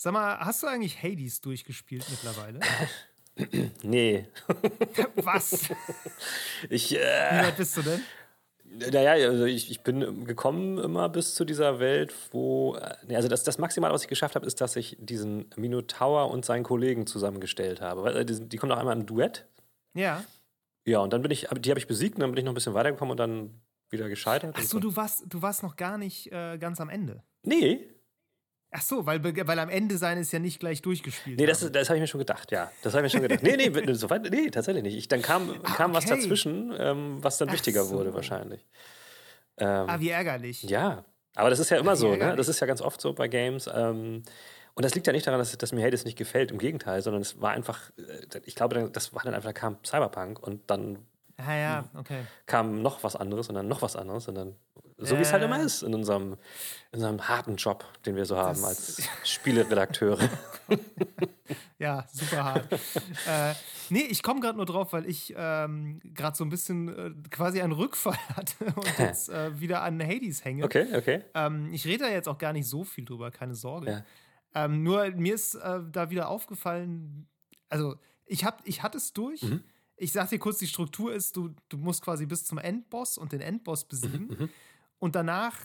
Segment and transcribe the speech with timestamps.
[0.00, 2.60] Sag mal, hast du eigentlich Hades durchgespielt mittlerweile?
[3.82, 4.28] nee.
[5.16, 5.70] Was?
[6.70, 8.00] Ich, Wie äh, weit bist du denn?
[8.92, 13.42] naja, also ich, ich bin gekommen immer bis zu dieser Welt, wo, äh, also das,
[13.42, 17.80] das Maximal, was ich geschafft habe, ist, dass ich diesen Minotaur und seinen Kollegen zusammengestellt
[17.80, 18.20] habe.
[18.20, 19.46] Äh, die, die kommen doch einmal im Duett.
[19.94, 20.22] Ja.
[20.84, 22.54] Ja, und dann bin ich, die habe ich besiegt und dann bin ich noch ein
[22.54, 23.60] bisschen weitergekommen und dann
[23.90, 24.54] wieder gescheitert.
[24.56, 27.24] Ach und so, du warst, du warst noch gar nicht äh, ganz am Ende.
[27.42, 27.88] Nee,
[28.70, 31.38] Ach so, weil, weil am Ende sein ist ja nicht gleich durchgespielt.
[31.38, 32.70] Nee, das, das habe ich mir schon gedacht, ja.
[32.82, 33.42] Das habe ich mir schon gedacht.
[33.42, 34.96] Nee, nee, so weit, nee, tatsächlich nicht.
[34.96, 36.20] Ich, dann kam, kam was Ah, okay.
[36.22, 37.96] dazwischen, ähm, was dann Ach wichtiger so.
[37.96, 38.66] wurde wahrscheinlich.
[39.56, 40.62] Ähm, ah, wie ärgerlich.
[40.64, 42.12] ja, aber das ist ja immer Ach, so, ne?
[42.18, 42.36] ärgerlich.
[42.36, 43.70] Das ist ja ganz oft so bei Games.
[43.72, 44.22] Ähm,
[44.74, 47.22] und das liegt ja nicht daran, dass, dass mir Hades nicht gefällt, im Gegenteil, sondern
[47.22, 50.98] es war einfach, äh, ich glaube, das war dann einfach, da kam Cyberpunk und dann
[51.40, 52.22] Ah ja, okay.
[52.46, 54.56] kam noch was anderes und dann noch was anderes und dann,
[54.96, 56.32] so wie Ja, es halt immer ist in unserem,
[56.90, 60.18] in unserem harten Job, den wir so haben Das- als Spieleredakteure.
[61.78, 62.72] Ja, super hart.
[63.28, 63.54] äh,
[63.88, 67.60] nee, ich komme gerade nur drauf, weil ich ähm, gerade so ein bisschen äh, quasi
[67.62, 70.64] einen Rückfall hatte und jetzt äh, wieder an Hades hänge.
[70.64, 71.24] Okay, okay.
[71.34, 73.90] Ähm, ich rede da jetzt auch gar nicht so viel drüber, keine Sorge.
[74.54, 74.64] Ja.
[74.64, 77.28] Ähm, nur mir ist äh, da wieder aufgefallen,
[77.68, 77.94] also
[78.26, 79.42] ich, hab, ich hatte es durch.
[79.42, 79.62] Mhm.
[79.98, 83.32] Ich sag dir kurz, die Struktur ist, du, du musst quasi bis zum Endboss und
[83.32, 84.28] den Endboss besiegen.
[84.28, 84.48] Mhm,
[84.98, 85.56] Und danach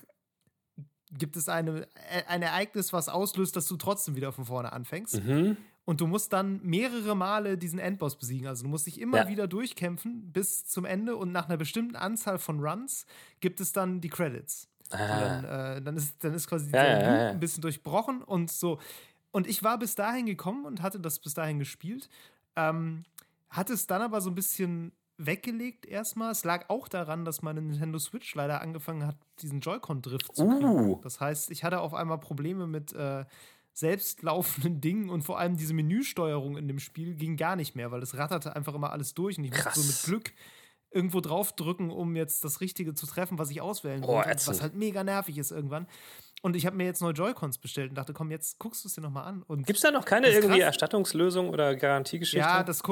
[1.11, 5.23] gibt es eine, äh, ein Ereignis, was auslöst, dass du trotzdem wieder von vorne anfängst.
[5.23, 5.57] Mhm.
[5.85, 8.47] Und du musst dann mehrere Male diesen Endboss besiegen.
[8.47, 9.27] Also du musst dich immer Ja.
[9.27, 13.05] wieder durchkämpfen bis zum Ende und nach einer bestimmten Anzahl von Runs
[13.41, 14.69] gibt es dann die Credits.
[14.91, 17.29] Und dann, äh, dann, ist, dann ist quasi ja, ja.
[17.31, 18.79] ein bisschen durchbrochen und so.
[19.31, 22.09] Und ich war bis dahin gekommen und hatte das bis dahin gespielt.
[22.55, 23.03] Ähm,
[23.53, 26.31] hatte es dann aber so ein bisschen weggelegt erstmal.
[26.31, 30.63] Es lag auch daran, dass meine Nintendo Switch leider angefangen hat, diesen Joy-Con-Drift zu kriegen.
[30.65, 30.99] Uh.
[31.03, 33.25] Das heißt, ich hatte auf einmal Probleme mit äh,
[33.73, 38.01] selbstlaufenden Dingen und vor allem diese Menüsteuerung in dem Spiel ging gar nicht mehr, weil
[38.01, 40.03] es ratterte einfach immer alles durch und ich musste so mit Krass.
[40.03, 40.33] Glück
[40.91, 44.55] irgendwo draufdrücken, um jetzt das Richtige zu treffen, was ich auswählen Oh, wollte, ätzend.
[44.55, 45.87] was halt mega nervig ist irgendwann.
[46.45, 48.95] Und ich habe mir jetzt neue Joy-Cons bestellt und dachte, komm, jetzt guckst du es
[48.95, 49.45] dir nochmal an.
[49.63, 50.65] Gibt es da noch keine irgendwie krass.
[50.65, 52.37] Erstattungslösung oder Garantiegeschichte?
[52.45, 52.83] ja, das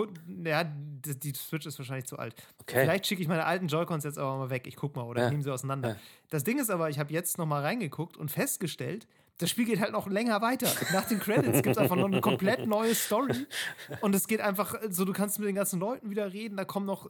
[0.45, 2.33] ja, die, die Switch ist wahrscheinlich zu alt.
[2.61, 2.79] Okay.
[2.79, 4.67] Vielleicht schicke ich meine alten Joy-Cons jetzt aber mal weg.
[4.67, 5.27] Ich guck mal oder Ja.
[5.27, 5.89] ich nehme sie auseinander.
[5.89, 5.95] Ja.
[6.29, 9.05] Das Ding ist aber, ich habe jetzt noch mal reingeguckt und festgestellt,
[9.39, 10.67] das Spiel geht halt noch länger weiter.
[10.93, 13.47] Nach den Credits gibt es einfach noch eine komplett neue Story.
[13.99, 16.55] Und es geht einfach so, du kannst mit den ganzen Leuten wieder reden.
[16.55, 17.09] Da kommen noch,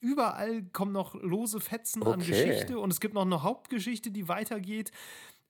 [0.00, 2.26] überall kommen noch lose Fetzen an Okay.
[2.32, 2.78] Geschichte.
[2.78, 4.90] Und es gibt noch eine Hauptgeschichte, die weitergeht.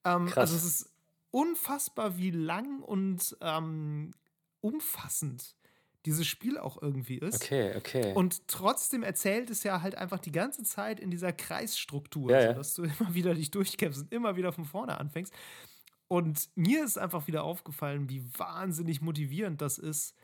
[0.05, 0.91] Ähm, also es ist
[1.31, 4.13] unfassbar, wie lang und ähm,
[4.61, 5.57] umfassend
[6.07, 7.43] dieses Spiel auch irgendwie ist.
[7.43, 8.13] Okay, okay.
[8.15, 12.53] Und trotzdem erzählt es ja halt einfach die ganze Zeit in dieser Kreisstruktur, Ja, ja.
[12.55, 15.33] dass du immer wieder dich durchkämpfst und immer wieder von vorne anfängst.
[16.09, 20.15] Und mir ist einfach wieder aufgefallen, wie wahnsinnig motivierend das ist,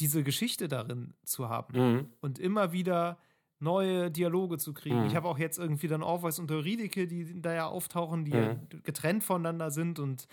[0.00, 2.12] diese Geschichte darin zu haben mhm.
[2.20, 3.18] und immer wieder
[3.64, 5.00] neue Dialoge zu kriegen.
[5.00, 5.06] Mhm.
[5.06, 8.54] Ich habe auch jetzt irgendwie dann Orpheus und Eurydike, die da ja auftauchen, die ja
[8.54, 8.82] Mhm.
[8.84, 10.28] getrennt voneinander sind und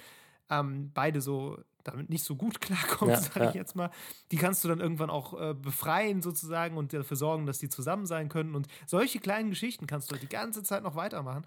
[0.50, 3.50] ähm, beide so damit nicht so gut klarkommen, Ja, sage ja.
[3.50, 3.90] ich jetzt mal.
[4.32, 8.06] Die kannst du dann irgendwann auch äh, befreien sozusagen und dafür sorgen, dass die zusammen
[8.06, 8.54] sein können.
[8.54, 11.44] Und solche kleinen Geschichten kannst du halt die ganze Zeit noch weitermachen.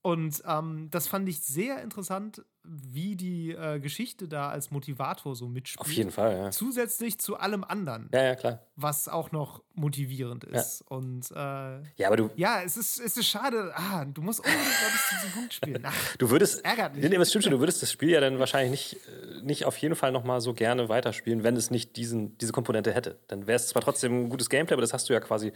[0.00, 5.48] Und ähm, das fand ich sehr interessant, wie die äh, Geschichte da als Motivator so
[5.48, 5.80] mitspielt.
[5.80, 6.50] Auf jeden Fall, ja.
[6.50, 8.62] Zusätzlich zu allem anderen, Ja, ja, klar.
[8.76, 10.82] was auch noch motivierend ist.
[10.82, 13.72] Und äh, Ja, aber du, ja, es ist, es ist schade.
[13.74, 15.82] Ah, du musst unbedingt mal bis zu diesem Punkt spielen.
[15.84, 16.64] Ach, du würdest.
[16.64, 17.02] ärgert mich.
[17.02, 17.52] Nee, nee, das stimmt schon.
[17.52, 20.52] Du würdest das Spiel ja dann wahrscheinlich nicht, äh, nicht auf jeden Fall nochmal so
[20.54, 23.18] gerne weiterspielen, wenn es nicht diesen, diese Komponente hätte.
[23.28, 25.52] Dann wäre es zwar trotzdem ein gutes Gameplay, aber das hast du ja quasi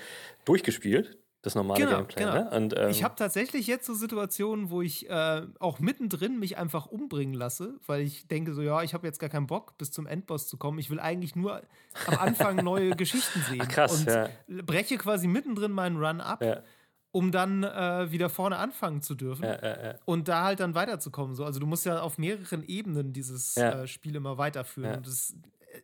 [0.46, 2.22] durchgespielt, das normale Genau, Gameplay.
[2.24, 2.34] genau.
[2.34, 2.50] Ne?
[2.50, 6.86] Und, ähm, ich habe tatsächlich jetzt so Situationen, wo ich äh, auch mittendrin mich einfach
[6.86, 10.06] umbringen lasse, weil ich denke so, ja, ich habe jetzt gar keinen Bock, bis zum
[10.06, 10.78] Endboss zu kommen.
[10.78, 11.60] Ich will eigentlich nur
[12.06, 13.60] am Anfang neue Geschichten sehen.
[13.62, 14.28] Ach, krass, und ja.
[14.64, 16.62] breche quasi mittendrin meinen Run ab, Ja.
[17.10, 19.42] um dann äh, wieder vorne anfangen zu dürfen.
[19.44, 19.96] Ja.
[20.04, 21.34] Und da halt dann weiterzukommen.
[21.34, 21.44] So.
[21.44, 24.98] Also du musst ja auf mehreren Ebenen dieses äh, Spiel immer weiterführen.
[24.98, 25.34] Und das,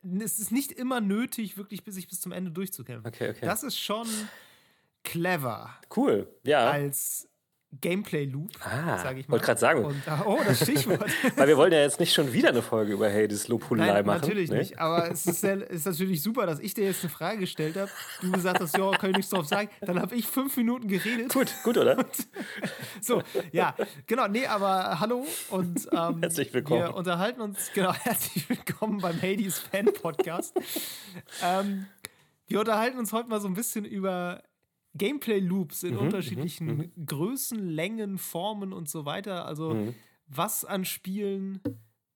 [0.04, 3.06] äh, es ist nicht immer nötig, wirklich bis sich bis zum Ende durchzukämpfen.
[3.12, 3.44] Okay, okay.
[3.44, 4.06] Das ist schon
[5.12, 6.28] clever Cool.
[6.44, 6.70] Ja.
[6.70, 7.24] als
[7.82, 9.32] Gameplay-Loop, Ah, sage ich mal.
[9.32, 9.84] wollte gerade sagen.
[9.84, 11.04] Und, oh, das Stichwort.
[11.36, 14.20] Weil wir wollen ja jetzt nicht schon wieder eine Folge über Hades Lobhudelei Nein, machen.
[14.22, 14.56] natürlich ne?
[14.58, 14.78] nicht.
[14.78, 17.90] Aber es ist, sehr, ist natürlich super, dass ich dir jetzt eine Frage gestellt habe.
[18.22, 19.68] Du gesagt hast, ja, kann ich nichts drauf sagen.
[19.82, 21.30] Dann habe ich fünf Minuten geredet.
[21.32, 22.06] Gut, gut, oder?
[23.02, 23.22] So,
[23.52, 23.74] ja,
[24.06, 26.80] genau, nee, aber hallo und ähm, Herzlich willkommen.
[26.84, 30.54] Wir unterhalten uns, genau, herzlich willkommen beim Hades Fan Podcast.
[31.44, 31.84] ähm,
[32.46, 34.42] wir unterhalten uns heute mal so ein bisschen über
[34.94, 39.44] Gameplay-Loops Mhm, in unterschiedlichen Größen, Längen, Formen und so weiter.
[39.46, 39.94] Also, Mhm.
[40.26, 41.60] was an Spielen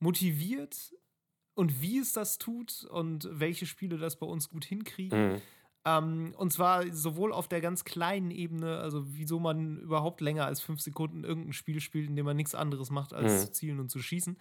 [0.01, 0.93] motiviert
[1.55, 5.33] und wie es das tut und welche Spiele das bei uns gut hinkriegen.
[5.35, 5.43] Mhm.
[5.85, 10.61] Ähm, und zwar sowohl auf der ganz kleinen Ebene, also wieso man überhaupt länger als
[10.61, 13.47] fünf Sekunden irgendein Spiel spielt, in dem man nichts anderes macht, als Mhm.
[13.47, 14.39] zu zielen und zu schießen.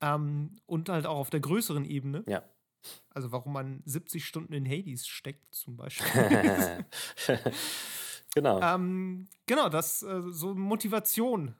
[0.00, 2.22] Ähm, und halt auch auf der größeren Ebene.
[2.28, 2.44] Ja.
[3.14, 6.06] Also warum man 70 Stunden in Hades steckt, zum Beispiel.
[8.34, 8.60] genau.
[8.60, 11.54] ähm, genau, das äh, so Motivation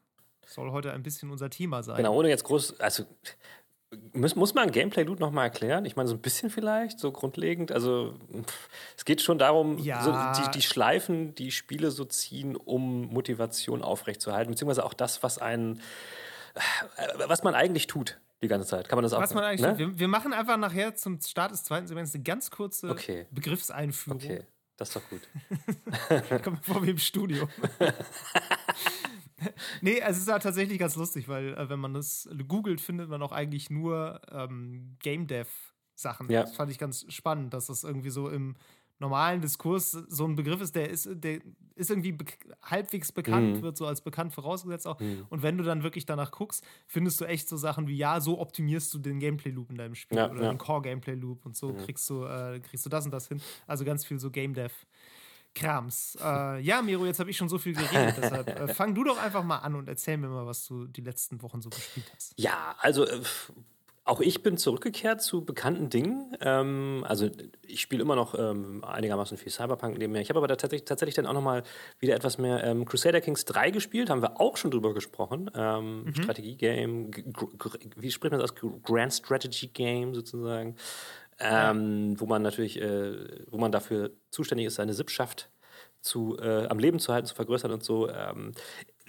[0.47, 1.97] soll heute ein bisschen unser Thema sein.
[1.97, 3.05] Genau, ohne jetzt groß, also
[4.13, 5.85] muss, muss man Gameplay-Loot nochmal erklären?
[5.85, 7.73] Ich meine, so ein bisschen vielleicht, so grundlegend.
[7.73, 8.15] Also
[8.97, 10.03] es geht schon darum, Ja.
[10.03, 15.39] so die, die Schleifen, die Spiele so ziehen, um Motivation aufrechtzuerhalten, beziehungsweise auch das, was
[15.39, 15.81] einen,
[16.97, 18.89] äh, was man eigentlich tut die ganze Zeit.
[18.89, 19.79] Kann man das auch Was man eigentlich ne?
[19.79, 23.27] wir, wir machen einfach nachher zum Start des zweiten Semesters eine ganz kurze Okay.
[23.31, 24.21] Begriffseinführung.
[24.21, 24.45] Okay,
[24.77, 25.29] das ist doch gut.
[26.45, 27.49] Kommt vor wie im Studio.
[29.81, 33.23] nee, es ist ja tatsächlich ganz lustig, weil äh, wenn man das googelt, findet man
[33.23, 35.49] auch eigentlich nur ähm, Game Dev
[35.95, 36.31] Sachen.
[36.31, 36.43] Ja.
[36.43, 38.55] Das fand ich ganz spannend, dass das irgendwie so im
[39.01, 41.41] normalen Diskurs so ein Begriff ist, der ist, der
[41.77, 42.25] ist irgendwie be
[42.63, 43.63] halbwegs bekannt, Mhm.
[43.63, 44.99] wird so als bekannt vorausgesetzt auch.
[44.99, 45.27] Mhm.
[45.31, 48.41] Und wenn du dann wirklich danach guckst, findest du echt so Sachen wie, ja, so
[48.41, 50.49] optimierst du den Gameplay-Loop in deinem Spiel Ja, oder ja.
[50.51, 53.41] den Core-Gameplay-Loop und so kriegst du, äh, kriegst du das und das hin.
[53.67, 54.73] Also ganz viel so Game Dev.
[55.55, 56.17] Krams.
[56.23, 59.19] Äh, ja, Miro, jetzt habe ich schon so viel geredet, deshalb äh, fang du doch
[59.21, 62.35] einfach mal an und erzähl mir mal, was du die letzten Wochen so gespielt hast.
[62.39, 63.21] Ja, also äh,
[64.09, 66.37] auch ich bin zurückgekehrt zu bekannten Dingen.
[66.41, 67.29] Ähm, also
[67.67, 70.23] ich spiele immer noch ähm, einigermaßen viel Cyberpunk nebenher.
[70.23, 71.63] Ich habe aber tatsächlich, tatsächlich dann auch noch mal
[71.99, 74.11] wieder etwas mehr ähm, Crusader Kings 3 gespielt.
[74.11, 75.51] Haben wir auch schon drüber gesprochen.
[75.55, 78.57] Ähm, Strategie-Game, g- gr- wie spricht man das aus?
[78.83, 80.77] Grand Strategy Game sozusagen.
[81.39, 83.15] Ähm, Wo man natürlich, äh,
[83.51, 85.51] wo man dafür zuständig ist, seine Sippschaft
[86.01, 88.09] zu, äh, am Leben zu halten, zu vergrößern und so.
[88.09, 88.53] Ähm,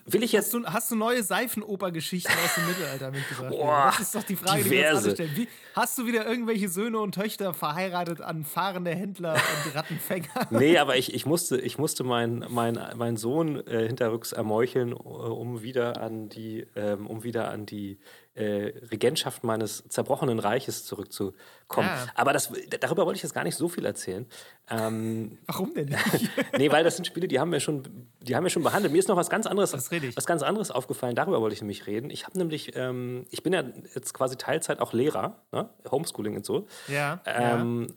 [0.06, 3.52] will ich jetzt Hast du, hast du neue Seifenoper-Geschichten aus dem Mittelalter mitgebracht?
[3.52, 5.06] Boah, das ist doch die Frage, die wir uns diverse.
[5.06, 5.32] alle stellen.
[5.36, 10.28] Wie, hast du wieder irgendwelche Söhne und Töchter verheiratet an fahrende Händler und Rattenfänger?
[10.50, 14.96] Nee, aber ich, ich musste, ich musste meinen mein, mein Sohn äh, hinterrücks ermeucheln, äh,
[14.96, 18.00] um wieder an die, ähm, um wieder an die
[18.36, 21.90] äh, Regentschaft meines zerbrochenen Reiches zurückzukommen.
[21.90, 22.08] Ah.
[22.16, 24.26] Aber das, darüber wollte ich jetzt gar nicht so viel erzählen.
[24.70, 26.30] Ähm, Warum denn nicht?
[26.58, 28.94] nee, weil das sind Spiele, die haben wir schon, die haben wir schon behandelt.
[28.94, 30.16] Mir ist noch was ganz anderes, ich.
[30.18, 31.16] was ganz anderes aufgefallen.
[31.16, 32.10] Darüber wollte ich nämlich reden.
[32.10, 35.70] Ich habe nämlich, ähm, ich bin ja jetzt quasi Teilzeit auch Lehrer, ne?
[35.92, 36.68] Homeschooling und so.
[36.88, 37.22] ja.
[37.26, 37.94] Ähm,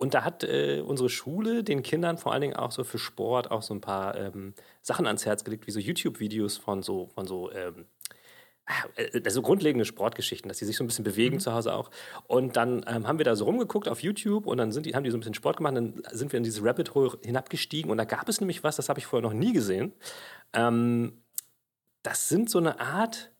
[0.00, 3.50] Und da hat äh, unsere Schule den Kindern vor allen Dingen auch so für Sport
[3.50, 7.26] auch so ein paar ähm, Sachen ans Herz gelegt, wie so YouTube-Videos von so, von
[7.26, 8.17] so, ähm, äh,
[9.24, 11.90] also grundlegende Sportgeschichten, dass die sich so ein bisschen bewegen zu Hause auch.
[12.26, 15.04] Und dann ähm, haben wir da so rumgeguckt auf YouTube und dann sind die, haben
[15.04, 15.76] die so ein bisschen Sport gemacht.
[15.76, 18.76] Und dann sind wir in diese Rabbit Hole hinabgestiegen und da gab es nämlich was,
[18.76, 19.92] das habe ich vorher noch nie gesehen.
[20.52, 21.22] Ähm,
[22.02, 23.30] das sind so eine Art,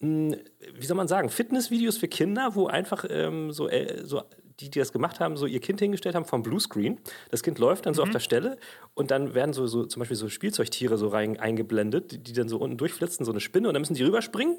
[0.00, 0.36] mh,
[0.74, 4.22] wie soll man sagen, Fitnessvideos für Kinder, wo einfach ähm, so, äh, so
[4.60, 6.98] die, die das gemacht haben, so ihr Kind hingestellt haben vom Bluescreen.
[7.30, 8.56] Das Kind läuft dann so auf der Stelle
[8.94, 12.48] und dann werden so, so zum Beispiel so Spielzeugtiere so rein eingeblendet, die, die dann
[12.48, 14.56] so unten durchflitzen, so eine Spinne und dann müssen die rüberspringen.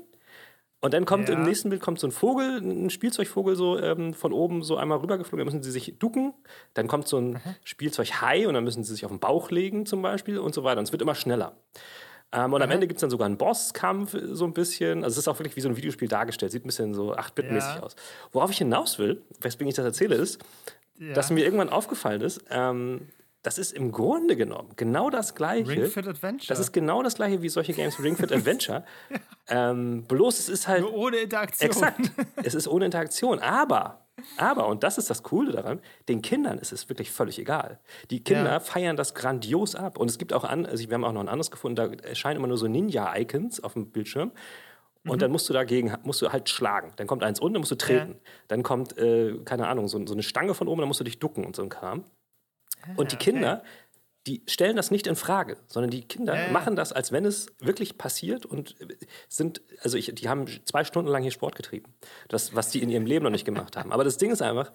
[0.80, 1.34] Und dann kommt Ja.
[1.34, 5.00] im nächsten Bild kommt so ein Vogel, ein Spielzeugvogel so ähm, von oben so einmal
[5.00, 6.36] rübergeflogen, dann müssen sie sich ducken.
[6.76, 10.04] Dann kommt so ein Spielzeughai und dann müssen sie sich auf den Bauch legen zum
[10.04, 10.78] Beispiel und so weiter.
[10.80, 11.58] Und es wird immer schneller.
[12.34, 15.04] Ähm, und am Ende gibt es dann sogar einen Bosskampf, äh, so ein bisschen.
[15.04, 16.52] Also es ist auch wirklich wie so ein Videospiel dargestellt.
[16.52, 17.84] Sieht ein bisschen so 8-Bit-mäßig Ja.
[17.84, 17.96] aus.
[18.32, 20.40] Worauf ich hinaus will, weswegen ich das erzähle, ist,
[21.00, 21.14] ja.
[21.14, 23.08] dass mir irgendwann aufgefallen ist, ähm,
[23.44, 25.70] das ist im Grunde genommen genau das Gleiche.
[25.70, 26.50] Ring Fit Adventure.
[26.50, 28.84] Das ist genau das Gleiche wie solche Games wie Ring Fit Adventure.
[29.48, 30.82] ähm, bloß es ist halt.
[30.82, 31.70] Nur ohne Interaktion.
[31.70, 32.12] Exakt.
[32.44, 33.40] Es ist ohne Interaktion.
[33.40, 34.06] Aber,
[34.38, 37.80] aber, und das ist das Coole daran, den Kindern ist es wirklich völlig egal.
[38.10, 38.60] Die Kinder Ja.
[38.60, 39.98] feiern das grandios ab.
[39.98, 42.38] Und es gibt auch an, also wir haben auch noch ein anderes gefunden, da erscheinen
[42.38, 44.32] immer nur so Ninja-Icons auf dem Bildschirm.
[45.06, 45.20] Und Mhm.
[45.20, 46.92] dann musst du dagegen, musst du halt schlagen.
[46.98, 48.20] Dann kommt eins unten, dann musst du treten.
[48.48, 51.20] Dann kommt, äh, keine Ahnung, so, so eine Stange von oben, dann musst du dich
[51.20, 52.04] ducken und so ein Kram.
[52.96, 53.62] Und die Ah, okay.
[54.28, 56.52] Die stellen das nicht in Frage, sondern die Kinder ja.
[56.52, 58.76] machen das, als wenn es wirklich passiert und
[59.30, 61.94] sind, also ich, die haben zwei Stunden lang hier Sport getrieben.
[62.28, 63.94] Das, was die in ihrem Leben noch nicht gemacht haben.
[63.94, 64.74] Aber das Ding ist einfach,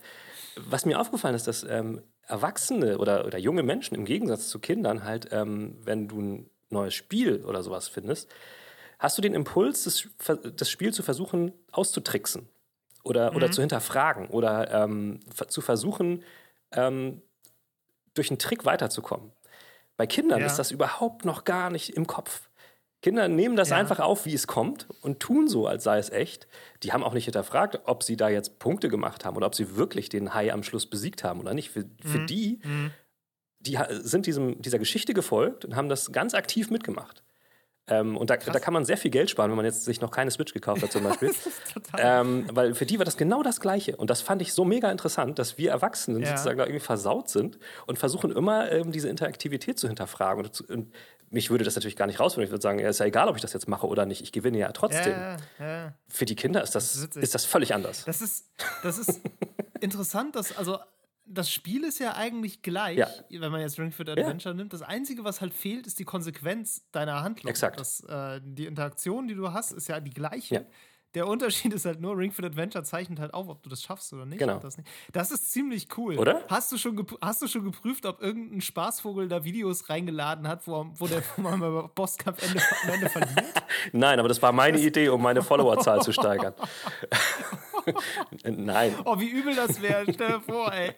[0.57, 5.05] was mir aufgefallen ist, dass ähm, Erwachsene oder, oder junge Menschen im Gegensatz zu Kindern
[5.05, 8.31] halt, ähm, wenn du ein neues Spiel oder sowas findest,
[8.99, 10.09] hast du den Impuls, das,
[10.57, 12.49] das Spiel zu versuchen auszutricksen
[13.05, 16.23] oder, oder zu hinterfragen oder ähm, zu versuchen,
[16.71, 17.21] ähm,
[18.15, 19.33] durch einen Trick weiterzukommen.
[20.03, 20.47] Bei Kindern Ja.
[20.47, 22.49] ist das überhaupt noch gar nicht im Kopf.
[23.03, 23.77] Kinder nehmen das Ja.
[23.77, 26.49] einfach auf, wie es kommt und tun so, als sei es echt.
[26.83, 29.77] Die haben auch nicht hinterfragt, ob sie da jetzt Punkte gemacht haben oder ob sie
[29.77, 31.71] wirklich den Hai am Schluss besiegt haben oder nicht.
[31.71, 32.27] Für, für Mhm.
[32.27, 32.61] die,
[33.61, 37.23] die ha- sind diesem, dieser Geschichte gefolgt und haben das ganz aktiv mitgemacht.
[37.89, 40.13] Ähm, und da, da, kann man sehr viel Geld sparen, wenn man jetzt sich noch
[40.13, 41.33] keine Switch gekauft hat zum Beispiel.
[41.99, 43.97] ähm, weil für die war das genau das Gleiche.
[43.97, 46.29] Und das fand ich so mega interessant, dass wir Erwachsenen ja.
[46.29, 50.45] sozusagen da irgendwie versaut sind und versuchen immer ähm, diese Interaktivität zu hinterfragen.
[50.45, 50.95] Und, und,
[51.31, 52.45] mich würde das natürlich gar nicht rausfinden.
[52.45, 54.21] Ich würde sagen, ja, ist ja egal, ob ich das jetzt mache oder nicht.
[54.21, 55.13] Ich gewinne ja trotzdem.
[55.13, 55.95] Ja, ja.
[56.07, 58.05] Für die Kinder ist das, das ist, ist, das völlig anders.
[58.05, 58.51] Das ist,
[58.83, 59.19] das ist
[59.81, 60.79] interessant, dass, also
[61.25, 63.09] das Spiel ist ja eigentlich gleich, ja.
[63.31, 64.57] wenn man jetzt Ring Fit Adventure ja.
[64.57, 64.73] nimmt.
[64.73, 67.49] Das Einzige, was halt fehlt, ist die Konsequenz deiner Handlung.
[67.49, 67.79] Exakt.
[67.79, 70.55] Das, äh, die Interaktion, die du hast, ist ja die gleiche.
[70.55, 70.65] Ja.
[71.15, 74.13] Der Unterschied ist halt nur, Ring Fit Adventure zeichnet halt auf, ob du das schaffst
[74.13, 74.39] oder nicht.
[74.39, 74.59] Genau.
[74.59, 74.89] Das, nicht.
[75.13, 76.19] das ist ziemlich cool.
[76.19, 76.43] Oder?
[76.49, 80.87] Hast du, schon hast du schon geprüft, ob irgendein Spaßvogel da Videos reingeladen hat, wo,
[80.95, 83.63] wo der wo man beim Bosskampf Ende, am Ende verliert?
[83.93, 86.55] Nein, aber das war meine das Idee, um meine Followerzahl zu steigern.
[88.45, 88.95] Nein.
[89.05, 90.05] Oh, wie übel das wäre.
[90.13, 90.95] Stell dir vor, ey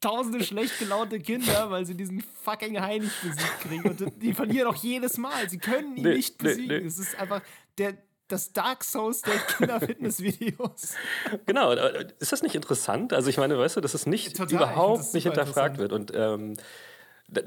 [0.00, 3.88] tausende schlecht gelaunte Kinder, weil sie diesen fucking nicht besiegt kriegen.
[3.88, 5.48] Und die verlieren auch jedes Mal.
[5.48, 6.68] Sie können ihn nee, nicht besiegen.
[6.68, 6.86] Nee, nee.
[6.86, 7.42] Es ist einfach
[7.78, 7.96] der,
[8.28, 10.94] das Dark Souls der Kinder-Fitness-Videos.
[11.46, 11.72] genau,
[12.18, 13.12] ist das nicht interessant?
[13.12, 15.92] Also ich meine, weißt du, dass es nicht Total, überhaupt nicht hinterfragt wird.
[15.92, 16.56] Und ähm,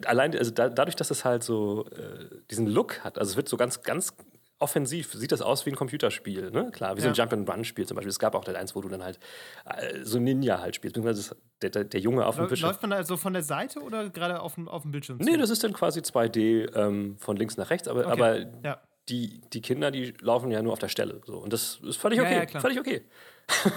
[0.05, 3.49] allein, also da, dadurch, dass es halt so äh, diesen Look hat, also es wird
[3.49, 4.13] so ganz, ganz
[4.59, 6.69] offensiv sieht das aus wie ein Computerspiel, ne?
[6.71, 7.03] Klar, wie ja.
[7.03, 8.09] so ein Jump-and-Run-Spiel zum Beispiel.
[8.09, 9.17] Es gab auch das eins, wo du dann halt
[9.65, 12.69] äh, so Ninja halt spielst, beziehungsweise der, der, der Junge auf dem Bildschirm.
[12.69, 15.17] Läuft man da so von der Seite oder gerade auf dem, auf dem Bildschirm?
[15.19, 18.11] Nee, das ist dann quasi 2D ähm, von links nach rechts, aber, okay.
[18.11, 18.81] aber ja.
[19.09, 21.21] Die, die Kinder, die laufen ja nur auf der Stelle.
[21.25, 21.37] So.
[21.37, 22.47] Und das ist völlig okay.
[22.51, 23.03] Ja, völlig okay.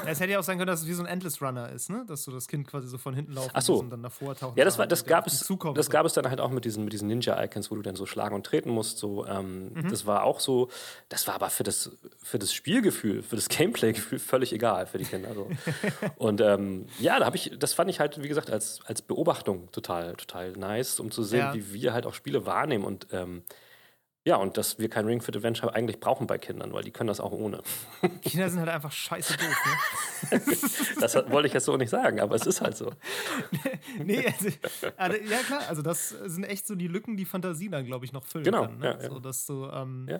[0.06, 2.04] es hätte ja auch sein können, dass es wie so ein Endless Runner ist, ne?
[2.06, 3.78] Dass du das Kind quasi so von hinten laufen Ach so.
[3.78, 4.56] und dann davor tauchen.
[4.58, 6.92] Ja, das, war, das, gab es, das gab es dann halt auch mit diesen, mit
[6.92, 8.98] diesen Ninja-Icons, wo du dann so schlagen und treten musst.
[8.98, 9.88] So, ähm, mhm.
[9.88, 10.68] Das war auch so,
[11.08, 11.90] das war aber für das,
[12.22, 15.34] für das Spielgefühl, für das Gameplay-Gefühl völlig egal für die Kinder.
[15.34, 15.48] So.
[16.16, 19.70] und ähm, ja, da habe ich, das fand ich halt, wie gesagt, als, als Beobachtung
[19.72, 21.54] total, total nice, um zu sehen, ja.
[21.54, 23.42] wie wir halt auch Spiele wahrnehmen und ähm,
[24.24, 27.08] ja, und dass wir kein Ring Fit Adventure eigentlich brauchen bei Kindern, weil die können
[27.08, 27.60] das auch ohne.
[28.22, 30.40] Kinder sind halt einfach scheiße doof, ne?
[31.00, 32.92] das wollte ich jetzt so nicht sagen, aber es ist halt so.
[33.98, 34.48] nee, also,
[34.96, 38.12] also, ja klar, also das sind echt so die Lücken, die Fantasie dann, glaube ich,
[38.12, 38.78] noch füllen genau, kann.
[38.78, 38.86] Ne?
[38.86, 39.10] Ja, ja.
[39.10, 40.18] So, dass du, ähm, ja.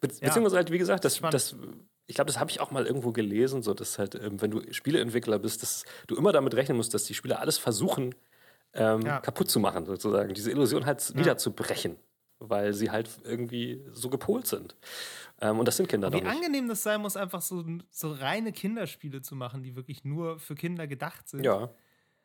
[0.00, 1.54] Be beziehungsweise halt, wie gesagt, das, das,
[2.08, 4.72] ich glaube, das habe ich auch mal irgendwo gelesen, so dass halt, ähm, wenn du
[4.72, 8.16] Spieleentwickler bist, dass du immer damit rechnen musst, dass die Spieler alles versuchen,
[8.74, 10.34] ähm, kaputt zu machen, sozusagen.
[10.34, 11.96] Diese Illusion halt niederzubrechen
[12.38, 14.76] weil sie halt irgendwie so gepolt sind.
[15.40, 19.22] Ähm, und das sind Kinder Wie angenehm das sein muss, einfach so, so reine Kinderspiele
[19.22, 21.44] zu machen, die wirklich nur für Kinder gedacht sind.
[21.44, 21.70] Ja.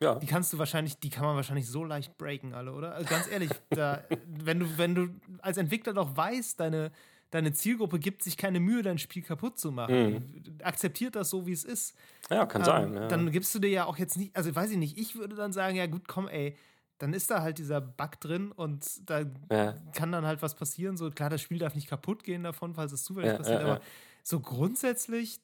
[0.01, 0.15] Ja.
[0.15, 2.95] Die kannst du wahrscheinlich, die kann man wahrscheinlich so leicht breaken, alle, oder?
[2.95, 5.09] Also ganz ehrlich, da, wenn du, wenn du
[5.41, 6.91] als Entwickler doch weißt, deine,
[7.29, 9.93] deine Zielgruppe gibt sich keine Mühe, dein Spiel kaputt zu machen.
[9.93, 10.57] Mhm.
[10.63, 11.95] Akzeptiert das so, wie es ist.
[12.31, 12.93] Ja, kann ähm, sein.
[12.95, 13.07] Ja.
[13.09, 15.53] Dann gibst du dir ja auch jetzt nicht, also weiß ich nicht, ich würde dann
[15.53, 16.57] sagen, ja gut, komm, ey,
[17.01, 19.75] dann ist da halt dieser Bug drin und da ja.
[19.93, 20.97] kann dann halt was passieren.
[20.97, 23.67] So klar, das Spiel darf nicht kaputt gehen davon, falls es zufällig ja, passiert, ja,
[23.67, 23.81] aber
[24.23, 25.39] so grundsätzlich.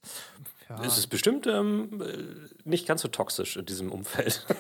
[0.69, 0.83] Ja.
[0.83, 2.03] Es ist bestimmt ähm,
[2.63, 4.45] nicht ganz so toxisch in diesem Umfeld.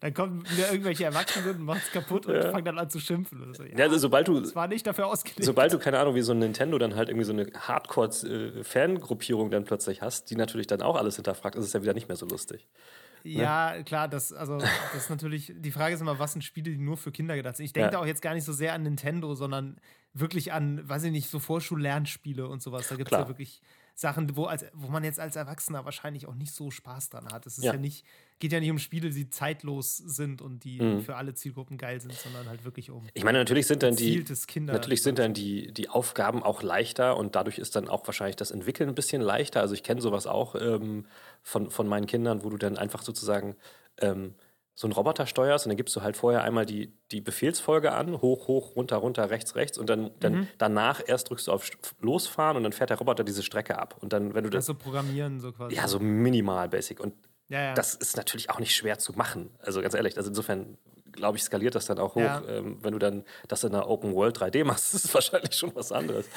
[0.00, 3.52] dann kommen wieder irgendwelche Erwachsenen und machen es kaputt und fangen dann an zu schimpfen.
[3.52, 3.62] So.
[3.64, 4.40] Ja, also sobald du.
[4.40, 5.44] Das war nicht dafür ausgelegt.
[5.44, 9.64] Sobald du, keine Ahnung, wie so ein Nintendo dann halt irgendwie so eine Hardcore-Fangruppierung dann
[9.64, 12.24] plötzlich hast, die natürlich dann auch alles hinterfragt, ist es ja wieder nicht mehr so
[12.24, 12.66] lustig.
[13.34, 13.42] Ne?
[13.42, 16.78] Ja, klar, das, also, das ist natürlich, die Frage ist immer, was sind Spiele, die
[16.78, 17.66] nur für Kinder gedacht sind.
[17.66, 17.90] Ich denke ja.
[17.92, 19.80] da auch jetzt gar nicht so sehr an Nintendo, sondern
[20.14, 22.88] wirklich an, weiß ich nicht, so Vorschullernspiele und sowas.
[22.88, 23.60] Da gibt es ja wirklich
[23.98, 27.46] Sachen, wo, als, wo man jetzt als Erwachsener wahrscheinlich auch nicht so Spaß dran hat.
[27.46, 27.72] Es ist ja.
[27.72, 28.04] ja nicht,
[28.38, 31.00] geht ja nicht um Spiele, die zeitlos sind und die mhm.
[31.00, 33.08] für alle Zielgruppen geil sind, sondern halt wirklich um.
[33.14, 34.22] Ich meine, natürlich sind dann die,
[34.60, 38.50] natürlich sind dann die, die Aufgaben auch leichter und dadurch ist dann auch wahrscheinlich das
[38.50, 39.62] Entwickeln ein bisschen leichter.
[39.62, 41.06] Also ich kenne sowas auch ähm,
[41.42, 43.56] von, von meinen Kindern, wo du dann einfach sozusagen
[43.96, 44.34] ähm,
[44.78, 48.20] so einen Roboter steuerst und dann gibst du halt vorher einmal die, die Befehlsfolge an,
[48.20, 50.48] hoch, hoch, runter, runter, rechts, rechts und dann, dann mhm.
[50.58, 53.96] danach erst drückst du auf Losfahren und dann fährt der Roboter diese Strecke ab.
[54.00, 54.68] Und dann, wenn du das.
[54.68, 55.74] Also programmieren so quasi.
[55.74, 57.00] Ja, so minimal basic.
[57.00, 57.14] Und
[57.48, 57.74] ja, ja.
[57.74, 59.48] das ist natürlich auch nicht schwer zu machen.
[59.60, 60.76] Also ganz ehrlich, also insofern
[61.16, 62.20] glaube ich, skaliert das dann auch hoch.
[62.20, 62.42] Ja.
[62.48, 65.74] Ähm, wenn du dann das in einer Open World 3D machst, ist es wahrscheinlich schon
[65.74, 66.28] was anderes.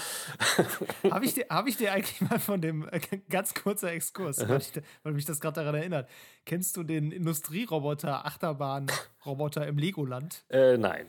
[1.12, 4.60] Habe ich, dir, hab ich dir eigentlich mal von dem, äh, ganz kurzer Exkurs, weil,
[4.60, 4.72] ich,
[5.04, 6.10] weil mich das gerade daran erinnert,
[6.46, 10.44] kennst du den Industrieroboter, Achterbahn-Roboter im Legoland?
[10.50, 11.06] Äh, nein.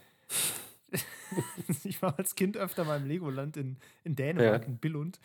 [1.84, 4.68] ich war als Kind öfter mal im Legoland in, in Dänemark, ja.
[4.68, 5.20] in Billund.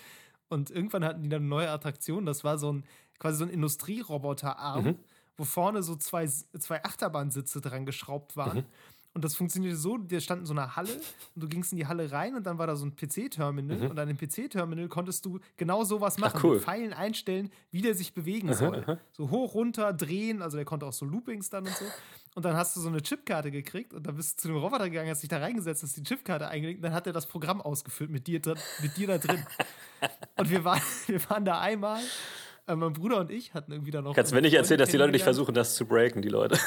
[0.47, 2.25] Und irgendwann hatten die dann eine neue Attraktion.
[2.25, 2.85] Das war so ein
[3.19, 4.85] quasi so ein Industrieroboterarm.
[4.85, 4.99] Mhm
[5.37, 8.59] wo vorne so zwei, zwei Achterbahnsitze dran geschraubt waren.
[8.59, 8.65] Mhm.
[9.13, 10.91] Und das funktionierte so, der stand in so einer Halle
[11.35, 13.89] und du gingst in die Halle rein und dann war da so ein PC-Terminal Mhm.
[13.91, 16.41] und an dem PC-Terminal konntest du genau sowas machen.
[16.43, 16.55] cool.
[16.55, 18.99] Mit Pfeilen einstellen, wie der sich bewegen soll.
[19.13, 21.85] So hoch, runter, drehen, also der konnte auch so Loopings dann und so.
[22.35, 24.89] Und dann hast du so eine Chipkarte gekriegt und dann bist du zu dem Roboter
[24.89, 27.61] gegangen, hast dich da reingesetzt, hast die Chipkarte eingelegt und dann hat er das Programm
[27.61, 28.41] ausgefüllt mit dir,
[28.81, 29.45] mit dir da drin.
[30.37, 32.01] und wir waren, wir waren da einmal,
[32.67, 34.15] äh, mein Bruder und ich hatten irgendwie da noch.
[34.15, 36.57] Kannst du mir nicht erzählen, dass die Leute nicht versuchen, das zu breaken, die Leute.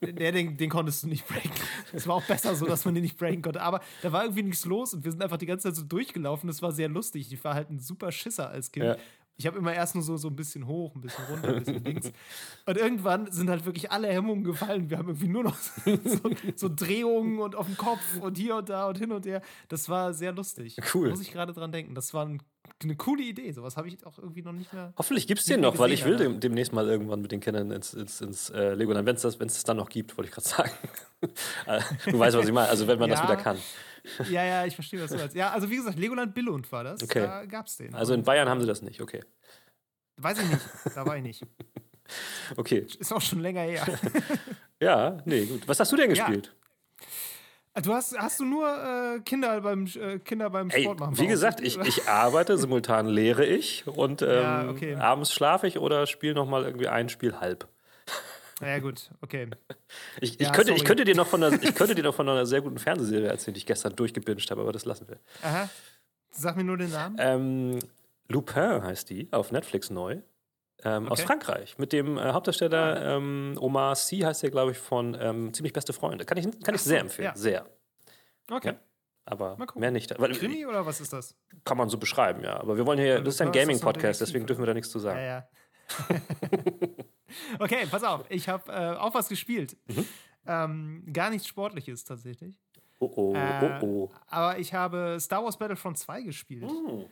[0.00, 1.50] Nee, den, den konntest du nicht breaken.
[1.92, 3.60] Es war auch besser so, dass man den nicht breaken konnte.
[3.60, 6.46] Aber da war irgendwie nichts los und wir sind einfach die ganze Zeit so durchgelaufen.
[6.46, 7.32] Das war sehr lustig.
[7.32, 8.86] Ich war halt ein super Schisser als Kind.
[8.86, 8.96] Ja.
[9.38, 11.84] Ich habe immer erst nur so, so ein bisschen hoch, ein bisschen runter, ein bisschen
[11.84, 12.10] links.
[12.64, 14.88] Und irgendwann sind halt wirklich alle Hemmungen gefallen.
[14.88, 18.68] Wir haben irgendwie nur noch so, so Drehungen und auf dem Kopf und hier und
[18.70, 19.42] da und hin und her.
[19.68, 20.76] Das war sehr lustig.
[20.94, 21.10] Cool.
[21.10, 21.94] Muss ich gerade dran denken.
[21.94, 22.42] Das war ein,
[22.82, 23.52] eine coole Idee.
[23.52, 24.94] Sowas habe ich auch irgendwie noch nicht mehr.
[24.96, 27.40] Hoffentlich gibt es den noch, weil ich gesehen, will dem, demnächst mal irgendwann mit den
[27.40, 30.28] Kindern ins, ins, ins äh, Legoland, wenn es das, wenn's das dann noch gibt, wollte
[30.30, 30.70] ich gerade sagen.
[31.66, 33.24] Äh, du weißt, was ich meine, also wenn man das Ja.
[33.24, 33.56] wieder kann.
[34.30, 35.34] Ja, ja, ich verstehe, was du meinst.
[35.36, 37.02] Ja, also wie gesagt, Legoland Billund war das.
[37.02, 37.20] Okay.
[37.20, 37.94] Da gab es den.
[37.94, 39.22] Also in Bayern haben sie das nicht, okay.
[40.18, 40.60] Weiß ich nicht.
[40.94, 41.42] Da war ich nicht.
[42.56, 42.86] Okay.
[43.00, 43.84] Ist auch schon länger her.
[44.80, 45.66] Ja, nee, gut.
[45.66, 46.24] Was hast du denn Ja.
[46.26, 46.54] gespielt?
[47.82, 51.18] Du hast, hast du nur äh, Kinder beim äh, Kinder beim Ey, Sport machen?
[51.18, 54.94] wie gesagt, ich, ich arbeite, simultan lehre ich und ähm, Ja, okay.
[54.94, 57.66] abends schlafe ich oder spiele nochmal irgendwie ein Spiel halb.
[58.60, 59.48] Ja, gut, okay.
[60.20, 62.28] Ich, ich, Ja, könnte, ich, könnte dir noch von einer, ich könnte dir noch von
[62.28, 65.18] einer sehr guten Fernsehserie erzählen, die ich gestern durchgebinged habe, aber das lassen wir.
[65.42, 65.68] Aha.
[66.30, 67.16] Sag mir nur den Namen.
[67.18, 67.78] Ähm,
[68.28, 70.18] Lupin heißt die, auf Netflix neu.
[70.84, 71.26] Ähm, Aus Okay.
[71.26, 71.78] Frankreich.
[71.78, 75.92] Mit dem äh, Hauptdarsteller ähm, Omar Sy heißt der, glaube ich, von ähm, Ziemlich beste
[75.92, 76.24] Freunde.
[76.24, 77.26] Kann ich, kann ich sehr empfehlen.
[77.28, 77.36] ja.
[77.36, 77.66] Sehr.
[78.50, 78.68] Okay.
[78.68, 78.80] Ja.
[79.24, 80.18] Aber mehr nicht.
[80.20, 81.34] Weil, Krimi oder was ist das?
[81.64, 82.60] Kann man so beschreiben, ja.
[82.60, 85.18] Aber wir wollen hier, das ist ein Gaming-Podcast, deswegen dürfen wir da nichts zu sagen.
[85.18, 85.48] Ja, ja.
[87.58, 88.24] okay, pass auf.
[88.30, 89.76] Ich habe äh, auch was gespielt.
[89.88, 90.06] Mhm.
[90.46, 92.58] Ähm, gar nichts Sportliches tatsächlich.
[92.98, 94.10] Oh oh, Äh, oh oh.
[94.28, 96.70] Aber ich habe Star Wars Battlefront 2 gespielt.
[96.70, 97.04] Hm.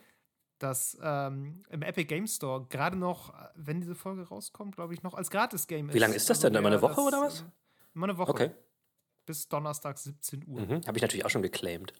[0.58, 5.02] Das ähm, im Epic Game Store gerade noch, äh, wenn diese Folge rauskommt, glaube ich,
[5.02, 5.94] noch als Gratis-Game ist.
[5.94, 6.54] Wie lange ist das denn?
[6.54, 7.40] Immer eine Woche oder was?
[7.40, 7.52] ähm,
[7.94, 8.30] Immer eine Woche.
[8.30, 8.50] Okay.
[9.26, 10.60] Bis Donnerstag 17 Uhr.
[10.60, 10.86] Mhm.
[10.86, 11.92] Habe ich natürlich auch schon geclaimed.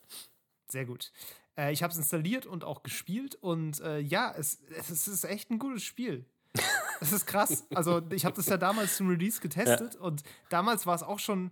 [0.69, 1.13] Sehr gut.
[1.59, 5.51] Äh, ich habe es installiert und auch gespielt und äh, ja, es, es ist echt
[5.51, 6.25] ein gutes Spiel.
[7.01, 7.67] Es ist krass.
[7.75, 11.51] Also, ich habe das ja damals zum Release getestet und damals war es auch schon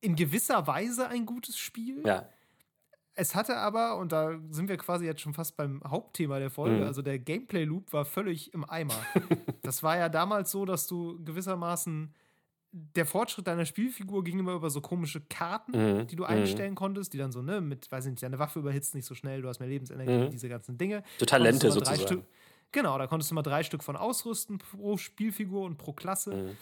[0.00, 2.02] in gewisser Weise ein gutes Spiel.
[2.06, 2.28] Ja.
[3.14, 6.76] Es hatte aber, und da sind wir quasi jetzt schon fast beim Hauptthema der Folge,
[6.76, 6.82] Mhm.
[6.86, 8.94] also der Gameplay-Loop war völlig im Eimer.
[9.62, 12.12] das war ja damals so, dass du gewissermaßen
[12.72, 16.06] der Fortschritt deiner Spielfigur ging immer über so komische Karten, Mhm.
[16.08, 16.28] die du Mhm.
[16.28, 19.14] einstellen konntest, die dann so, ne, mit, weiß ich nicht, deine Waffe überhitzt nicht so
[19.14, 20.30] schnell, du hast mehr Lebensenergie, Mhm.
[20.30, 21.02] diese ganzen Dinge.
[21.18, 22.02] So Talente sozusagen.
[22.02, 22.24] Stück-
[22.72, 26.34] Genau, da konntest du mal drei Stück von ausrüsten pro Spielfigur und pro Klasse.
[26.34, 26.56] Mhm.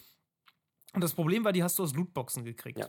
[0.94, 2.78] Und das Problem war, die hast du aus Lootboxen gekriegt.
[2.78, 2.88] Ja.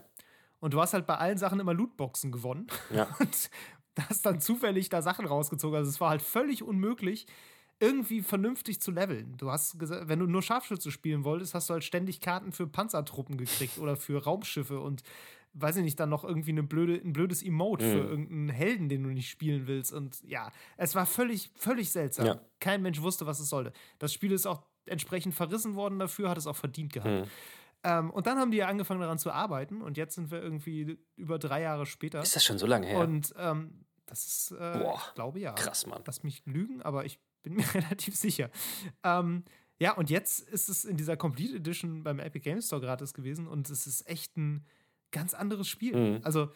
[0.60, 2.68] Und du hast halt bei allen Sachen immer Lootboxen gewonnen.
[2.90, 3.04] Ja.
[3.20, 3.50] Und
[3.94, 5.76] da hast dann zufällig da Sachen rausgezogen.
[5.76, 7.26] Also es war halt völlig unmöglich,
[7.80, 9.36] irgendwie vernünftig zu leveln.
[9.36, 12.66] Du hast gesagt, wenn du nur Scharfschütze spielen wolltest, hast du halt ständig Karten für
[12.66, 15.02] Panzertruppen gekriegt oder für Raumschiffe und
[15.58, 18.08] weiß ich nicht, dann noch irgendwie eine blöde, ein blödes Emote für Mhm.
[18.10, 19.92] irgendeinen Helden, den du nicht spielen willst.
[19.92, 22.26] Und ja, es war völlig, völlig seltsam.
[22.26, 22.40] Ja.
[22.60, 23.72] Kein Mensch wusste, was es sollte.
[23.98, 27.26] Das Spiel ist auch entsprechend verrissen worden dafür, hat es auch verdient gehabt.
[27.26, 27.30] Mhm.
[27.84, 30.98] Ähm, und dann haben die ja angefangen daran zu arbeiten und jetzt sind wir irgendwie
[31.16, 32.20] über drei Jahre später.
[32.22, 32.98] Ist das schon so lange her?
[33.00, 35.52] Und ähm, das ist, äh, Boah, ich glaube ja.
[35.52, 36.02] Krass, Mann.
[36.06, 38.50] Lass mich lügen, aber ich bin mir relativ sicher.
[39.04, 39.44] Ähm,
[39.78, 43.46] ja, und jetzt ist es in dieser Complete Edition beim Epic Game Store gratis gewesen
[43.46, 44.64] und es ist echt ein
[45.10, 45.96] ganz anderes Spiel.
[45.96, 46.20] Mhm.
[46.22, 46.50] Also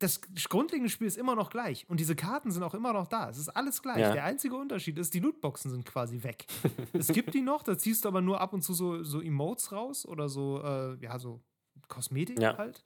[0.00, 3.28] das grundlegende Spiel ist immer noch gleich und diese Karten sind auch immer noch da.
[3.28, 3.98] Es ist alles gleich.
[3.98, 4.12] Ja.
[4.12, 6.46] Der einzige Unterschied ist, die Lootboxen sind quasi weg.
[6.92, 9.72] es gibt die noch, da ziehst du aber nur ab und zu so, so Emotes
[9.72, 11.40] raus oder so, äh, ja, so
[11.88, 12.56] Kosmetik Ja.
[12.56, 12.84] halt.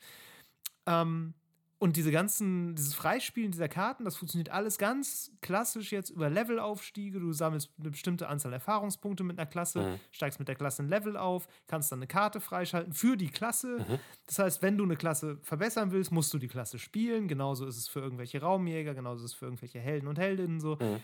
[0.87, 1.35] Ähm,
[1.83, 7.19] und diese ganzen, dieses Freispielen dieser Karten, das funktioniert alles ganz klassisch jetzt über Levelaufstiege.
[7.19, 10.01] Du sammelst eine bestimmte Anzahl Erfahrungspunkte mit einer Klasse, Mhm.
[10.13, 13.79] steigst mit der Klasse ein Level auf, kannst dann eine Karte freischalten für die Klasse.
[13.81, 13.99] Mhm.
[14.27, 17.27] Das heißt, wenn du eine Klasse verbessern willst, musst du die Klasse spielen.
[17.27, 20.77] Genauso ist es für irgendwelche Raumjäger, genauso ist es für irgendwelche Helden und Heldinnen so.
[20.77, 21.01] Mhm.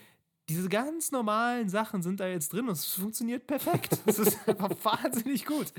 [0.49, 3.99] Diese ganz normalen Sachen sind da jetzt drin und es funktioniert perfekt.
[4.07, 5.71] Es ist einfach wahnsinnig gut.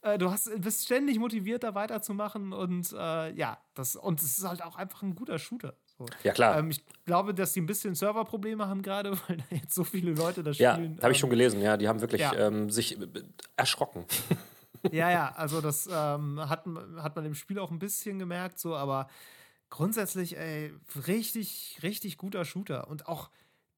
[0.00, 4.48] Äh, du hast, bist ständig motiviert, da weiterzumachen und äh, ja, das, und es ist
[4.48, 5.74] halt auch einfach ein guter Shooter.
[5.98, 6.06] So.
[6.22, 6.58] Ja, klar.
[6.58, 10.12] Ähm, ich glaube, dass sie ein bisschen Serverprobleme haben gerade, weil da jetzt so viele
[10.12, 10.98] Leute das ja, spielen.
[11.02, 11.60] habe ich Ähm, schon gelesen.
[11.60, 12.32] Ja, die haben wirklich ja.
[12.34, 13.06] ähm, sich äh,
[13.56, 14.04] erschrocken.
[14.92, 16.64] Ja, ja, also das ähm, hat,
[16.98, 19.08] hat man im Spiel auch ein bisschen gemerkt, so, aber
[19.70, 20.72] grundsätzlich, ey,
[21.08, 22.86] richtig, richtig guter Shooter.
[22.86, 23.28] Und auch,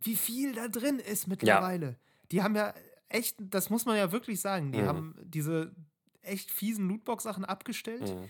[0.02, 1.96] wie viel da drin ist mittlerweile.
[2.32, 2.74] Die haben ja
[3.08, 4.86] echt, das muss man ja wirklich sagen, die Mhm.
[4.86, 5.72] haben diese
[6.22, 8.28] echt fiesen Lootbox-Sachen abgestellt Mhm.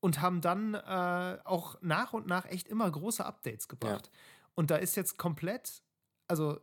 [0.00, 4.10] und haben dann äh, auch nach und nach echt immer große Updates gebracht.
[4.12, 4.18] Ja.
[4.54, 5.82] Und da ist jetzt komplett,
[6.28, 6.58] also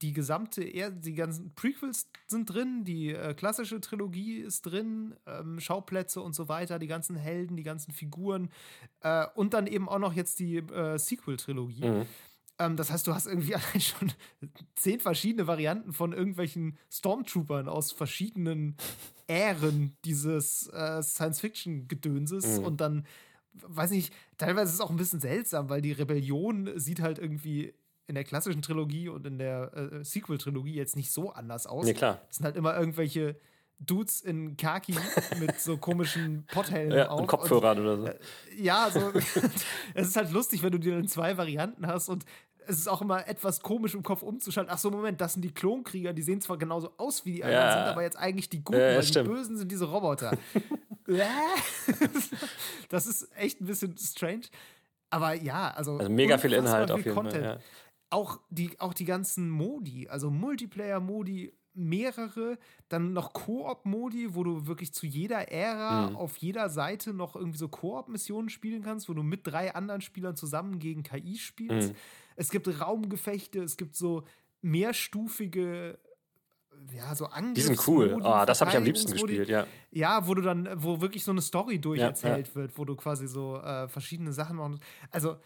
[0.00, 6.20] die gesamte, die ganzen Prequels sind drin, die äh, klassische Trilogie ist drin, ähm, Schauplätze
[6.22, 8.48] und so weiter, die ganzen Helden, die ganzen Figuren
[9.00, 11.84] äh, und dann eben auch noch jetzt die äh, Sequel-Trilogie.
[11.84, 12.06] Mhm.
[12.58, 14.12] Ähm, das heißt, du hast irgendwie allein schon
[14.74, 18.76] zehn verschiedene Varianten von irgendwelchen Stormtroopern aus verschiedenen
[19.26, 22.64] Ähren dieses äh, Science-Fiction-Gedönses mhm.
[22.64, 23.06] und dann
[23.54, 27.74] weiß nicht, teilweise ist es auch ein bisschen seltsam, weil die Rebellion sieht halt irgendwie
[28.06, 31.84] in der klassischen Trilogie und in der äh, Sequel-Trilogie jetzt nicht so anders aus.
[31.84, 32.20] Nee, klar.
[32.28, 33.36] Das sind halt immer irgendwelche
[33.80, 34.96] Dudes in Khaki
[35.38, 37.20] mit so komischen Potthelmen ja, auf.
[37.20, 38.06] Und Kopfhörern und, oder so.
[38.06, 38.18] Äh,
[38.56, 39.12] ja, so.
[39.94, 42.24] es ist halt lustig, wenn du dir dann zwei Varianten hast und
[42.68, 44.72] es ist auch immer etwas komisch im Kopf umzuschalten.
[44.72, 47.64] Ach so, Moment, das sind die Klonkrieger, die sehen zwar genauso aus wie die anderen,
[47.64, 47.72] ja.
[47.72, 49.28] sind aber jetzt eigentlich die Guten, ja, weil stimmt.
[49.28, 50.36] die Bösen sind diese Roboter.
[52.90, 54.42] das ist echt ein bisschen strange.
[55.10, 55.96] Aber ja, also.
[55.96, 57.44] Also mega viel Inhalt viel auf jeden Content.
[57.44, 57.54] Fall.
[57.54, 57.58] Ja
[58.10, 64.92] auch die, auch die ganzen Modi, also Multiplayer-Modi, mehrere, dann noch Koop-Modi, wo du wirklich
[64.92, 66.16] zu jeder Ära mhm.
[66.16, 70.34] auf jeder Seite noch irgendwie so Koop-Missionen spielen kannst, wo du mit drei anderen Spielern
[70.34, 71.92] zusammen gegen KI spielst.
[71.92, 71.96] Mhm.
[72.38, 74.24] Es gibt Raumgefechte, es gibt so
[74.62, 75.98] mehrstufige
[76.94, 78.20] ja, so Angriffs Die sind cool.
[78.22, 79.66] Oh, das habe ich am liebsten gespielt, ja.
[79.90, 82.54] Ja, wo du dann, wo wirklich so eine Story durcherzählt ja, ja.
[82.54, 84.78] wird, wo du quasi so äh, verschiedene Sachen machst.
[85.10, 85.36] Also,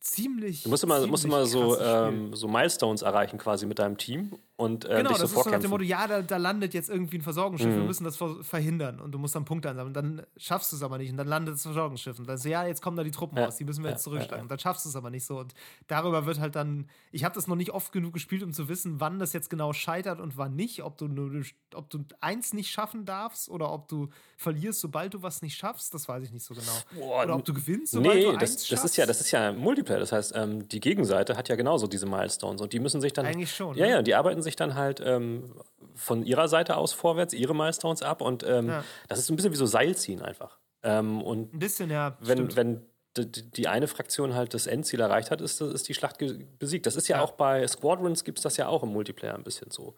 [0.00, 0.64] ziemlich.
[0.64, 4.84] Du musst immer, musst immer so, ähm, so Milestones erreichen quasi mit deinem Team und
[4.84, 6.88] äh, genau, dich das so ist so nach dem Motto, ja, da, da, landet jetzt
[6.88, 7.76] irgendwie ein Versorgungsschiff, mhm.
[7.76, 9.92] wir müssen das verhindern und du musst dann Punkte einsammeln.
[9.92, 12.66] Dann schaffst du es aber nicht und dann landet das Versorgungsschiff und dann so, ja,
[12.66, 13.46] jetzt kommen da die Truppen ja.
[13.46, 14.30] raus, die müssen wir jetzt zurückschlagen.
[14.30, 14.42] Ja, ja.
[14.42, 15.54] Und dann schaffst du es aber nicht so und
[15.88, 19.00] darüber wird halt dann, ich habe das noch nicht oft genug gespielt, um zu wissen,
[19.00, 21.42] wann das jetzt genau scheitert und wann nicht, ob du nur,
[21.74, 25.92] ob du eins nicht schaffen darfst oder ob du verlierst, sobald du was nicht schaffst,
[25.94, 26.72] das weiß ich nicht so genau.
[26.94, 29.30] Boah, oder ob du gewinnst, sobald nee, du das, eins das ist ja, das ist
[29.30, 33.00] ja Multiplayer, das heißt, ähm, die Gegenseite hat ja genauso diese Milestones und die müssen
[33.00, 33.76] sich dann eigentlich schon.
[33.76, 33.92] Ja, ne?
[33.92, 35.54] ja, die arbeiten sich dann halt ähm,
[35.94, 38.84] von ihrer Seite aus vorwärts, ihre Milestones ab und ähm, ja.
[39.08, 40.58] das ist ein bisschen wie so Seilziehen einfach.
[40.82, 42.16] Ähm, und ein bisschen, ja.
[42.20, 42.86] Wenn, wenn
[43.16, 46.18] die eine Fraktion halt das Endziel erreicht hat, ist, ist die Schlacht
[46.58, 46.86] besiegt.
[46.86, 47.22] Das ist ja, ja.
[47.22, 49.96] auch bei Squadrons gibt es das ja auch im Multiplayer ein bisschen so.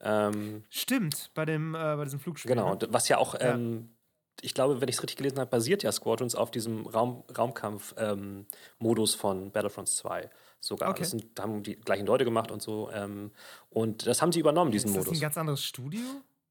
[0.00, 2.48] Ähm, Stimmt, bei, dem, äh, bei diesem Flugspiel.
[2.48, 2.88] Genau, ne?
[2.90, 3.54] was ja auch, ja.
[3.54, 3.90] Ähm,
[4.42, 9.14] ich glaube, wenn ich es richtig gelesen habe, basiert ja Squadrons auf diesem Raum, Raumkampf-Modus
[9.14, 10.28] ähm, von Battlefront 2
[10.60, 10.90] sogar.
[10.90, 11.00] Okay.
[11.00, 12.90] Das sind, haben die gleichen Leute gemacht und so.
[12.92, 13.32] Ähm,
[13.70, 15.06] und das haben sie übernommen, diesen Modus.
[15.06, 16.00] Ist das ein ganz anderes Studio?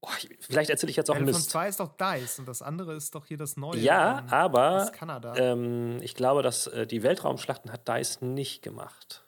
[0.01, 1.49] Oh, vielleicht erzähle ich jetzt auch Mist.
[1.49, 3.79] 2 ist doch DICE und das andere ist doch hier das neue.
[3.79, 4.91] Ja, in, aber
[5.35, 9.23] ähm, ich glaube, dass äh, die Weltraumschlachten hat DICE nicht gemacht.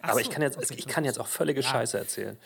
[0.00, 1.68] Ach aber so, ich, kann jetzt, okay, ich kann jetzt auch völlige ja.
[1.68, 2.38] Scheiße erzählen.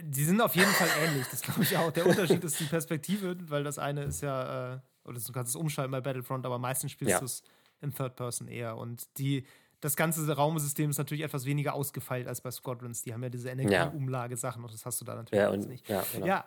[0.00, 1.92] Die sind auf jeden Fall ähnlich, das glaube ich auch.
[1.92, 5.56] Der Unterschied ist die Perspektive, weil das eine ist ja, äh, oder du kannst es
[5.56, 7.18] umschalten bei Battlefront, aber meistens spielst ja.
[7.18, 7.42] du es
[7.80, 8.76] in Third Person eher.
[8.76, 9.46] Und die,
[9.82, 13.02] das ganze Raumsystem ist natürlich etwas weniger ausgefeilt als bei Squadrons.
[13.02, 15.88] Die haben ja diese Energieumlage-Sachen und das hast du da natürlich ja, und, nicht.
[15.88, 16.26] Ja, genau.
[16.26, 16.44] ja.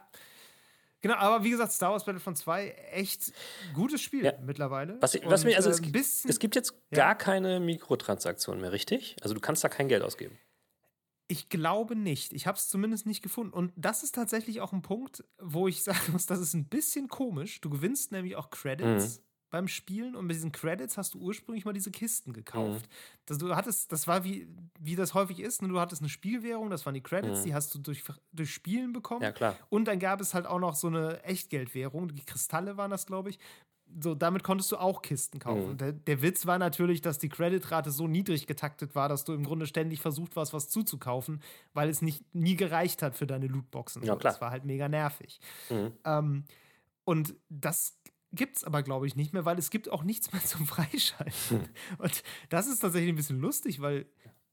[1.02, 3.34] Genau, aber wie gesagt, Star Wars Battlefront 2, echt
[3.74, 4.34] gutes Spiel ja.
[4.42, 4.98] mittlerweile.
[5.02, 8.72] Was, was und, mir, also äh, es, bisschen, es gibt jetzt gar keine Mikrotransaktionen mehr,
[8.72, 9.18] richtig?
[9.22, 10.38] Also du kannst da kein Geld ausgeben.
[11.28, 12.32] Ich glaube nicht.
[12.32, 13.52] Ich habe es zumindest nicht gefunden.
[13.52, 17.10] Und das ist tatsächlich auch ein Punkt, wo ich sagen muss, das ist ein bisschen
[17.10, 17.60] komisch.
[17.60, 19.18] Du gewinnst nämlich auch Credits.
[19.18, 22.86] Mhm beim Spielen und mit diesen Credits hast du ursprünglich mal diese Kisten gekauft.
[22.86, 23.22] Mhm.
[23.26, 24.50] Das, du hattest, das war wie,
[24.82, 25.70] wie das häufig ist, ne?
[25.70, 27.44] du hattest eine Spielwährung, das waren die Credits, mhm.
[27.46, 29.22] die hast du durch, durch Spielen bekommen.
[29.22, 29.56] Ja, klar.
[29.70, 33.30] Und dann gab es halt auch noch so eine Echtgeldwährung, die Kristalle waren das, glaube
[33.30, 33.40] ich.
[34.02, 35.72] So, damit konntest du auch Kisten kaufen.
[35.72, 35.78] Mhm.
[35.78, 39.46] Der, der, Witz war natürlich, dass die Creditrate so niedrig getaktet war, dass du im
[39.46, 41.42] Grunde ständig versucht warst, was zuzukaufen,
[41.74, 44.04] weil es nicht nie gereicht hat für deine Lootboxen.
[44.04, 44.34] Ja, klar.
[44.34, 45.40] Das war halt mega nervig.
[45.70, 45.94] Mhm.
[46.04, 46.44] Ähm,
[47.06, 47.96] und das
[48.36, 51.34] gibt es aber, glaube ich, nicht mehr, weil es gibt auch nichts mehr zum Freischalten.
[51.50, 51.70] Hm.
[51.98, 54.06] Und das ist tatsächlich ein bisschen lustig, weil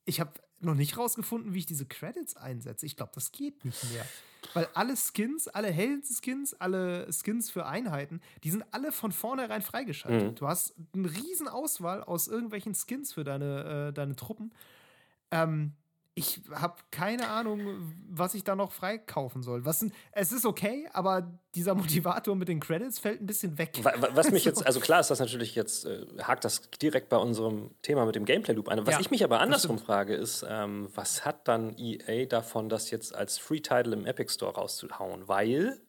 [0.05, 2.87] ich habe noch nicht rausgefunden, wie ich diese Credits einsetze.
[2.87, 4.07] Ich glaube, das geht nicht mehr.
[4.55, 10.33] Weil alle Skins, alle Helden-Skins, alle Skins für Einheiten, die sind alle von vornherein freigeschaltet.
[10.33, 10.35] Mhm.
[10.37, 14.53] Du hast eine riesen Auswahl aus irgendwelchen Skins für deine, äh, deine Truppen.
[15.31, 15.75] Ähm,
[16.15, 19.65] ich habe keine Ahnung, was ich da noch freikaufen soll.
[19.65, 23.81] Was, es ist okay, aber dieser Motivator mit den Credits fällt ein bisschen weg.
[23.83, 27.71] Was mich jetzt, also klar ist das natürlich jetzt, äh, hakt das direkt bei unserem
[27.81, 28.87] Thema mit dem Gameplay-Loop ein.
[28.87, 32.91] Was ja, ich mich aber andersrum frage, ist, ähm, was hat dann EA davon, das
[32.91, 35.29] jetzt als Free-Title im Epic Store rauszuhauen?
[35.29, 35.81] Weil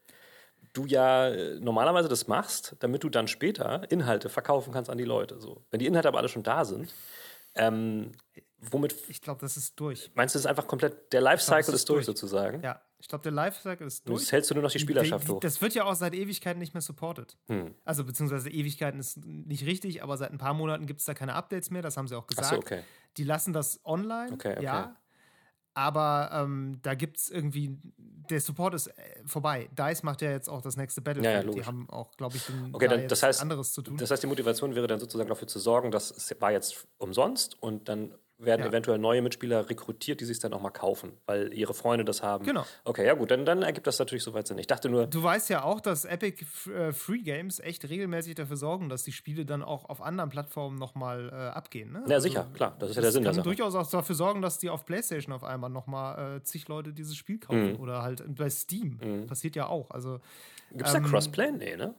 [0.71, 5.03] du ja äh, normalerweise das machst, damit du dann später Inhalte verkaufen kannst an die
[5.03, 5.41] Leute.
[5.41, 5.65] So.
[5.69, 6.93] Wenn die Inhalte aber alle schon da sind,
[7.55, 8.13] ähm,
[8.71, 8.95] womit.
[9.07, 10.11] Ich glaube, das ist durch.
[10.15, 12.61] Meinst du, das ist einfach komplett, der Lifecycle ist, ist durch, durch sozusagen?
[12.63, 14.21] Ja, Ich glaube, der Lifecycle ist durch.
[14.21, 15.39] Jetzt hältst du nur noch die Spielerschaft hoch.
[15.39, 17.37] Das wird ja auch seit Ewigkeiten nicht mehr supported.
[17.47, 17.75] Hm.
[17.85, 21.33] Also, beziehungsweise Ewigkeiten ist nicht richtig, aber seit ein paar Monaten gibt es da keine
[21.35, 22.49] Updates mehr, das haben sie auch Ach gesagt.
[22.49, 22.81] so, okay.
[23.17, 24.63] Die lassen das online, Okay, okay.
[24.63, 24.95] ja.
[25.75, 28.91] Aber ähm, da gibt es irgendwie, der Support ist äh,
[29.25, 29.69] vorbei.
[29.75, 31.45] DICE macht ja jetzt auch das nächste Battlefield.
[31.45, 33.97] Ja, ja, die haben auch, glaube ich, Okay, da dann, das heißt, anderes zu tun.
[33.97, 37.59] das heißt, die Motivation wäre dann sozusagen dafür zu sorgen, dass es war jetzt umsonst
[37.61, 38.67] und dann werden Ja.
[38.67, 42.43] eventuell neue Mitspieler rekrutiert, die sich dann auch mal kaufen, weil ihre Freunde das haben.
[42.45, 42.65] Genau.
[42.83, 44.57] Okay, ja gut, dann, dann ergibt das natürlich soweit Sinn.
[44.57, 48.57] Ich dachte nur, Du weißt ja auch, dass Epic äh, Free Games echt regelmäßig dafür
[48.57, 51.91] sorgen, dass die Spiele dann auch auf anderen Plattformen nochmal äh, abgehen.
[51.93, 52.03] Ne?
[52.07, 53.43] ja sicher, klar, das ist ja der Das Sinn kann Sache.
[53.43, 57.15] durchaus auch dafür sorgen, dass die auf PlayStation auf einmal nochmal äh, zig Leute dieses
[57.15, 57.73] Spiel kaufen.
[57.73, 57.79] Mhm.
[57.79, 59.25] Oder halt bei Steam.
[59.27, 59.91] Passiert ja auch.
[59.91, 60.19] Also,
[60.71, 61.51] Gibt es da ähm, Crossplay?
[61.51, 61.93] Nee, ne?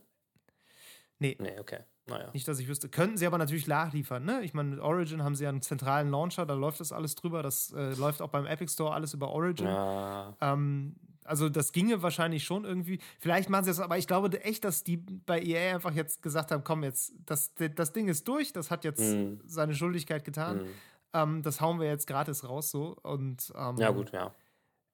[1.19, 1.79] nee, Nee, okay.
[2.07, 2.31] Naja.
[2.35, 2.89] nicht, dass ich wüsste.
[2.89, 4.25] Könnten sie aber natürlich nachliefern.
[4.25, 4.43] Ne?
[4.43, 7.43] Ich meine, mit Origin haben sie ja einen zentralen Launcher, da läuft das alles drüber.
[7.43, 9.67] Das äh, läuft auch beim Epic Store alles über Origin.
[9.67, 12.99] Ja, Ähm, also das ginge wahrscheinlich schon irgendwie.
[13.19, 16.51] Vielleicht machen sie das, aber ich glaube echt, dass die bei EA einfach jetzt gesagt
[16.51, 19.41] haben, komm jetzt, das, das Ding ist durch, das hat jetzt Mhm.
[19.47, 20.59] seine Schuldigkeit getan.
[20.59, 20.69] Mhm.
[21.15, 22.97] Ähm, das hauen wir jetzt gratis raus so.
[23.03, 24.35] Und ähm, ja gut, ja.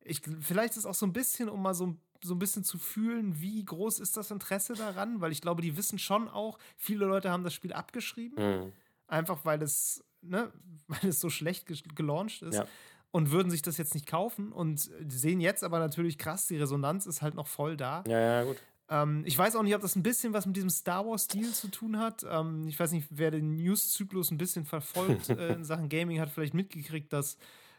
[0.05, 2.79] ich, vielleicht ist es auch so ein bisschen, um mal so, so ein bisschen zu
[2.79, 7.07] fühlen, wie groß ist das Interesse daran, weil ich glaube, die wissen schon auch, viele
[7.07, 8.73] Leute haben das Spiel abgeschrieben, Mhm.
[9.07, 10.53] einfach weil es, ne,
[10.89, 12.57] weil es so schlecht ge gelauncht ist.
[12.57, 12.67] Ja.
[13.13, 17.07] Und würden sich das jetzt nicht kaufen und sehen jetzt aber natürlich krass, die Resonanz
[17.07, 18.05] ist halt noch voll da.
[18.07, 18.57] Ja, ja, gut.
[18.89, 21.69] Ähm, ich weiß auch nicht, ob das ein bisschen was mit diesem Star Wars-Stil zu
[21.69, 22.25] tun hat.
[22.29, 26.31] Ähm, ich weiß nicht, wer den News-Zyklus ein bisschen verfolgt äh, in Sachen Gaming, hat
[26.31, 27.37] vielleicht mitgekriegt, dass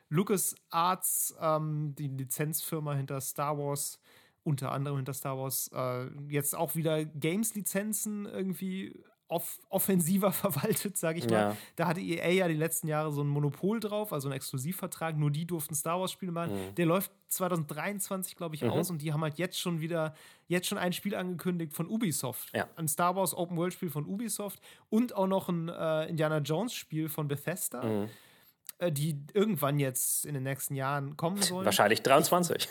[0.09, 3.99] LucasArts, ähm, die Lizenzfirma hinter Star Wars,
[4.43, 11.19] unter anderem hinter Star Wars, äh, jetzt auch wieder Games-Lizenzen irgendwie off offensiver verwaltet, sage
[11.19, 11.31] ich mal.
[11.31, 11.57] Ja.
[11.77, 15.17] Da hatte EA ja die letzten Jahre so ein Monopol drauf, also einen Exklusivvertrag.
[15.17, 16.53] Nur die durften Star Wars-Spiele machen.
[16.53, 16.75] Mhm.
[16.75, 20.13] Der läuft 2023, glaube ich, aus und die haben halt jetzt schon wieder,
[20.47, 22.53] jetzt schon ein Spiel angekündigt von Ubisoft.
[22.53, 22.67] Ja.
[22.75, 27.83] Ein Star Wars Open-World-Spiel von Ubisoft und auch noch ein äh, Indiana Jones-Spiel von Bethesda,
[27.83, 28.09] Mhm.
[28.81, 31.65] Äh, die irgendwann jetzt in den nächsten Jahren kommen sollen.
[31.65, 32.67] Wahrscheinlich 23.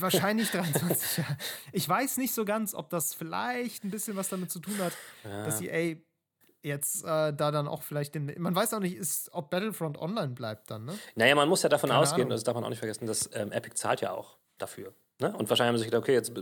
[0.00, 1.36] Wahrscheinlich 23 Jahre.
[1.72, 4.94] Ich weiß nicht so ganz, ob das vielleicht ein bisschen was damit zu tun hat,
[5.22, 5.96] dass EA
[6.62, 8.32] jetzt äh, da dann auch vielleicht den.
[8.38, 10.98] Man weiß auch nicht, ist, ob Battlefront online bleibt dann, ne?
[11.14, 12.30] Naja, man muss ja davon Keine ausgehen, Ahnung.
[12.30, 14.94] das darf man auch nicht vergessen, dass ähm, Epic zahlt ja auch dafür.
[15.20, 15.36] Ne?
[15.36, 16.32] Und wahrscheinlich haben sie sich gedacht, okay, jetzt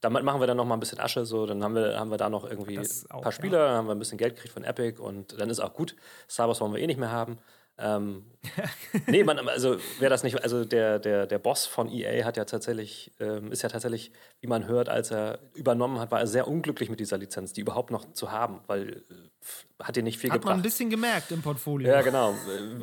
[0.00, 2.18] damit machen wir dann noch mal ein bisschen Asche, so, dann haben wir, haben wir
[2.18, 3.32] da noch irgendwie ein paar ja.
[3.32, 5.94] Spieler, dann haben wir ein bisschen Geld gekriegt von Epic und dann ist auch gut.
[6.28, 7.38] Star Wars wollen wir eh nicht mehr haben.
[7.80, 8.24] Ähm,
[9.06, 12.44] nee, man, also wer das nicht, also der, der, der Boss von EA hat ja
[12.44, 16.48] tatsächlich, ähm, ist ja tatsächlich, wie man hört, als er übernommen hat, war er sehr
[16.48, 20.30] unglücklich mit dieser Lizenz, die überhaupt noch zu haben, weil äh, hat dir nicht viel
[20.30, 20.62] Hat man ein gebracht.
[20.64, 21.88] bisschen gemerkt im Portfolio.
[21.88, 22.34] Ja, genau.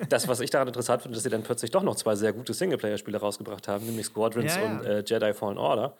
[0.09, 2.53] Das, was ich daran interessant finde, dass sie dann plötzlich doch noch zwei sehr gute
[2.53, 4.67] Singleplayer-Spiele rausgebracht haben, nämlich Squadrons Ja, ja.
[4.79, 5.95] und äh, Jedi Fallen Order.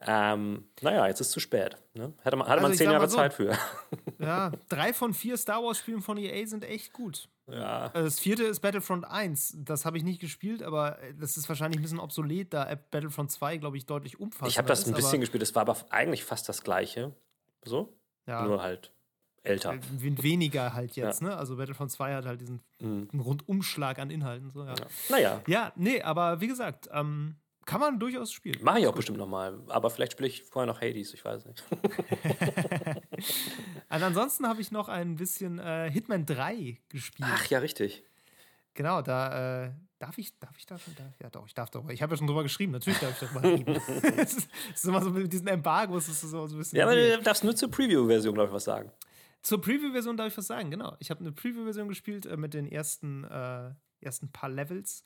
[0.00, 1.76] Ähm, naja, jetzt ist zu spät.
[1.94, 2.12] Ne?
[2.24, 3.16] Hatte man, hatte Also man zehn Jahre so.
[3.16, 3.56] Zeit für.
[4.20, 7.28] Ja, drei von vier Star Wars-Spielen von EA sind echt gut.
[7.46, 7.86] ja.
[7.86, 9.58] Äh, Das vierte ist Battlefront 1.
[9.58, 13.58] Das habe ich nicht gespielt, aber das ist wahrscheinlich ein bisschen obsolet, da Battlefront 2,
[13.58, 16.48] glaube ich, deutlich umfassender Ich habe das ein bisschen gespielt, es war aber eigentlich fast
[16.48, 17.12] das gleiche.
[17.64, 17.92] So?
[18.26, 18.92] ja, Nur halt
[19.44, 19.74] älter.
[19.74, 21.36] äh, wen- weniger halt jetzt, ne?
[21.36, 23.08] Also Battlefront 2 hat halt diesen Mhm.
[23.20, 24.50] Rundumschlag an Inhalten.
[24.50, 24.74] So, ja.
[24.74, 24.86] Ja.
[25.10, 27.36] Naja, ja, nee, aber wie gesagt, ähm,
[27.68, 28.58] kann man durchaus spielen.
[28.62, 29.60] mache ich auch bestimmt nochmal.
[29.68, 31.62] Aber vielleicht spiele ich vorher noch Hades, ich weiß nicht.
[31.70, 31.82] Und
[34.02, 37.28] ansonsten habe ich noch ein bisschen äh, Hitman 3 gespielt.
[37.30, 38.04] Ach ja, richtig.
[38.72, 40.94] Genau, da äh, darf ich, darf ich da schon?
[40.94, 41.86] Darf, ja, doch, ich darf doch.
[41.90, 43.78] Ich habe ja schon drüber geschrieben, natürlich darf ich darüber reden.
[44.16, 44.34] Es
[44.74, 46.78] ist, immer so mit diesen Embargos, ist so, so ein bisschen.
[46.78, 48.90] Ja, aber du darfst nur zur Preview-Version, glaube ich, was sagen.
[49.42, 50.96] Zur Preview-Version darf ich was sagen, genau.
[51.00, 55.04] Ich habe eine Preview-Version gespielt äh, mit den ersten, äh, ersten paar Levels.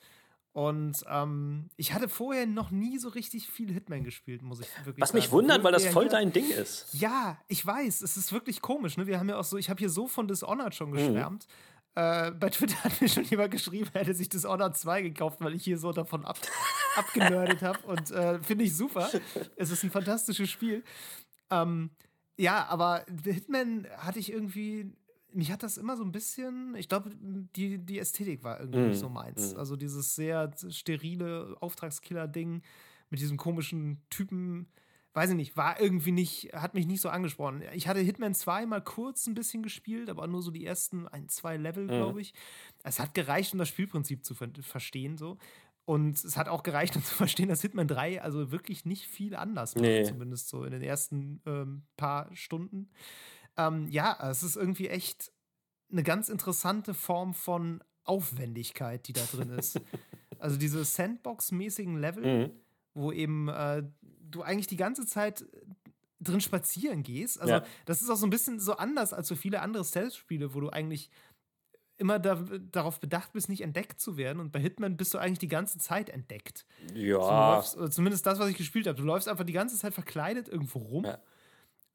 [0.52, 5.00] Und ähm, ich hatte vorher noch nie so richtig viel Hitman gespielt, muss ich wirklich
[5.00, 5.18] Was sagen.
[5.22, 6.92] mich wundert, weil das voll dein Ding ist.
[6.92, 8.98] Ja, ich weiß, es ist wirklich komisch.
[8.98, 9.06] Ne?
[9.06, 10.72] Wir haben ja auch so, ich habe hier so von Dishonored Mhm.
[10.76, 11.46] schon geschwärmt.
[11.94, 15.54] Äh, bei Twitter hat mir schon jemand geschrieben, er hätte sich Dishonored 2 gekauft, weil
[15.54, 16.38] ich hier so davon ab,
[16.96, 17.78] abgenördet habe.
[17.86, 19.08] Und äh, finde ich super.
[19.56, 20.84] Es ist ein fantastisches Spiel.
[21.50, 21.90] Ähm,
[22.36, 24.92] ja, aber Hitman hatte ich irgendwie.
[25.34, 27.10] Mich hat das immer so ein bisschen, ich glaube,
[27.56, 29.52] die, die Ästhetik war irgendwie Mhm, nicht so meins.
[29.52, 29.58] mhm.
[29.58, 32.62] Also dieses sehr sterile Auftragskiller-Ding
[33.10, 34.66] mit diesem komischen Typen,
[35.14, 37.62] weiß ich nicht, war irgendwie nicht, hat mich nicht so angesprochen.
[37.74, 41.28] Ich hatte Hitman 2 mal kurz ein bisschen gespielt, aber nur so die ersten ein,
[41.28, 42.32] zwei Level, glaube ich.
[42.84, 45.38] Es hat gereicht, um das Spielprinzip zu ver verstehen, so.
[45.84, 49.34] Und es hat auch gereicht, um zu verstehen, dass Hitman 3 also wirklich nicht viel
[49.34, 50.04] anders macht, Nee.
[50.04, 52.88] zumindest so in den ersten ähm, paar Stunden.
[53.56, 55.32] Ähm, ja, es ist irgendwie echt
[55.90, 59.80] eine ganz interessante Form von Aufwendigkeit, die da drin ist.
[60.38, 62.50] also diese Sandbox-mäßigen Level, Mhm.
[62.94, 65.44] wo eben äh, du eigentlich die ganze Zeit
[66.20, 67.40] drin spazieren gehst.
[67.40, 67.64] Also, ja.
[67.84, 70.70] das ist auch so ein bisschen so anders als so viele andere Stealth-Spiele, wo du
[70.70, 71.10] eigentlich
[71.98, 72.36] immer da,
[72.70, 74.40] darauf bedacht bist, nicht entdeckt zu werden.
[74.40, 76.64] Und bei Hitman bist du eigentlich die ganze Zeit entdeckt.
[76.94, 77.62] Ja.
[77.62, 78.96] So, läufst, zumindest das, was ich gespielt habe.
[78.96, 81.04] Du läufst einfach die ganze Zeit verkleidet irgendwo rum.
[81.04, 81.18] Ja.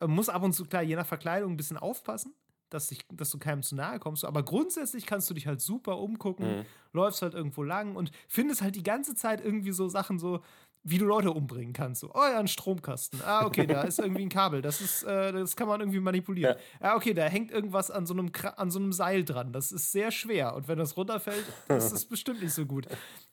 [0.05, 2.33] Muss ab und zu, klar, je nach Verkleidung ein bisschen aufpassen,
[2.69, 4.25] dass, dich, dass du keinem zu nahe kommst.
[4.25, 6.65] Aber grundsätzlich kannst du dich halt super umgucken, mhm.
[6.93, 10.41] läufst halt irgendwo lang und findest halt die ganze Zeit irgendwie so Sachen so,
[10.83, 12.01] wie du Leute umbringen kannst.
[12.01, 13.21] So, oh ja, ein Stromkasten.
[13.25, 14.61] Ah, okay, da ist irgendwie ein Kabel.
[14.61, 16.55] Das ist, äh, das kann man irgendwie manipulieren.
[16.81, 16.91] Ja.
[16.91, 19.51] Ah, okay, da hängt irgendwas an so, einem, an so einem Seil dran.
[19.51, 20.55] Das ist sehr schwer.
[20.55, 22.87] Und wenn das runterfällt, ist das bestimmt nicht so gut.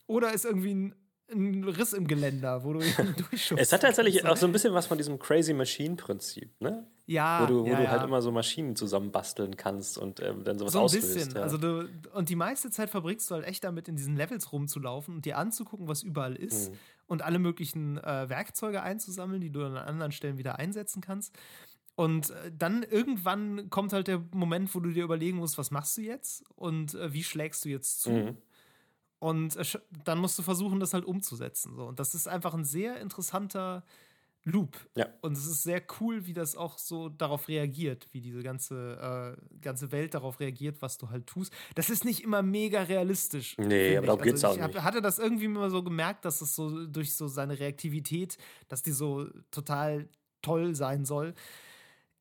[0.07, 0.95] Oder ist irgendwie ein
[1.31, 2.79] ein Riss im Geländer, wo du
[3.29, 3.61] durchschubst.
[3.61, 6.87] Es hat tatsächlich auch so ein bisschen was von diesem Crazy Machine-Prinzip, ne?
[7.07, 7.41] Ja.
[7.41, 7.91] Wo du, wo ja, du ja.
[7.91, 11.13] halt immer so Maschinen zusammenbasteln kannst und ähm, dann sowas so ein auslöst.
[11.13, 11.35] bisschen.
[11.35, 11.41] Ja.
[11.41, 15.15] Also du, und die meiste Zeit verbringst du halt echt damit, in diesen Levels rumzulaufen
[15.15, 16.77] und dir anzugucken, was überall ist mhm.
[17.07, 21.35] und alle möglichen äh, Werkzeuge einzusammeln, die du dann an anderen Stellen wieder einsetzen kannst.
[21.95, 25.97] Und äh, dann irgendwann kommt halt der Moment, wo du dir überlegen musst, was machst
[25.97, 28.11] du jetzt und äh, wie schlägst du jetzt zu.
[28.11, 28.37] Mhm.
[29.25, 29.57] Und
[30.03, 31.75] dann musst du versuchen, das halt umzusetzen.
[31.75, 31.87] So.
[31.87, 33.83] Und das ist einfach ein sehr interessanter
[34.43, 34.77] Loop.
[34.95, 35.07] Ja.
[35.21, 39.57] Und es ist sehr cool, wie das auch so darauf reagiert, wie diese ganze, äh,
[39.61, 41.51] ganze Welt darauf reagiert, was du halt tust.
[41.73, 43.57] Das ist nicht immer mega realistisch.
[43.57, 44.83] Nee, aber darum also geht's ich auch nicht.
[44.83, 48.91] hatte das irgendwie immer so gemerkt, dass es so durch so seine Reaktivität, dass die
[48.91, 50.07] so total
[50.43, 51.33] toll sein soll.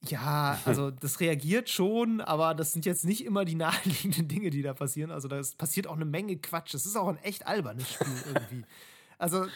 [0.09, 4.63] Ja, also das reagiert schon, aber das sind jetzt nicht immer die naheliegenden Dinge, die
[4.63, 5.11] da passieren.
[5.11, 6.75] Also da passiert auch eine Menge Quatsch.
[6.75, 8.65] Das ist auch ein echt albernes Spiel irgendwie.
[9.17, 9.47] Also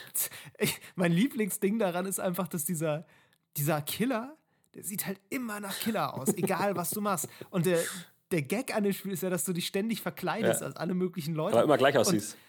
[0.56, 3.04] ich, mein Lieblingsding daran ist einfach, dass dieser,
[3.56, 4.36] dieser Killer,
[4.74, 7.28] der sieht halt immer nach Killer aus, egal was du machst.
[7.50, 7.80] Und der,
[8.30, 10.68] der Gag an dem Spiel ist ja, dass du dich ständig verkleidest ja.
[10.68, 11.56] als alle möglichen Leute.
[11.56, 12.34] Aber immer gleich aussiehst.
[12.34, 12.47] Und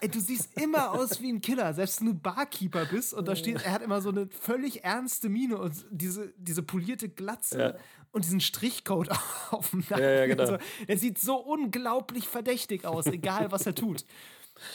[0.00, 3.34] Ey, du siehst immer aus wie ein Killer, selbst wenn du Barkeeper bist und da
[3.34, 7.74] steht, er hat immer so eine völlig ernste Miene und diese, diese polierte Glatze ja.
[8.12, 9.10] und diesen Strichcode
[9.50, 10.04] auf dem Nacken.
[10.04, 10.46] Ja, ja, genau.
[10.46, 10.58] so.
[10.86, 14.04] Er sieht so unglaublich verdächtig aus, egal was er tut.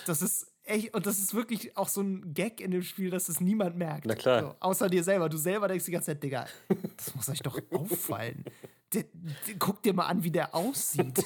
[0.06, 3.30] Das ist echt, und das ist wirklich auch so ein Gag in dem Spiel, dass
[3.30, 4.06] es niemand merkt.
[4.06, 4.42] Na klar.
[4.42, 5.30] So, außer dir selber.
[5.30, 6.46] Du selber denkst die ganze Zeit, Digga,
[6.98, 8.44] das muss euch doch auffallen.
[8.94, 9.06] Der,
[9.60, 11.18] guck dir mal an, wie der aussieht.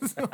[0.00, 0.28] so.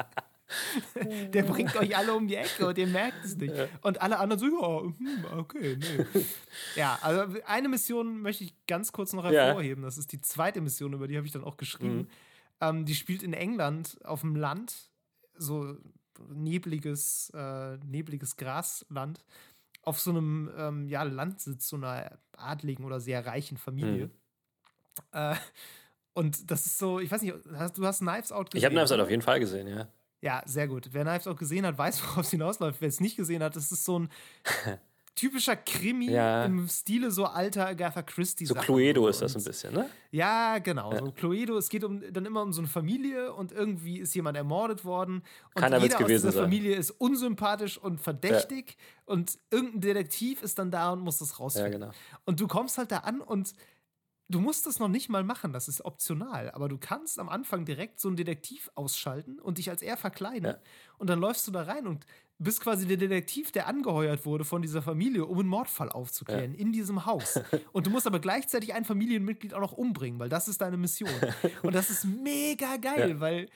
[1.32, 3.52] Der bringt euch alle um die Ecke und ihr merkt es nicht.
[3.82, 6.24] Und alle anderen so, ja, hm, okay, nee.
[6.76, 9.82] Ja, also eine Mission möchte ich ganz kurz noch hervorheben.
[9.82, 11.96] Das ist die zweite Mission, über die habe ich dann auch geschrieben.
[11.96, 12.08] Mhm.
[12.60, 14.90] Ähm, die spielt in England auf dem Land,
[15.36, 15.76] so
[16.28, 19.24] nebliges, äh, nebliges Grasland,
[19.82, 24.06] auf so einem ähm, ja, Landsitz so einer adligen oder sehr reichen Familie.
[24.06, 24.10] Mhm.
[25.12, 25.36] Äh,
[26.14, 28.58] und das ist so, ich weiß nicht, hast, du hast Knives Out gesehen?
[28.58, 29.88] Ich habe Knives Out auf jeden Fall gesehen, ja.
[30.26, 30.88] Ja, sehr gut.
[30.90, 32.80] Wer Knives auch gesehen hat, weiß, worauf es hinausläuft.
[32.80, 34.08] Wer es nicht gesehen hat, das ist so ein
[35.14, 36.44] typischer Krimi ja.
[36.44, 38.44] im Stile so alter Agatha Christie.
[38.44, 39.88] So Cluedo ist das ein bisschen, ne?
[40.10, 40.92] Ja, genau.
[40.92, 40.98] Ja.
[40.98, 41.56] So Cluedo.
[41.56, 45.22] Es geht um, dann immer um so eine Familie und irgendwie ist jemand ermordet worden.
[45.54, 46.42] Und Keiner jeder aus dieser sein.
[46.42, 48.76] Familie ist unsympathisch und verdächtig.
[48.76, 49.14] Ja.
[49.14, 51.72] Und irgendein Detektiv ist dann da und muss das rausfinden.
[51.72, 51.92] Ja, genau.
[52.24, 53.52] Und du kommst halt da an und
[54.28, 57.64] Du musst das noch nicht mal machen, das ist optional, aber du kannst am Anfang
[57.64, 60.50] direkt so einen Detektiv ausschalten und dich als er verkleiden.
[60.50, 60.58] Ja.
[60.98, 62.06] Und dann läufst du da rein und
[62.38, 66.58] bist quasi der Detektiv, der angeheuert wurde von dieser Familie, um einen Mordfall aufzuklären ja.
[66.58, 67.40] in diesem Haus.
[67.72, 71.10] Und du musst aber gleichzeitig ein Familienmitglied auch noch umbringen, weil das ist deine Mission.
[71.62, 73.20] Und das ist mega geil, ja.
[73.20, 73.48] weil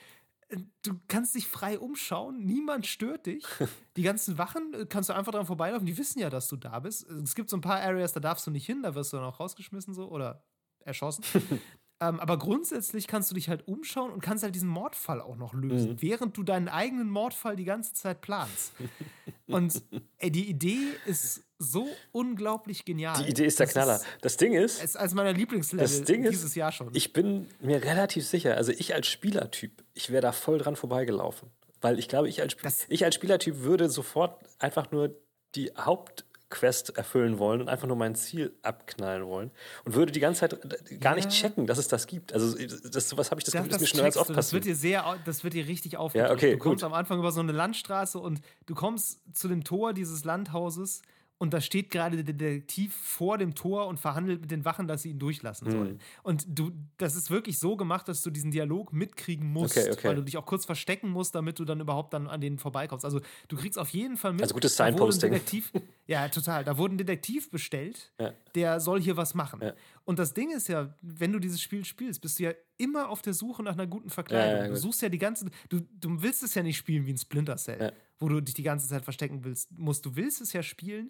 [0.49, 3.45] äh, du kannst dich frei umschauen, niemand stört dich.
[3.97, 6.79] Die ganzen Wachen äh, kannst du einfach dran vorbeilaufen, die wissen ja, dass du da
[6.79, 7.07] bist.
[7.09, 9.25] Es gibt so ein paar Areas, da darfst du nicht hin, da wirst du dann
[9.25, 10.43] auch rausgeschmissen so oder
[10.85, 11.23] erschossen.
[12.01, 15.53] ähm, aber grundsätzlich kannst du dich halt umschauen und kannst halt diesen Mordfall auch noch
[15.53, 16.01] lösen, mhm.
[16.01, 18.73] während du deinen eigenen Mordfall die ganze Zeit planst.
[19.47, 19.81] und
[20.17, 23.23] ey, die Idee ist so unglaublich genial.
[23.23, 23.95] Die Idee ist der das Knaller.
[23.97, 24.83] Ist, das Ding ist.
[24.83, 26.89] ist als meiner Lieblingslevel das Ding dieses ist, Jahr schon.
[26.93, 31.49] Ich bin mir relativ sicher, also ich als Spielertyp, ich wäre da voll dran vorbeigelaufen.
[31.81, 32.55] Weil ich glaube, ich als,
[32.89, 35.15] ich als Spielertyp würde sofort einfach nur
[35.55, 39.49] die Haupt- Quest erfüllen wollen und einfach nur mein Ziel abknallen wollen
[39.85, 42.33] und würde die ganze Zeit gar nicht checken, dass es das gibt.
[42.33, 44.53] Also das, sowas habe ich das, das Gefühl, das, mir schon ganz oft du, das
[44.53, 46.29] Wird dir sehr, das wird dir richtig aufgefallen.
[46.29, 46.91] Ja, okay, du kommst gut.
[46.91, 51.01] am Anfang über so eine Landstraße und du kommst zu dem Tor dieses Landhauses
[51.41, 55.01] und da steht gerade der Detektiv vor dem Tor und verhandelt mit den Wachen, dass
[55.01, 55.71] sie ihn durchlassen mhm.
[55.71, 55.99] sollen.
[56.21, 60.07] Und du, das ist wirklich so gemacht, dass du diesen Dialog mitkriegen musst, okay, okay.
[60.07, 63.05] weil du dich auch kurz verstecken musst, damit du dann überhaupt dann an denen vorbeikommst.
[63.05, 64.43] Also du kriegst auf jeden Fall mit.
[64.43, 65.31] Also gutes Signposting.
[65.31, 65.71] Detektiv,
[66.05, 66.63] ja, total.
[66.63, 68.33] Da wurde ein Detektiv bestellt, ja.
[68.53, 69.61] der soll hier was machen.
[69.63, 69.73] Ja.
[70.05, 73.23] Und das Ding ist ja, wenn du dieses Spiel spielst, bist du ja immer auf
[73.23, 74.61] der Suche nach einer guten Verkleidung.
[74.61, 77.17] Ja, du suchst ja die ganze, du, du willst es ja nicht spielen wie ein
[77.17, 80.05] Splinter Cell, wo du dich die ganze Zeit verstecken willst, musst.
[80.05, 81.09] Du willst es ja spielen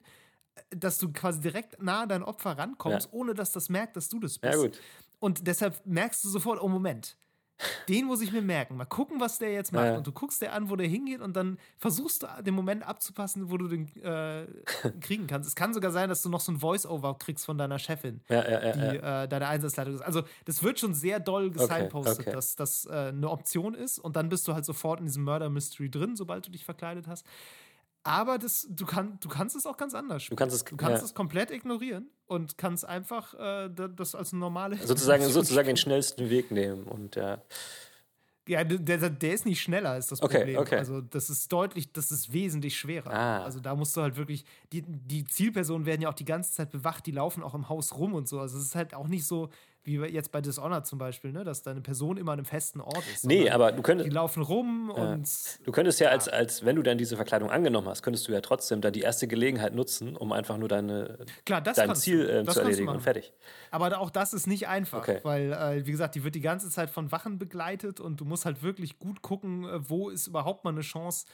[0.69, 3.13] dass du quasi direkt nah an dein Opfer rankommst, Ja.
[3.17, 4.53] ohne dass das merkt, dass du das bist.
[4.53, 4.79] Ja, gut.
[5.19, 7.15] Und deshalb merkst du sofort, oh Moment,
[7.89, 8.75] den muss ich mir merken.
[8.75, 9.85] Mal gucken, was der jetzt macht.
[9.85, 9.97] Ja.
[9.97, 13.51] Und du guckst dir an, wo der hingeht und dann versuchst du den Moment abzupassen,
[13.51, 14.47] wo du den äh,
[14.99, 15.47] kriegen kannst.
[15.47, 18.49] Es kann sogar sein, dass du noch so ein Voice-Over kriegst von deiner Chefin, Ja,
[18.49, 20.01] ja, die äh, deine Einsatzleitung ist.
[20.01, 22.31] Also das wird schon sehr doll gesignpostet, okay.
[22.31, 23.99] dass das äh, eine Option ist.
[23.99, 27.07] Und dann bist du halt sofort in diesem Murder Mystery drin, sobald du dich verkleidet
[27.07, 27.25] hast.
[28.03, 30.35] Aber das, du, kann, du kannst es auch ganz anders spielen.
[30.37, 31.05] Du kannst es- du kannst ja.
[31.05, 36.29] es komplett ignorieren und kannst einfach äh, da- das als normale Sozusagen, sozusagen den schnellsten
[36.29, 36.83] Weg nehmen.
[36.83, 37.41] Und ja.
[38.47, 40.57] Ja, der, der- ist nicht schneller, ist das Okay, Problem.
[40.57, 40.77] okay.
[40.77, 43.11] Also, das ist deutlich, das ist wesentlich schwerer.
[43.11, 43.43] Ah.
[43.43, 46.71] Also, da musst du halt wirklich, die, die Zielpersonen werden ja auch die ganze Zeit
[46.71, 48.39] bewacht, die laufen auch im Haus rum und so.
[48.39, 49.49] Also, es ist halt auch nicht so,
[49.83, 53.03] wie jetzt bei Dishonored zum Beispiel, ne, dass deine Person immer an einem festen Ort
[53.13, 53.25] ist.
[53.25, 55.27] Nee, aber du Die könntest, laufen rum und.
[55.63, 58.41] du könntest ja, als, als wenn du dann diese Verkleidung angenommen hast, könntest du ja
[58.41, 62.31] trotzdem da die erste Gelegenheit nutzen, um einfach nur deine, Klar, das dein Ziel du.
[62.31, 63.33] äh, Das zu erledigen und fertig.
[63.71, 65.19] Aber auch das ist nicht einfach, Okay.
[65.23, 68.45] weil, äh, wie gesagt, die wird die ganze Zeit von Wachen begleitet und du musst
[68.45, 71.25] halt wirklich gut gucken, äh, wo ist überhaupt mal eine Chance,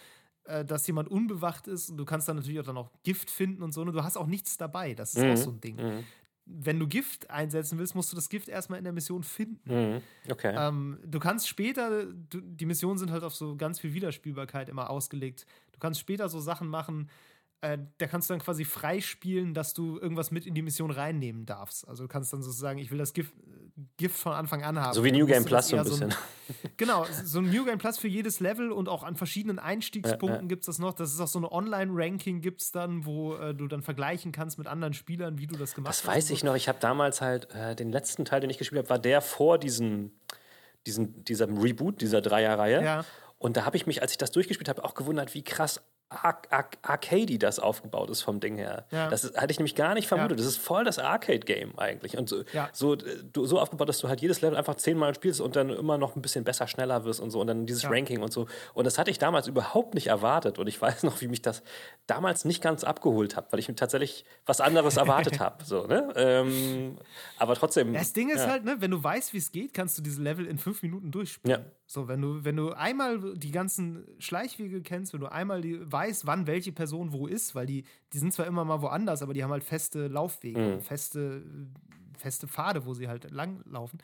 [0.45, 1.89] äh, dass jemand unbewacht ist.
[1.89, 3.81] Und du kannst dann natürlich auch dann auch Gift finden und so.
[3.81, 4.93] Und du hast auch nichts dabei.
[4.93, 5.31] Das ist Mhm.
[5.31, 6.05] auch so ein Ding.
[6.49, 9.59] Wenn du Gift einsetzen willst, musst du das Gift erstmal in der Mission finden.
[9.65, 10.01] Mhm.
[10.31, 10.55] Okay.
[10.57, 14.89] Ähm, du kannst später, du, die Missionen sind halt auf so ganz viel Wiederspielbarkeit immer
[14.89, 15.45] ausgelegt.
[15.73, 17.09] Du kannst später so Sachen machen,
[17.61, 21.45] äh, da kannst du dann quasi freispielen, dass du irgendwas mit in die Mission reinnehmen
[21.45, 21.87] darfst.
[21.87, 23.33] Also du kannst dann sozusagen, ich will das Gift,
[23.97, 24.93] Gift von Anfang an haben.
[24.93, 26.13] so wie New Game Plus das so ein bisschen.
[26.77, 30.41] genau, so ein New Game Plus für jedes Level und auch an verschiedenen Einstiegspunkten Ja,
[30.41, 30.47] ja.
[30.47, 30.93] gibt es das noch.
[30.93, 34.57] Das ist auch so eine Online-Ranking gibt es dann, wo äh, du dann vergleichen kannst
[34.57, 36.07] mit anderen Spielern, wie du das gemacht Das hast.
[36.07, 36.33] weiß und so.
[36.33, 36.55] ich noch.
[36.55, 39.59] Ich habe damals halt äh, den letzten Teil, den ich gespielt habe, war der vor
[39.59, 40.11] diesem,
[40.87, 42.83] diesem, diesem Reboot, dieser Dreierreihe.
[42.83, 43.05] Ja.
[43.37, 46.41] Und da habe ich mich, als ich das durchgespielt habe, auch gewundert, wie krass ar
[46.49, 48.85] ar arcady das aufgebaut ist vom Ding her.
[48.91, 49.09] Ja.
[49.09, 50.31] Das ist, hatte ich nämlich gar nicht vermutet.
[50.31, 50.37] Ja.
[50.37, 52.17] Das ist voll das Arcade-Game eigentlich.
[52.17, 52.69] Und so, Ja.
[52.71, 55.97] so, du, so aufgebaut, dass du halt jedes Level einfach zehnmal spielst und dann immer
[55.97, 57.41] noch ein bisschen besser, schneller wirst und so.
[57.41, 57.89] Und dann dieses Ja.
[57.89, 58.47] Ranking und so.
[58.73, 60.59] Und das hatte ich damals überhaupt nicht erwartet.
[60.59, 61.61] Und ich weiß noch, wie mich das
[62.05, 65.63] damals nicht ganz abgeholt hat, weil ich mir tatsächlich was anderes erwartet habe.
[65.65, 66.13] So, ne?
[66.15, 66.97] ähm,
[67.37, 67.93] aber trotzdem.
[67.93, 68.47] Das Ding ist ja.
[68.51, 71.11] halt, ne, wenn du weißt, wie es geht, kannst du diese Level in fünf Minuten
[71.11, 71.65] durchspielen.
[71.89, 76.27] So, wenn du, wenn du einmal die ganzen Schleichwege kennst, wenn du einmal die, weißt,
[76.27, 79.41] wann welche Person wo ist, weil die, die sind zwar immer mal woanders, aber die
[79.41, 80.81] haben halt feste Laufwege, Mhm.
[80.81, 81.43] feste,
[82.17, 83.99] feste Pfade, wo sie halt langlaufen.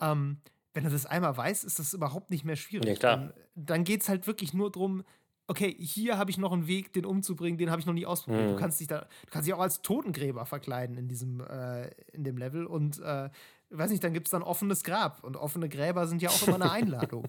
[0.00, 0.38] Ähm,
[0.74, 3.02] wenn du das einmal weißt, ist das überhaupt nicht mehr schwierig.
[3.02, 3.16] Ja.
[3.16, 5.02] Dann, dann geht es halt wirklich nur darum,
[5.46, 8.46] okay, hier habe ich noch einen Weg, den umzubringen, den habe ich noch nie ausprobiert.
[8.46, 8.52] Mhm.
[8.54, 12.24] Du kannst dich da, du kannst dich auch als Totengräber verkleiden in diesem, äh, in
[12.24, 13.30] dem Level und äh,
[13.70, 16.56] weiß nicht, dann gibt es dann offenes Grab und offene Gräber sind ja auch immer
[16.56, 17.26] eine Einladung.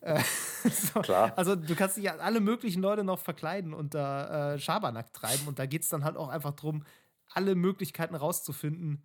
[0.00, 0.22] äh,
[0.70, 1.32] so, Klar.
[1.36, 5.46] Also du kannst dich an alle möglichen Leute noch verkleiden und da äh, Schabernack treiben
[5.46, 6.84] und da geht es dann halt auch einfach darum,
[7.30, 9.02] alle Möglichkeiten rauszufinden.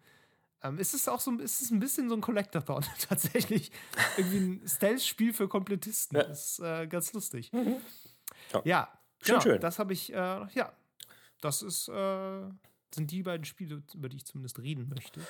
[0.61, 3.72] Ähm, ist es auch so ist es ein bisschen so ein Collectathon tatsächlich.
[4.18, 6.18] Irgendwie ein Stealth-Spiel für Komplettisten.
[6.18, 6.24] Ja.
[6.24, 7.51] Das ist äh, ganz lustig.
[8.53, 8.61] Ja.
[8.63, 8.88] Ja,
[9.21, 9.61] Schön, genau, schön.
[9.61, 10.74] das habe ich, äh, ja,
[11.41, 12.41] das ist, äh,
[12.93, 15.21] sind die beiden Spiele, über die ich zumindest reden möchte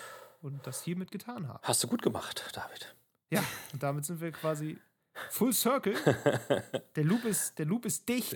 [0.42, 1.60] und das hiermit getan habe.
[1.64, 2.96] Hast du gut gemacht, David.
[3.32, 4.78] Ja, und damit sind wir quasi
[5.30, 5.94] full circle.
[6.96, 8.36] Der Loop ist, der Loop ist dicht.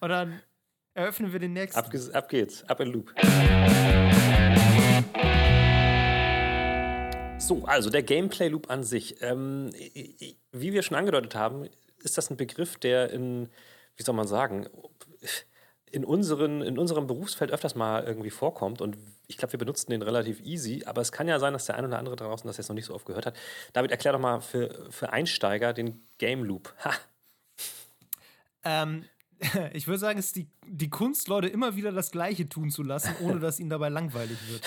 [0.00, 0.40] Und dann
[0.94, 1.78] eröffnen wir den nächsten.
[1.78, 3.14] Ab, ab geht's, ab in Loop.
[7.38, 9.20] So, also der Gameplay Loop an sich.
[9.22, 9.70] Ähm,
[10.52, 11.68] wie wir schon angedeutet haben,
[12.02, 13.48] ist das ein Begriff, der in,
[13.96, 14.66] wie soll man sagen,
[15.90, 18.80] in, unseren, in unserem Berufsfeld öfters mal irgendwie vorkommt.
[18.80, 18.96] Und
[19.26, 20.82] ich glaube, wir benutzen den relativ easy.
[20.86, 22.86] Aber es kann ja sein, dass der ein oder andere draußen das jetzt noch nicht
[22.86, 23.36] so oft gehört hat.
[23.72, 26.72] David, erklär doch mal für, für Einsteiger den Game Loop.
[26.84, 26.92] Ha!
[28.62, 29.04] Ähm,
[29.72, 32.82] ich würde sagen, es ist die, die Kunst, Leute immer wieder das Gleiche tun zu
[32.82, 34.62] lassen, ohne dass ihnen dabei langweilig wird.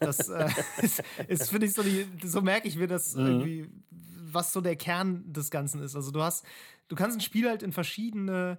[0.00, 0.48] Das äh,
[0.82, 3.70] ist, ist finde ich, so, die, so merke ich mir das irgendwie,
[4.34, 5.96] was so der Kern des Ganzen ist.
[5.96, 6.44] Also du hast,
[6.88, 8.58] du kannst ein Spiel halt in verschiedene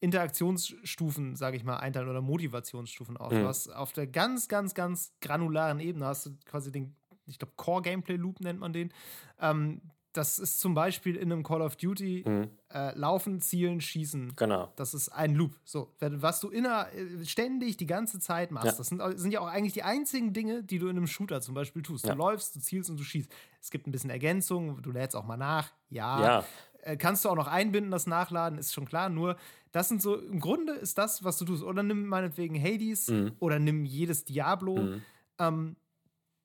[0.00, 3.30] Interaktionsstufen, sage ich mal, einteilen oder Motivationsstufen auch.
[3.30, 6.94] Du hast auf der ganz, ganz, ganz granularen Ebene hast du quasi den,
[7.26, 8.92] ich glaube, Core-Gameplay-Loop nennt man den.
[9.40, 9.80] Ähm,
[10.14, 12.24] das ist zum Beispiel in einem Call of Duty
[12.72, 14.34] äh, Laufen, Zielen, Schießen.
[14.36, 14.72] Genau.
[14.76, 15.58] Das ist ein Loop.
[15.64, 18.66] So, was du inner, äh, ständig die ganze Zeit machst.
[18.66, 18.72] Ja.
[18.76, 21.54] Das sind, sind ja auch eigentlich die einzigen Dinge, die du in einem Shooter zum
[21.54, 22.06] Beispiel tust.
[22.06, 22.12] Ja.
[22.12, 23.30] Du läufst, du zielst und du schießt.
[23.60, 25.72] Es gibt ein bisschen Ergänzung, du lädst auch mal nach.
[25.90, 26.22] Ja.
[26.22, 26.44] Ja.
[26.82, 29.08] Äh, kannst du auch noch einbinden, das Nachladen, ist schon klar.
[29.08, 29.36] Nur,
[29.72, 31.64] das sind so, im Grunde ist das, was du tust.
[31.64, 33.32] Oder nimm meinetwegen Hades Mhm.
[33.40, 34.98] oder nimm jedes Diablo.
[35.40, 35.76] Ähm,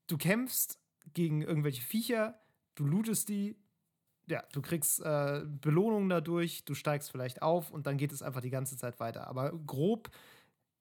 [0.07, 0.79] du kämpfst
[1.13, 2.39] gegen irgendwelche Viecher,
[2.79, 3.57] du lootest die,
[4.27, 8.41] ja, du kriegst äh, Belohnungen dadurch, du steigst vielleicht auf und dann geht es einfach
[8.41, 9.27] die ganze Zeit weiter.
[9.27, 10.09] Aber grob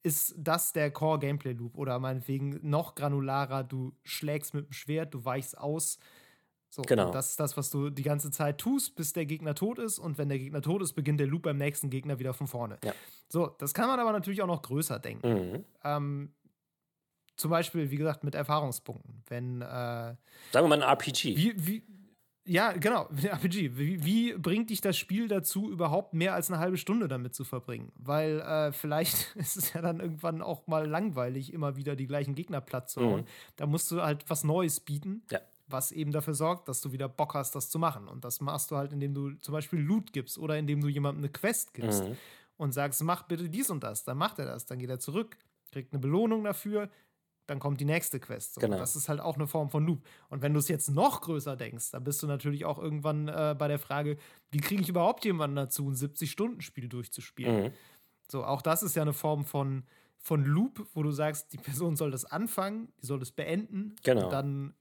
[0.03, 5.59] ist das der Core-Gameplay-Loop oder meinetwegen noch granularer, du schlägst mit dem Schwert, du weichst
[5.59, 5.99] aus.
[6.71, 7.11] So, Genau.
[7.11, 9.99] Das ist das, was du die ganze Zeit tust, bis der Gegner tot ist.
[9.99, 12.79] Und wenn der Gegner tot ist, beginnt der Loop beim nächsten Gegner wieder von vorne.
[12.85, 12.93] Ja.
[13.29, 15.53] So, das kann man aber natürlich auch noch größer denken.
[15.53, 15.65] Mhm.
[15.83, 16.33] Ähm,
[17.39, 19.23] zum Beispiel, wie gesagt, mit Erfahrungspunkten.
[19.29, 20.17] Wenn, äh, Sagen
[20.53, 21.35] wir mal ein RPG.
[21.37, 21.83] wie, wie,
[22.45, 23.77] ja, genau, RPG.
[23.79, 27.45] Wie, wie bringt dich das Spiel dazu, überhaupt mehr als eine halbe Stunde damit zu
[27.45, 27.93] verbringen?
[27.97, 32.35] Weil äh, vielleicht ist es ja dann irgendwann auch mal langweilig, immer wieder die gleichen
[32.35, 33.25] Gegner platt zu hauen.
[33.57, 35.41] Da musst du halt was Neues bieten, Ja.
[35.69, 38.09] was eben dafür sorgt, dass du wieder Bock hast, das zu machen.
[38.09, 41.23] Und das machst du halt, indem du zum Beispiel Loot gibst oder indem du jemandem
[41.25, 42.17] eine Quest gibst Mhm.
[42.57, 44.03] und sagst, mach bitte dies und das.
[44.05, 44.67] Dann macht er das.
[44.67, 45.37] Dann geht er zurück,
[45.71, 46.89] kriegt eine Belohnung dafür,
[47.49, 48.55] dann kommt die nächste Quest.
[48.55, 48.77] So, Genau.
[48.79, 50.03] Das ist halt auch eine Form von Loop.
[50.29, 53.57] Und wenn du es jetzt noch größer denkst, dann bist du natürlich auch irgendwann äh,
[53.59, 54.19] bei der Frage,
[54.51, 57.65] wie kriege ich überhaupt jemanden dazu, ein 70-Stunden-Spiel durchzuspielen?
[57.65, 57.71] Mhm.
[58.31, 59.85] So, auch das ist ja eine Form von,
[60.19, 63.97] von Loop, wo du sagst, die Person soll das anfangen, die soll das beenden.
[64.05, 64.27] Genau.
[64.27, 64.75] Und dann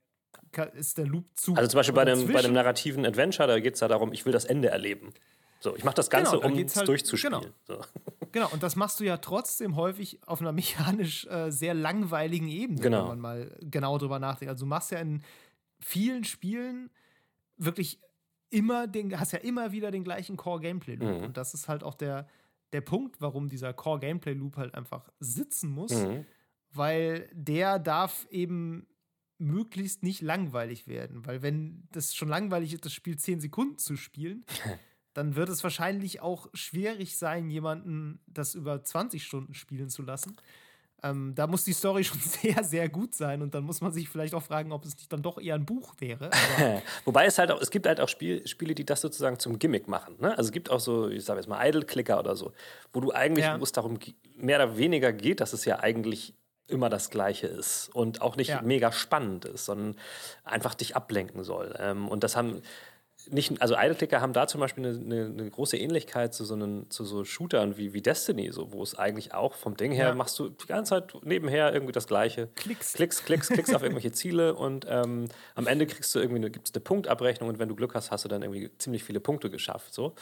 [0.74, 1.55] ist der Loop zu.
[1.55, 4.26] Also zum Beispiel bei einem, bei einem narrativen Adventure, da geht es ja darum, ich
[4.26, 5.13] will das Ende erleben.
[5.59, 7.41] So, ich mache das Ganze, Genau, um es halt- durchzuspielen.
[7.41, 7.53] genau.
[7.65, 7.81] So.
[8.33, 12.79] Genau, und das machst du ja trotzdem häufig auf einer mechanisch äh, sehr langweiligen Ebene,
[12.81, 13.03] Genau.
[13.03, 14.49] wenn man mal genau drüber nachdenkt.
[14.51, 15.23] Also du machst ja in
[15.79, 16.89] vielen Spielen
[17.55, 17.99] wirklich
[18.49, 21.19] immer den, hast ja immer wieder den gleichen Core-Gameplay-Loop.
[21.19, 21.23] Mhm.
[21.25, 22.27] Und das ist halt auch der,
[22.73, 26.25] der Punkt, warum dieser Core-Gameplay-Loop halt einfach sitzen muss, Mhm.
[26.71, 28.87] weil der darf eben
[29.39, 31.25] möglichst nicht langweilig werden.
[31.25, 34.43] Weil wenn das schon langweilig ist, das Spiel 10 Sekunden zu spielen,
[35.18, 40.38] dann wird es wahrscheinlich auch schwierig sein, jemanden das über 20 Stunden spielen zu lassen.
[41.03, 44.09] Ähm, da muss die Story schon sehr, sehr gut sein und dann muss man sich
[44.09, 46.30] vielleicht auch fragen, ob es nicht dann doch eher ein Buch wäre.
[47.05, 49.88] Wobei es halt auch, es gibt halt auch Spiel, Spiele, die das sozusagen zum Gimmick
[49.88, 50.15] machen.
[50.20, 50.30] Ne?
[50.38, 52.51] Also es gibt auch so, ich sage jetzt mal Idle-Clicker oder so,
[52.93, 53.59] wo du eigentlich, Ja.
[53.59, 53.97] wo es darum
[54.36, 56.36] mehr oder weniger geht, dass es ja eigentlich
[56.68, 58.61] immer das Gleiche ist und auch nicht Ja.
[58.61, 59.95] mega spannend ist, sondern
[60.43, 61.76] einfach dich ablenken soll.
[61.80, 62.61] Ähm, und das haben
[63.32, 66.89] nicht, also Idle-Clicker haben da zum Beispiel eine, eine, eine große Ähnlichkeit zu so, einen,
[66.89, 70.15] zu so Shootern wie, wie Destiny, so, wo es eigentlich auch vom Ding her Ja.
[70.15, 72.47] machst du die ganze Zeit nebenher irgendwie das Gleiche.
[72.55, 72.93] Klicks.
[72.93, 76.73] Klicks, Klicks, Klicks auf irgendwelche Ziele und ähm, am Ende kriegst du irgendwie eine, gibt's
[76.73, 79.93] eine Punktabrechnung und wenn du Glück hast, hast du dann irgendwie ziemlich viele Punkte geschafft.
[79.93, 80.13] So.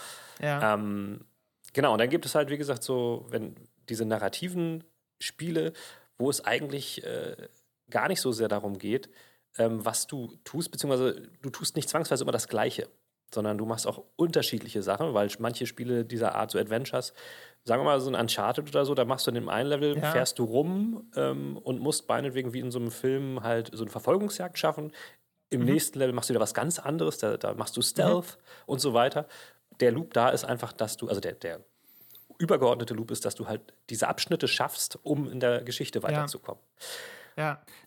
[0.42, 0.74] ja.
[0.74, 1.22] Ähm,
[1.74, 3.56] genau, und dann gibt es halt, wie gesagt, so, wenn
[3.90, 4.84] diese narrativen
[5.20, 5.74] Spiele,
[6.18, 7.36] wo es eigentlich äh,
[7.90, 9.10] gar nicht so sehr darum geht,
[9.58, 12.88] ähm, was du tust, beziehungsweise du tust nicht zwangsweise immer das Gleiche,
[13.34, 17.14] sondern du machst auch unterschiedliche Sachen, weil manche Spiele dieser Art, so Adventures,
[17.64, 19.98] sagen wir mal so ein Uncharted oder so, da machst du in dem einen Level,
[19.98, 20.12] Ja.
[20.12, 23.92] fährst du rum ähm, und musst meinetwegen wie in so einem Film halt so eine
[23.92, 24.92] Verfolgungsjagd schaffen.
[25.50, 25.66] Im Mhm.
[25.68, 28.94] nächsten Level machst du wieder was ganz anderes, da, da machst du Stealth und so
[28.94, 29.28] weiter.
[29.80, 31.62] Der Loop da ist einfach, dass du, also der, der
[32.38, 36.62] übergeordnete Loop ist, dass du halt diese Abschnitte schaffst, um in der Geschichte weiterzukommen.
[36.78, 36.86] Ja,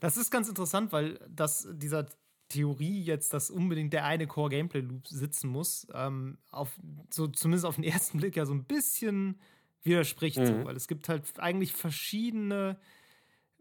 [0.00, 2.06] das ist ganz interessant, weil das dieser
[2.48, 6.78] Theorie jetzt, dass unbedingt der eine Core-Gameplay-Loop sitzen muss, ähm, auf,
[7.10, 9.40] so zumindest auf den ersten Blick ja so ein bisschen
[9.82, 10.46] widerspricht.
[10.46, 10.64] So, Mhm.
[10.64, 12.78] weil es gibt halt eigentlich verschiedene,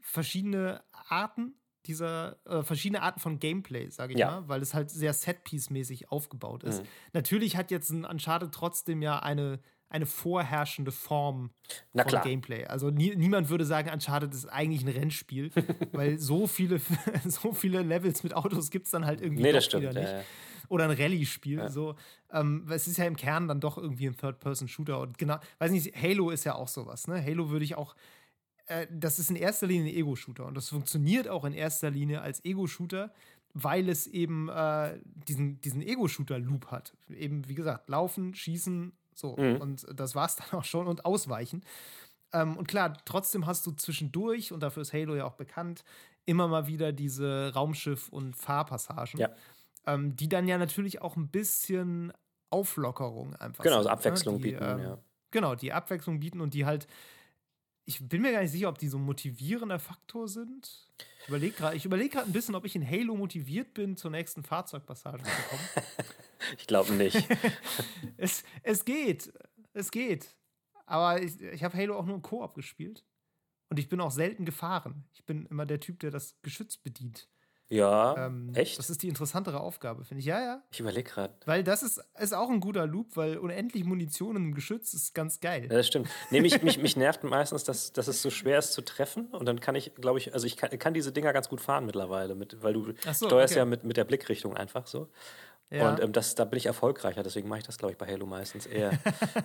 [0.02, 4.28] verschiedene Arten dieser, äh, verschiedene Arten von Gameplay, sage ich Ja.
[4.42, 6.84] mal, weil es halt sehr Set-Piece-mäßig aufgebaut ist.
[6.84, 6.88] Mhm.
[7.14, 11.52] Natürlich hat jetzt ein Uncharted trotzdem ja eine, eine vorherrschende Form
[11.94, 12.24] Na von klar.
[12.24, 12.66] Gameplay.
[12.66, 15.52] Also nie, niemand würde sagen, Uncharted ist eigentlich ein Rennspiel,
[15.94, 16.80] weil so viele,
[17.26, 19.84] so viele Levels mit Autos gibt es dann halt irgendwie Nee, das stimmt.
[19.84, 20.12] wieder nicht.
[20.12, 20.24] äh,
[20.70, 21.70] Oder ein Rallye-Spiel.
[21.70, 21.96] So.
[22.32, 25.00] Ähm, es ist ja im Kern dann doch irgendwie ein Third-Person-Shooter.
[25.00, 27.08] Und genau, weiß nicht, Halo ist ja auch sowas.
[27.08, 27.24] Ne?
[27.24, 27.96] Halo würde ich auch.
[28.66, 30.46] Äh, das ist in erster Linie ein Ego-Shooter.
[30.46, 33.14] Und das funktioniert auch in erster Linie als Ego-Shooter,
[33.54, 36.94] weil es eben äh, diesen, diesen Ego-Shooter-Loop hat.
[37.10, 39.36] Eben, wie gesagt, laufen, schießen, so.
[39.38, 39.58] Mhm.
[39.58, 41.64] Und das war's dann auch schon und ausweichen.
[42.34, 45.84] Ähm, und klar, trotzdem hast du zwischendurch, und dafür ist Halo ja auch bekannt,
[46.26, 49.30] immer mal wieder diese Raumschiff- und Fahrpassagen, Ja.
[49.86, 52.12] ähm, die dann ja natürlich auch ein bisschen
[52.50, 53.94] Auflockerung einfach genau, sind, so ne?
[53.94, 54.64] Abwechslung die, bieten.
[54.64, 54.98] ähm, ja.
[55.32, 56.88] Genau, die Abwechslung bieten und die halt,
[57.86, 60.90] ich bin mir gar nicht sicher, ob die so ein motivierender Faktor sind.
[61.28, 65.30] Ich überlege gerade ein bisschen, ob ich in Halo motiviert bin, zur nächsten Fahrzeugpassage zu
[65.50, 65.86] kommen.
[66.58, 67.28] Ich glaube nicht.
[68.18, 69.34] es, es geht.
[69.74, 70.38] Es geht.
[70.86, 73.04] Aber ich, ich habe Halo auch nur im Koop gespielt.
[73.70, 75.04] Und ich bin auch selten gefahren.
[75.14, 77.28] Ich bin immer der Typ, der das Geschütz bedient.
[77.70, 78.80] Ja, Ähm, echt?
[78.80, 80.26] Das ist die interessantere Aufgabe, finde ich.
[80.26, 80.62] Ja, ja.
[80.72, 81.34] Ich überlege gerade.
[81.46, 85.42] Weil das ist, ist auch ein guter Loop, weil unendlich Munition im Geschütz ist ganz
[85.42, 85.64] geil.
[85.64, 86.08] Ja, das stimmt.
[86.32, 89.28] Nee, mich, mich, mich nervt meistens, dass, dass es so schwer ist zu treffen.
[89.28, 91.86] Und dann kann ich, glaube ich, also ich kann, kann diese Dinger ganz gut fahren
[91.86, 93.60] mittlerweile, mit, weil du so, steuerst okay.
[93.60, 95.10] ja mit, mit der Blickrichtung einfach so.
[95.70, 95.90] Ja.
[95.90, 98.26] Und ähm, das, da bin ich erfolgreicher, deswegen mache ich das, glaube ich, bei Halo
[98.26, 98.92] meistens eher.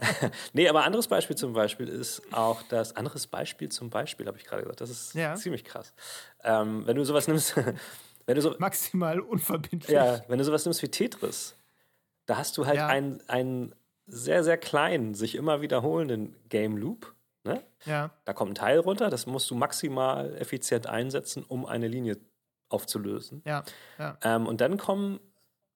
[0.52, 4.44] nee, aber anderes Beispiel zum Beispiel ist auch das, anderes Beispiel zum Beispiel, habe ich
[4.44, 5.34] gerade gesagt, das ist ja.
[5.34, 5.92] ziemlich krass.
[6.44, 7.56] Ähm, wenn du sowas nimmst,
[8.26, 9.92] wenn du so, Maximal unverbindlich.
[9.92, 11.56] Ja, wenn du sowas nimmst wie Tetris,
[12.26, 12.86] da hast du halt ja.
[12.86, 13.74] einen, einen
[14.06, 17.14] sehr, sehr kleinen, sich immer wiederholenden Game Loop.
[17.44, 17.62] Ne?
[17.86, 18.10] Ja.
[18.24, 22.18] Da kommt ein Teil runter, das musst du maximal effizient einsetzen, um eine Linie
[22.68, 23.42] aufzulösen.
[23.44, 23.64] Ja.
[23.98, 24.16] ja.
[24.22, 25.20] Ähm, und dann kommen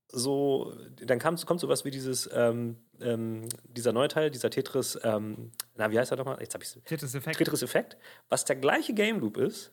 [0.08, 0.72] so,
[1.02, 5.90] dann kam, kommt sowas wie dieses, ähm, ähm, dieser neue Teil, dieser Tetris, ähm, na,
[5.90, 6.38] wie heißt er nochmal?
[6.40, 7.38] Jetzt habe ich Tetris-Effekt.
[7.38, 7.96] Tetris-Effekt,
[8.28, 9.72] was der gleiche Game Loop ist,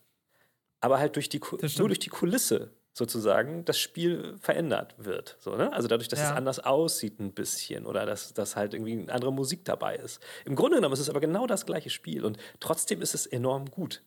[0.83, 1.39] aber halt durch die,
[1.77, 5.37] nur durch die Kulisse sozusagen das Spiel verändert wird.
[5.39, 5.71] So, ne?
[5.71, 6.25] Also dadurch, dass ja.
[6.25, 10.21] es anders aussieht ein bisschen oder dass, dass halt irgendwie eine andere Musik dabei ist.
[10.43, 13.71] Im Grunde genommen ist es aber genau das gleiche Spiel und trotzdem ist es enorm
[13.71, 14.03] gut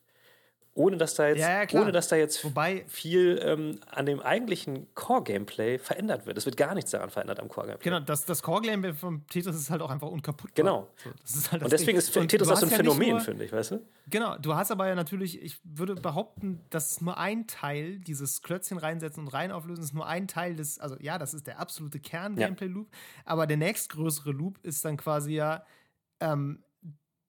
[0.76, 4.20] ohne dass da jetzt, ja, ja, ohne dass da jetzt Wobei, viel ähm, an dem
[4.20, 6.36] eigentlichen Core-Gameplay verändert wird.
[6.36, 7.82] Es wird gar nichts daran verändert am Core-Gameplay.
[7.82, 10.54] Genau, das, das Core-Gameplay von Tetris ist halt auch einfach unkaputtbar.
[10.54, 10.88] Genau.
[11.24, 13.80] So, halt und deswegen ist Tetris auch so ein Phänomen, finde ich, weißt du?
[14.08, 18.76] Genau, du hast aber ja natürlich, ich würde behaupten, dass nur ein Teil, dieses Klötzchen
[18.76, 22.00] reinsetzen und rein auflösen, ist nur ein Teil des, also ja, das ist der absolute
[22.00, 22.88] Kern-Gameplay-Loop,
[23.24, 25.64] aber der nächstgrößere Loop ist dann quasi ja,
[26.20, 26.62] ähm,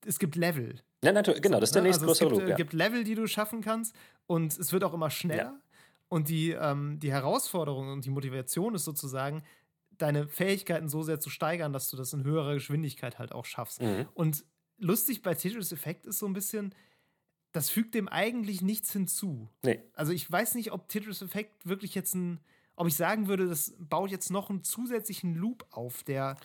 [0.05, 0.75] es gibt Level.
[1.03, 1.89] Ja, natürlich, genau, das ist der ne?
[1.89, 2.33] nächste also Loop.
[2.33, 2.55] Es gibt, ja.
[2.55, 3.95] gibt Level, die du schaffen kannst
[4.25, 5.43] und es wird auch immer schneller.
[5.43, 5.59] Ja.
[6.09, 9.43] Und die, ähm, die Herausforderung und die Motivation ist sozusagen,
[9.97, 13.81] deine Fähigkeiten so sehr zu steigern, dass du das in höherer Geschwindigkeit halt auch schaffst.
[13.81, 14.07] Mhm.
[14.13, 14.45] Und
[14.77, 16.73] lustig bei Tetris Effekt ist so ein bisschen,
[17.51, 19.49] das fügt dem eigentlich nichts hinzu.
[19.63, 19.81] Nee.
[19.93, 22.39] Also ich weiß nicht, ob Tetris Effekt wirklich jetzt ein
[22.77, 26.37] ob ich sagen würde, das baut jetzt noch einen zusätzlichen Loop auf, der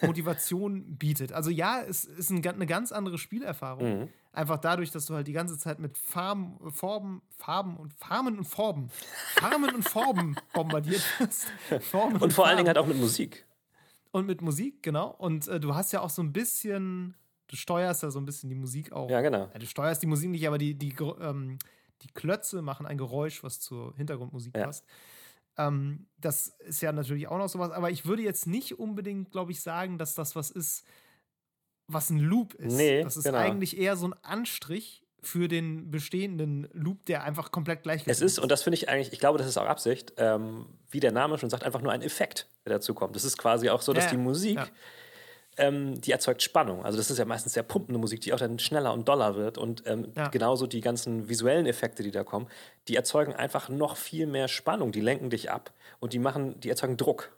[0.00, 1.32] Motivation bietet.
[1.32, 4.00] Also ja, es ist ein, eine ganz andere Spielerfahrung.
[4.00, 4.08] Mhm.
[4.32, 8.44] Einfach dadurch, dass du halt die ganze Zeit mit Farben, Forben, Farben und Farben und
[8.44, 8.88] Forben,
[9.36, 11.46] Farben und Forben bombardiert wirst.
[11.92, 13.46] und, und vor allen Dingen halt auch mit Musik.
[14.10, 15.10] Und mit Musik, genau.
[15.10, 17.14] Und äh, du hast ja auch so ein bisschen,
[17.48, 19.10] du steuerst ja so ein bisschen die Musik auch.
[19.10, 19.50] Ja, genau.
[19.52, 21.58] Ja, du steuerst die Musik nicht, aber die, die, ähm,
[22.00, 24.64] die Klötze machen ein Geräusch, was zur Hintergrundmusik ja.
[24.64, 24.86] passt.
[25.56, 29.52] Ähm, das ist ja natürlich auch noch sowas, aber ich würde jetzt nicht unbedingt, glaube
[29.52, 30.84] ich, sagen, dass das was ist,
[31.86, 32.76] was ein Loop ist.
[32.76, 33.38] Nee, das ist genau.
[33.38, 38.08] eigentlich eher so ein Anstrich für den bestehenden Loop, der einfach komplett gleich ist.
[38.08, 41.00] Es ist, und das finde ich eigentlich, ich glaube, das ist auch Absicht, ähm, wie
[41.00, 43.16] der Name schon sagt, einfach nur ein Effekt, der dazu kommt.
[43.16, 44.68] Das ist quasi auch so, dass ja, die Musik ja
[45.56, 46.84] ähm, die erzeugt Spannung.
[46.84, 49.58] Also das ist ja meistens sehr pumpende Musik, die auch dann schneller und doller wird.
[49.58, 50.28] Und ähm, ja.
[50.28, 52.48] genauso die ganzen visuellen Effekte, die da kommen,
[52.88, 54.92] die erzeugen einfach noch viel mehr Spannung.
[54.92, 57.30] Die lenken dich ab und die machen, die erzeugen Druck.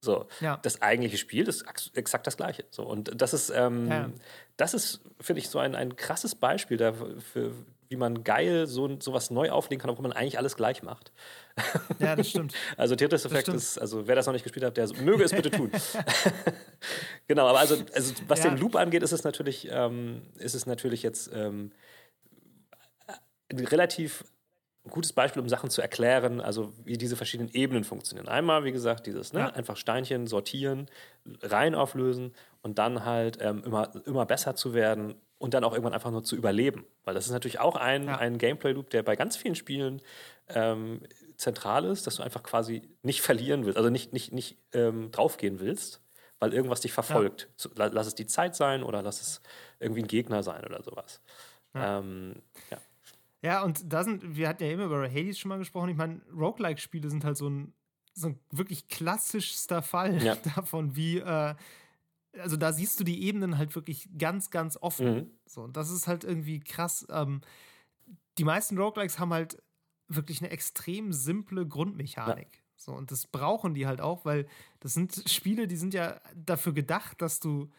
[0.00, 0.58] So, ja.
[0.62, 2.64] das eigentliche Spiel ist exakt das gleiche.
[2.70, 4.10] So, und das ist, ähm, ja.
[4.58, 7.52] das ist, finde ich, so ein, ein krasses Beispiel dafür,
[7.88, 11.12] wie man geil so sowas neu auflegen kann, obwohl man eigentlich alles gleich macht.
[12.00, 12.54] Ja, das stimmt.
[12.76, 15.50] also Tetris Effect ist, also wer das noch nicht gespielt hat, der möge es bitte
[15.50, 15.70] tun.
[17.28, 18.50] genau, aber also, also was ja.
[18.50, 21.70] den Loop angeht, ist es natürlich, ähm, ist es natürlich jetzt ähm,
[23.52, 24.24] relativ
[24.90, 28.28] gutes Beispiel, um Sachen zu erklären, also wie diese verschiedenen Ebenen funktionieren.
[28.28, 29.50] Einmal, wie gesagt, dieses, ne, ja.
[29.50, 30.88] einfach Steinchen sortieren,
[31.42, 35.92] rein auflösen und dann halt ähm, immer, immer besser zu werden und dann auch irgendwann
[35.92, 36.86] einfach nur zu überleben.
[37.04, 38.16] Weil das ist natürlich auch ein, ja.
[38.16, 40.00] ein Gameplay-Loop, der bei ganz vielen Spielen
[40.48, 41.02] ähm,
[41.36, 45.60] zentral ist, dass du einfach quasi nicht verlieren willst, also nicht, nicht, nicht ähm, draufgehen
[45.60, 46.00] willst,
[46.38, 47.50] weil irgendwas dich verfolgt.
[47.76, 47.86] Ja.
[47.88, 49.42] Lass es die Zeit sein oder lass es
[49.78, 51.20] irgendwie ein Gegner sein oder sowas.
[51.74, 51.98] Ja.
[51.98, 52.36] Ähm,
[52.70, 52.78] ja.
[53.42, 55.90] Ja, und da sind, wir hatten ja immer über Hades schon mal gesprochen.
[55.90, 57.74] Ich meine, Roguelike-Spiele sind halt so ein,
[58.14, 60.34] so ein wirklich klassischster Fall ja.
[60.56, 61.54] davon, wie, äh,
[62.40, 65.14] also da siehst du die Ebenen halt wirklich ganz, ganz offen.
[65.14, 65.30] Mhm.
[65.46, 67.06] So, und das ist halt irgendwie krass.
[67.10, 67.40] Ähm,
[68.38, 69.62] die meisten Roguelikes haben halt
[70.08, 72.56] wirklich eine extrem simple Grundmechanik.
[72.56, 72.60] Ja.
[72.76, 74.46] So, und das brauchen die halt auch, weil
[74.80, 77.70] das sind Spiele, die sind ja dafür gedacht, dass du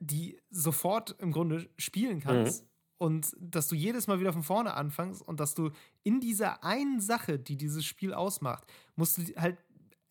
[0.00, 2.64] die sofort im Grunde spielen kannst.
[2.64, 2.68] Mhm
[3.02, 5.70] und dass du jedes Mal wieder von vorne anfängst und dass du
[6.04, 8.64] in dieser einen Sache, die dieses Spiel ausmacht,
[8.94, 9.58] musst du halt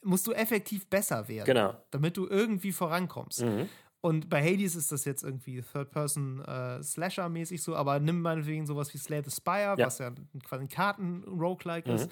[0.03, 1.75] musst du effektiv besser werden, genau.
[1.91, 3.43] damit du irgendwie vorankommst.
[3.43, 3.69] Mhm.
[4.01, 8.97] Und bei Hades ist das jetzt irgendwie Third-Person-Slasher-mäßig äh, so, aber nimm meinetwegen sowas wie
[8.97, 9.85] Slay the Spire, ja.
[9.85, 10.11] was ja
[10.43, 11.95] quasi ein Karten-Roguelike mhm.
[11.95, 12.09] ist.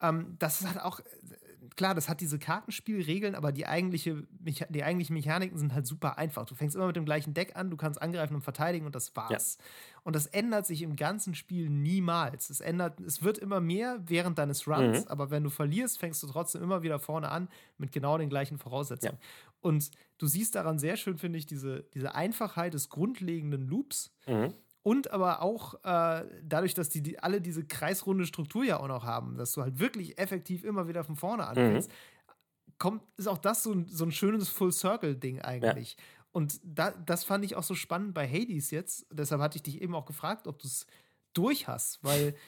[0.00, 1.00] Ähm, das hat auch
[1.76, 6.44] klar, das hat diese Kartenspielregeln, aber die, eigentliche, die eigentlichen Mechaniken sind halt super einfach.
[6.46, 9.14] Du fängst immer mit dem gleichen Deck an, du kannst angreifen und verteidigen und das
[9.16, 9.58] war's.
[9.58, 9.64] Ja.
[10.04, 12.50] Und das ändert sich im ganzen Spiel niemals.
[12.50, 15.10] Es ändert, es wird immer mehr während deines Runs, mhm.
[15.10, 17.48] aber wenn du verlierst, fängst du trotzdem immer wieder vorne an
[17.78, 19.18] mit genau den gleichen Voraussetzungen.
[19.20, 19.52] Ja.
[19.60, 24.12] Und du siehst daran sehr schön, finde ich, diese, diese Einfachheit des grundlegenden Loops.
[24.26, 24.52] Mhm.
[24.82, 29.04] Und aber auch äh, dadurch, dass die, die, alle diese kreisrunde Struktur ja auch noch
[29.04, 32.32] haben, dass du halt wirklich effektiv immer wieder von vorne anfängst, mhm.
[32.78, 35.96] kommt, ist auch das so ein, so ein schönes Full-Circle-Ding eigentlich.
[35.96, 36.04] Ja.
[36.32, 39.06] Und da, das fand ich auch so spannend bei Hades jetzt.
[39.12, 40.86] Deshalb hatte ich dich eben auch gefragt, ob du es
[41.32, 42.34] durch hast, weil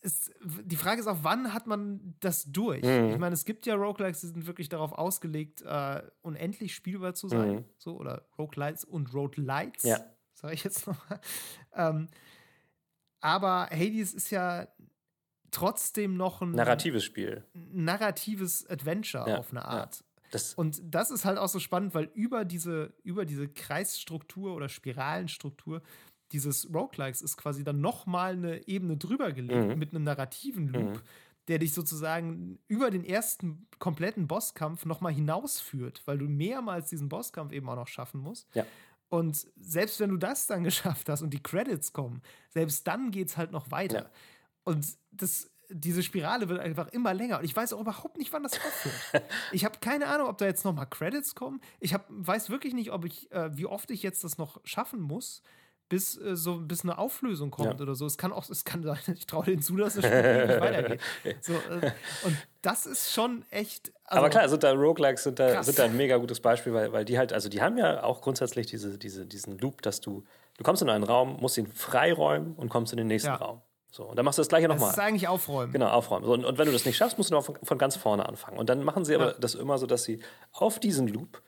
[0.00, 2.82] es, die Frage ist auch, wann hat man das durch?
[2.82, 3.10] Mhm.
[3.10, 7.28] Ich meine, es gibt ja Roguelikes, die sind wirklich darauf ausgelegt, uh, unendlich spielbar zu
[7.28, 7.56] sein.
[7.56, 7.64] Mhm.
[7.76, 9.98] So, oder Roguelites und Roguelites, ja.
[10.42, 10.98] Sage ich jetzt noch.
[11.74, 12.08] ähm,
[13.20, 14.68] aber Hades ist ja
[15.52, 17.44] trotzdem noch ein narratives Spiel.
[17.54, 19.96] Narratives Adventure ja, auf eine Art.
[19.96, 20.06] Ja.
[20.32, 24.68] Das und das ist halt auch so spannend, weil über diese, über diese Kreisstruktur oder
[24.68, 25.82] Spiralenstruktur
[26.32, 29.78] dieses Roguelikes ist quasi dann noch mal eine Ebene drüber gelegt mhm.
[29.78, 31.00] mit einem narrativen Loop, mhm.
[31.48, 37.10] der dich sozusagen über den ersten kompletten Bosskampf noch mal hinausführt, weil du mehrmals diesen
[37.10, 38.48] Bosskampf eben auch noch schaffen musst.
[38.54, 38.64] Ja.
[39.12, 43.28] Und selbst wenn du das dann geschafft hast und die Credits kommen, selbst dann geht
[43.28, 44.04] es halt noch weiter.
[44.04, 44.10] Ja.
[44.64, 47.38] Und das, diese Spirale wird einfach immer länger.
[47.38, 49.24] Und ich weiß auch überhaupt nicht, wann das aufhört.
[49.52, 51.60] ich habe keine Ahnung, ob da jetzt noch mal Credits kommen.
[51.78, 55.02] Ich hab, weiß wirklich nicht, ob ich, äh, wie oft ich jetzt das noch schaffen
[55.02, 55.42] muss,
[55.92, 57.80] bis äh, so bis eine Auflösung kommt ja.
[57.80, 58.06] oder so.
[58.06, 61.00] Es kann auch, es kann sein, ich traue denen zu, dass es nicht weitergeht.
[61.42, 61.92] So, äh,
[62.24, 63.92] und das ist schon echt.
[64.04, 66.92] Also, Aber klar, sind da Roguelikes sind da, sind da ein mega gutes Beispiel, weil,
[66.92, 70.24] weil die halt, also die haben ja auch grundsätzlich diese, diese, diesen Loop, dass du,
[70.56, 73.36] du kommst in einen Raum, musst ihn freiräumen und kommst in den nächsten ja.
[73.36, 73.60] Raum.
[73.90, 74.88] So, und dann machst du das gleiche nochmal.
[74.88, 75.72] Das ist eigentlich aufräumen.
[75.72, 76.24] Genau, aufräumen.
[76.24, 78.26] So, und, und, wenn du das nicht schaffst, musst du noch von, von ganz vorne
[78.26, 78.56] anfangen.
[78.56, 79.38] Und dann machen sie aber ja.
[79.38, 80.20] das immer so, dass sie
[80.52, 81.42] auf diesen Loop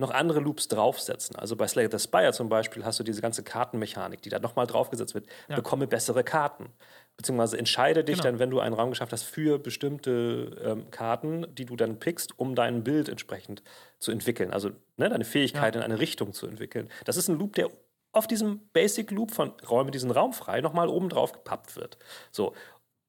[0.00, 1.36] noch andere Loops draufsetzen.
[1.36, 4.66] Also bei Slay the Spire zum Beispiel hast du diese ganze Kartenmechanik, die da nochmal
[4.66, 5.26] draufgesetzt wird.
[5.48, 5.56] Ja.
[5.56, 6.70] Bekomme bessere Karten.
[7.16, 8.30] Beziehungsweise entscheide dich genau.
[8.30, 12.38] dann, wenn du einen Raum geschafft hast, für bestimmte ähm, Karten, die du dann pickst,
[12.38, 13.62] um dein Bild entsprechend
[13.98, 14.52] zu entwickeln.
[14.52, 15.80] Also ne, deine Fähigkeit ja.
[15.80, 16.88] in eine Richtung zu entwickeln.
[17.04, 17.68] Das ist ein Loop, der
[18.12, 21.98] auf diesem Basic Loop von Räume diesen Raum frei nochmal oben drauf gepappt wird.
[22.32, 22.54] So.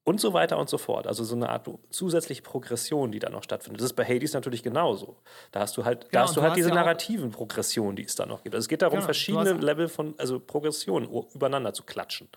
[0.03, 1.05] Und so weiter und so fort.
[1.05, 3.81] Also so eine Art zusätzliche Progression, die da noch stattfindet.
[3.81, 5.17] Das ist bei Hades natürlich genauso.
[5.51, 8.15] Da hast du halt, genau, da hast du halt diese ja narrativen Progressionen, die es
[8.15, 8.55] da noch gibt.
[8.55, 12.29] Also es geht darum, genau, verschiedene Level von, also Progressionen übereinander zu klatschen.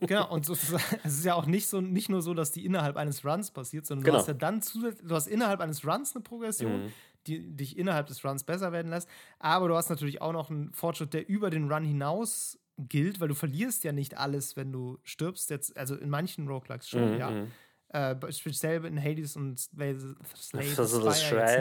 [0.00, 0.74] Genau, und es
[1.04, 4.04] ist ja auch nicht, so, nicht nur so, dass die innerhalb eines Runs passiert, sondern
[4.04, 4.16] genau.
[4.16, 6.84] du hast ja dann zusätzlich, du hast innerhalb eines Runs eine Progression.
[6.84, 6.92] Mhm
[7.26, 9.08] die dich innerhalb des Runs besser werden lässt.
[9.38, 13.28] Aber du hast natürlich auch noch einen Fortschritt, der über den Run hinaus gilt, weil
[13.28, 15.50] du verlierst ja nicht alles, wenn du stirbst.
[15.50, 17.18] Jetzt, also in manchen Roguelikes schon, mhm.
[17.18, 17.30] ja.
[17.30, 17.50] Mhm.
[17.90, 19.70] Äh, speziell in Hades und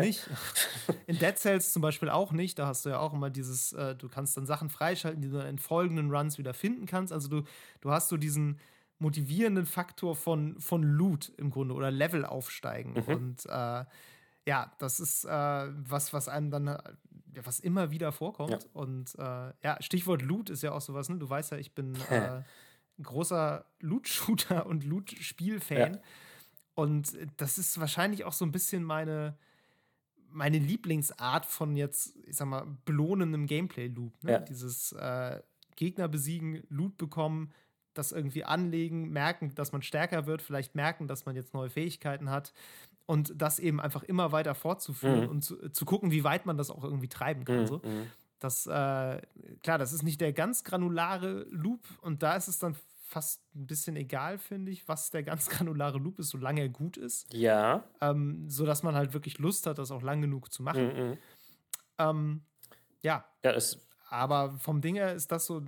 [0.02, 0.30] ist jetzt nicht.
[1.08, 2.60] In Dead Cells zum Beispiel auch nicht.
[2.60, 5.38] Da hast du ja auch immer dieses, äh, du kannst dann Sachen freischalten, die du
[5.38, 7.14] dann in folgenden Runs wieder finden kannst.
[7.14, 7.44] Also du,
[7.80, 8.60] du hast so diesen
[9.00, 12.96] motivierenden Faktor von, von Loot im Grunde oder Level aufsteigen.
[12.96, 13.14] Mhm.
[13.14, 13.86] Und äh,
[14.48, 16.80] ja, das ist äh, was, was einem dann, äh,
[17.44, 18.64] was immer wieder vorkommt.
[18.64, 18.70] Ja.
[18.72, 21.18] Und äh, ja, Stichwort Loot ist ja auch sowas, ne?
[21.18, 22.42] Du weißt ja, ich bin äh,
[23.04, 25.96] großer Loot-Shooter und Loot-Spiel-Fan.
[25.96, 26.02] Ja.
[26.76, 29.38] Und das ist wahrscheinlich auch so ein bisschen meine,
[30.30, 34.24] meine Lieblingsart von jetzt, ich sag mal, belohnendem Gameplay-Loop.
[34.24, 34.32] Ne?
[34.32, 34.40] Ja.
[34.40, 35.42] Dieses äh,
[35.76, 37.52] Gegner besiegen, Loot bekommen,
[37.94, 42.30] das irgendwie anlegen, merken, dass man stärker wird, vielleicht merken, dass man jetzt neue Fähigkeiten
[42.30, 42.54] hat
[43.08, 45.30] und das eben einfach immer weiter fortzuführen mhm.
[45.30, 47.62] und zu, zu, gucken, wie weit man das auch irgendwie treiben kann.
[47.62, 47.68] Mhm.
[47.68, 47.78] So.
[47.78, 48.08] Mhm.
[48.40, 49.22] Das, äh,
[49.64, 52.76] klar, das ist nicht der ganz granulare Loop und da ist es dann
[53.08, 56.98] fast ein bisschen egal, finde ich, was der ganz granulare Loop ist, solange er gut
[56.98, 57.34] ist.
[57.34, 57.86] Ja.
[58.02, 60.88] Ähm, sodass man halt wirklich Lust hat, das auch lang genug zu machen.
[60.88, 61.10] Mhm.
[61.10, 61.18] mhm.
[62.00, 62.42] Ähm,
[63.02, 63.26] ja.
[63.44, 65.62] Ja, es aber vom Ding her ist das so,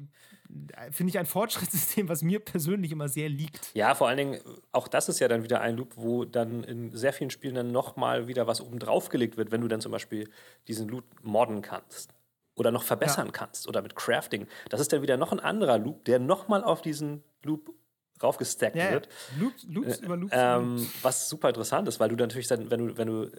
[0.92, 3.72] finde ich, ein Fortschrittssystem, was mir persönlich immer sehr liegt.
[3.74, 4.40] Ja, vor allen Dingen,
[4.72, 7.72] auch das ist ja dann wieder ein Loop, wo dann in sehr vielen Spielen dann
[7.72, 10.30] nochmal wieder was oben drauf gelegt wird, wenn du dann zum Beispiel
[10.68, 12.14] diesen Loot modden kannst
[12.56, 13.32] oder noch verbessern ja.
[13.32, 14.48] kannst oder mit Crafting.
[14.70, 17.74] Das ist dann wieder noch ein anderer Loop, der nochmal auf diesen Loop
[18.22, 19.10] raufgestackt ja, wird.
[19.40, 20.34] Loops, Loops äh, über Loops.
[20.36, 23.32] Ähm, was super interessant ist, weil du natürlich dann, wenn du, wenn du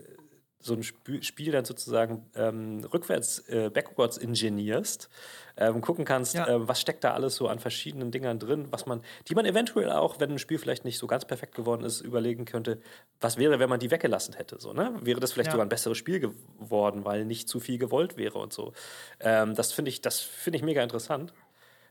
[0.60, 5.08] so ein Spiel dann sozusagen ähm, rückwärts, äh, backwards ingenierst,
[5.56, 6.46] ähm, gucken kannst, ja.
[6.46, 9.90] äh, was steckt da alles so an verschiedenen Dingern drin, was man, die man eventuell
[9.90, 12.80] auch, wenn ein Spiel vielleicht nicht so ganz perfekt geworden ist, überlegen könnte,
[13.20, 14.60] was wäre, wenn man die weggelassen hätte.
[14.60, 14.94] So, ne?
[15.00, 15.52] Wäre das vielleicht ja.
[15.52, 18.72] sogar ein besseres Spiel geworden, weil nicht zu viel gewollt wäre und so.
[19.20, 21.32] Ähm, das finde ich, das finde ich mega interessant.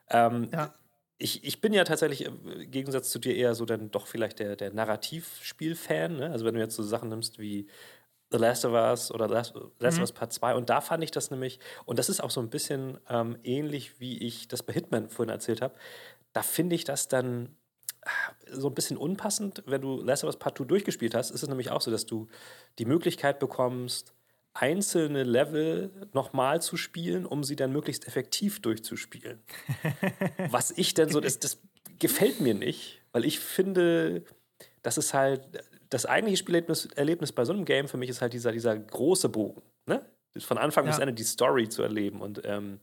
[0.09, 0.73] Ähm, ja.
[1.21, 4.55] Ich, ich, bin ja tatsächlich im Gegensatz zu dir eher so dann doch vielleicht der,
[4.55, 6.15] der Narrativspiel-Fan.
[6.15, 6.31] Ne?
[6.31, 7.67] Also wenn du jetzt so Sachen nimmst wie
[8.31, 10.03] The Last of Us oder The Last, Last mhm.
[10.03, 10.55] of Us Part 2.
[10.55, 13.99] Und da fand ich das nämlich, und das ist auch so ein bisschen ähm, ähnlich,
[13.99, 15.75] wie ich das bei Hitman vorhin erzählt habe,
[16.33, 17.55] da finde ich das dann
[18.03, 18.09] ah,
[18.51, 19.63] so ein bisschen unpassend.
[19.65, 22.05] Wenn du Last of Us Part 2 durchgespielt hast, ist es nämlich auch so, dass
[22.05, 22.27] du
[22.77, 24.13] die Möglichkeit bekommst,
[24.53, 29.41] einzelne Level nochmal zu spielen, um sie dann möglichst effektiv durchzuspielen.
[30.49, 31.59] Was ich denn so, das, das
[31.99, 34.23] gefällt mir nicht, weil ich finde,
[34.81, 35.41] das ist halt,
[35.89, 39.29] das eigentliche Spielerlebnis Erlebnis bei so einem Game für mich ist halt dieser, dieser große
[39.29, 39.61] Bogen.
[39.85, 40.05] Ne?
[40.37, 40.91] Von Anfang ja.
[40.91, 42.79] bis Ende die Story zu erleben und ähm,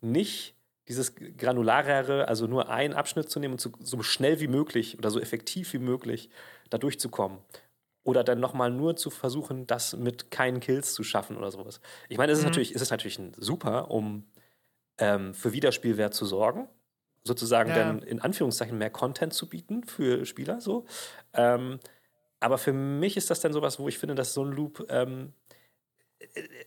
[0.00, 0.54] nicht
[0.88, 5.10] dieses granularere, also nur einen Abschnitt zu nehmen und zu, so schnell wie möglich oder
[5.10, 6.30] so effektiv wie möglich
[6.68, 7.38] da durchzukommen.
[8.02, 11.80] Oder dann nochmal nur zu versuchen, das mit keinen Kills zu schaffen oder sowas.
[12.08, 12.50] Ich meine, es ist, mhm.
[12.50, 14.24] natürlich, es ist natürlich super, um
[14.98, 16.68] ähm, für Wiederspielwert zu sorgen.
[17.22, 17.76] Sozusagen ja.
[17.76, 20.60] dann in Anführungszeichen mehr Content zu bieten für Spieler.
[20.60, 20.86] So.
[21.34, 21.78] Ähm,
[22.40, 25.34] aber für mich ist das dann sowas, wo ich finde, dass so ein Loop, ähm,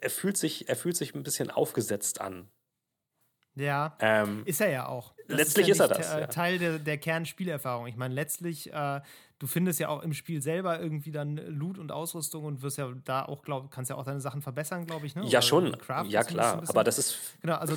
[0.02, 2.48] er, fühlt sich, er fühlt sich ein bisschen aufgesetzt an.
[3.56, 5.14] Ja, ähm, ist er ja auch.
[5.28, 6.12] Das letztlich ist, ja ist er das.
[6.12, 6.28] Ja.
[6.28, 7.86] Teil der, der Kernspielerfahrung.
[7.88, 9.02] Ich meine, letztlich, äh,
[9.38, 12.92] du findest ja auch im Spiel selber irgendwie dann Loot und Ausrüstung und wirst ja
[13.06, 15.16] da auch, glaub, kannst ja auch deine Sachen verbessern, glaube ich.
[15.16, 15.22] Ne?
[15.24, 15.78] Ja, Oder schon.
[16.08, 16.64] ja, klar.
[16.68, 17.18] Aber das ist.
[17.42, 17.76] Genau, also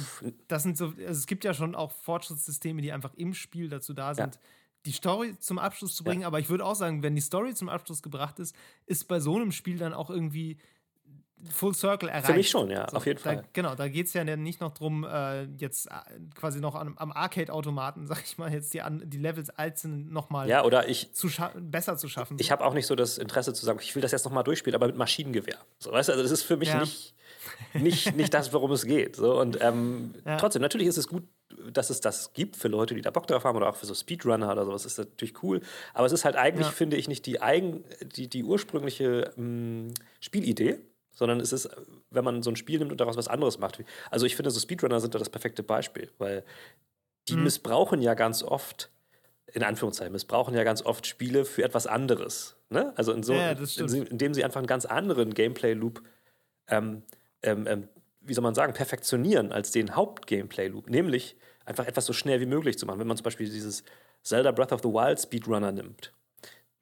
[0.48, 3.92] das sind so, also es gibt ja schon auch Fortschrittssysteme, die einfach im Spiel dazu
[3.92, 4.34] da sind.
[4.34, 4.40] Ja.
[4.86, 6.28] Die Story zum Abschluss zu bringen, ja.
[6.28, 8.54] aber ich würde auch sagen, wenn die Story zum Abschluss gebracht ist,
[8.86, 10.58] ist bei so einem Spiel dann auch irgendwie
[11.50, 12.26] Full Circle erreicht.
[12.26, 13.44] Für mich schon, ja, so, auf jeden da, Fall.
[13.52, 15.90] Genau, da geht es ja nicht noch drum, äh, jetzt äh,
[16.34, 20.48] quasi noch am, am Arcade-Automaten, sag ich mal, jetzt die, an, die Levels einzeln nochmal
[20.48, 22.38] ja, oder ich, zu besser zu schaffen.
[22.40, 24.74] Ich habe auch nicht so das Interesse zu sagen, ich will das jetzt nochmal durchspielen,
[24.74, 25.58] aber mit Maschinengewehr.
[25.78, 26.80] So, weißt du, also das ist für mich ja.
[26.80, 27.14] nicht,
[27.74, 29.16] nicht, nicht das, worum es geht.
[29.16, 30.38] So, und ähm, ja.
[30.38, 31.24] trotzdem, natürlich ist es gut,
[31.72, 33.94] dass es das gibt für Leute, die da Bock drauf haben oder auch für so
[33.94, 35.60] Speedrunner oder sowas, ist natürlich cool.
[35.94, 36.72] Aber es ist halt eigentlich, ja.
[36.72, 40.78] finde ich, nicht die, eigen, die, die ursprüngliche mh, Spielidee
[41.16, 41.68] sondern es ist,
[42.10, 43.82] wenn man so ein Spiel nimmt und daraus was anderes macht.
[44.10, 46.44] Also ich finde, so Speedrunner sind da das perfekte Beispiel, weil
[47.28, 47.44] die mhm.
[47.44, 48.90] missbrauchen ja ganz oft,
[49.52, 52.56] in Anführungszeichen, missbrauchen ja ganz oft Spiele für etwas anderes.
[52.68, 52.92] Ne?
[52.96, 56.02] Also in so, ja, in, indem sie einfach einen ganz anderen Gameplay-Loop,
[56.68, 57.02] ähm,
[57.42, 57.88] ähm, ähm,
[58.26, 62.78] wie soll man sagen, perfektionieren als den Haupt-Gameplay-Loop, nämlich einfach etwas so schnell wie möglich
[62.78, 62.98] zu machen.
[63.00, 63.82] Wenn man zum Beispiel dieses
[64.22, 66.12] Zelda Breath of the Wild Speedrunner nimmt,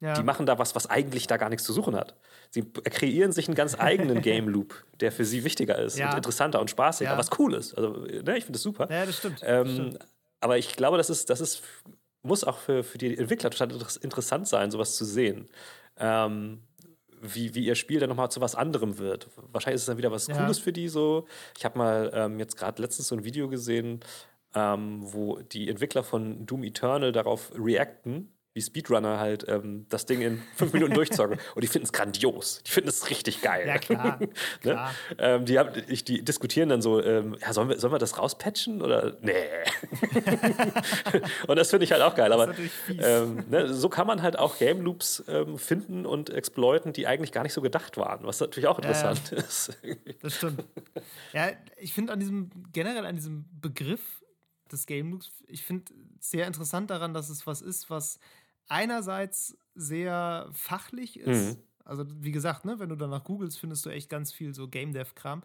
[0.05, 0.12] ja.
[0.12, 2.14] Die machen da was, was eigentlich da gar nichts zu suchen hat.
[2.51, 6.11] Sie kreieren sich einen ganz eigenen Game Loop, der für sie wichtiger ist ja.
[6.11, 7.18] und interessanter und spaßiger, ja.
[7.18, 7.72] was cool ist.
[7.74, 8.86] Also, ne, ich finde das super.
[8.90, 9.40] Ja, das stimmt.
[9.42, 9.99] Ähm, das stimmt.
[10.40, 11.62] Aber ich glaube, das ist, das ist,
[12.22, 15.49] muss auch für, für die Entwickler total interessant sein, sowas zu sehen.
[15.97, 16.61] Ähm,
[17.25, 19.29] wie, wie ihr Spiel dann nochmal zu was anderem wird.
[19.53, 21.27] Wahrscheinlich ist es dann wieder was Cooles für die so.
[21.57, 24.01] Ich habe mal ähm, jetzt gerade letztens so ein Video gesehen,
[24.55, 30.22] ähm, wo die Entwickler von Doom Eternal darauf reacten, wie Speedrunner halt ähm, das Ding
[30.22, 31.38] in fünf Minuten durchzocken.
[31.57, 32.62] Und die finden es grandios.
[32.64, 33.66] Die finden es richtig geil.
[33.66, 34.18] Ja, klar.
[34.20, 34.28] ne?
[34.61, 34.94] klar.
[35.18, 38.16] Ähm, die, haben, ich, die diskutieren dann so, ähm, ja, sollen wir, sollen wir das
[38.16, 38.80] rauspatchen?
[38.80, 39.32] Oder nee.
[41.48, 42.32] und das finde ich halt auch geil.
[42.32, 42.55] Aber
[42.88, 47.32] ähm, ne, so kann man halt auch Game Loops ähm, finden und exploiten, die eigentlich
[47.32, 49.76] gar nicht so gedacht waren, was natürlich auch interessant ja, ist.
[50.22, 50.62] das stimmt.
[51.32, 54.22] Ja, ich finde an diesem, generell an diesem Begriff
[54.70, 58.20] des Game Loops, ich finde sehr interessant daran, dass es was ist, was
[58.68, 61.56] einerseits sehr fachlich ist.
[61.56, 61.62] Mhm.
[61.84, 64.92] Also, wie gesagt, ne, wenn du danach googelst, findest du echt ganz viel so Game
[64.92, 65.42] Dev-Kram.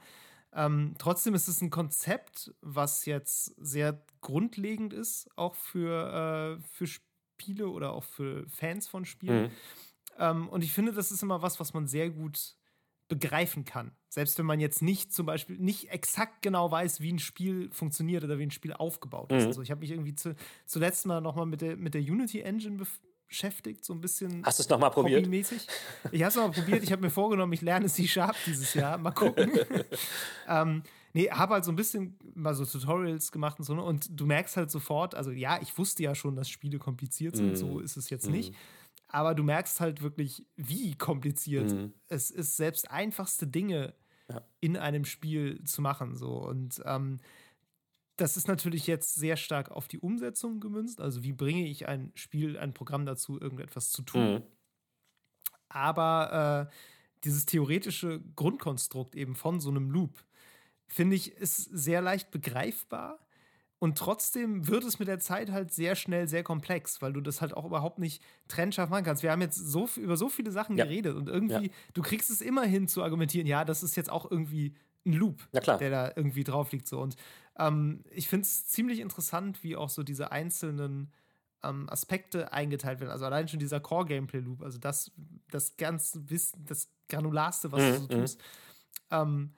[0.54, 6.88] Ähm, trotzdem ist es ein Konzept, was jetzt sehr grundlegend ist, auch für, äh, für
[6.88, 9.44] Spiele oder auch für Fans von Spielen.
[9.44, 9.52] Mhm.
[10.18, 12.56] Ähm, und ich finde, das ist immer was, was man sehr gut
[13.10, 13.92] begreifen kann.
[14.08, 18.24] Selbst wenn man jetzt nicht zum Beispiel nicht exakt genau weiß, wie ein Spiel funktioniert
[18.24, 19.42] oder wie ein Spiel aufgebaut ist.
[19.42, 19.48] Mhm.
[19.48, 22.78] Also ich habe mich irgendwie zu, zuletzt mal nochmal mit der, mit der Unity Engine
[23.30, 24.44] beschäftigt, so ein bisschen.
[24.44, 25.26] Hast du es nochmal probiert?
[25.32, 26.84] Ich habe es nochmal probiert.
[26.84, 28.98] Ich habe mir vorgenommen, ich lerne C-Sharp dieses Jahr.
[28.98, 29.52] Mal gucken.
[30.48, 33.76] ähm, nee, habe halt so ein bisschen mal so Tutorials gemacht und so.
[33.76, 33.84] Ne?
[33.84, 37.54] Und du merkst halt sofort, also ja, ich wusste ja schon, dass Spiele kompliziert sind.
[37.54, 37.56] Mm.
[37.56, 38.32] So ist es jetzt mm.
[38.32, 38.56] nicht.
[39.08, 41.94] Aber du merkst halt wirklich, wie kompliziert mm.
[42.08, 43.94] es ist, selbst einfachste Dinge
[44.28, 44.42] ja.
[44.60, 46.18] in einem Spiel zu machen.
[46.18, 46.30] So.
[46.30, 47.20] Und ähm,
[48.22, 51.02] das ist natürlich jetzt sehr stark auf die Umsetzung gemünzt.
[51.02, 54.34] Also wie bringe ich ein Spiel, ein Programm dazu, irgendetwas zu tun.
[54.34, 54.44] Mhm.
[55.70, 56.74] Aber äh,
[57.24, 60.24] dieses theoretische Grundkonstrukt eben von so einem Loop,
[60.88, 63.20] finde ich, ist sehr leicht begreifbar.
[63.78, 67.40] Und trotzdem wird es mit der Zeit halt sehr schnell sehr komplex, weil du das
[67.40, 69.24] halt auch überhaupt nicht trennscharf machen kannst.
[69.24, 70.84] Wir haben jetzt so über so viele Sachen ja.
[70.84, 71.74] geredet und irgendwie, ja.
[71.94, 74.76] du kriegst es immer hin zu argumentieren, ja, das ist jetzt auch irgendwie
[75.10, 76.88] ein Loop, der da irgendwie drauf liegt.
[76.88, 77.00] So.
[77.00, 77.16] Und
[77.58, 81.12] ähm, ich finde es ziemlich interessant, wie auch so diese einzelnen
[81.64, 83.12] ähm, Aspekte eingeteilt werden.
[83.12, 85.12] Also allein schon dieser Core-Gameplay-Loop, also das,
[85.52, 88.22] das ganz Wissen, das Granularste, was mhm, du so mhm.
[88.22, 88.42] tust.
[89.12, 89.54] Ähm,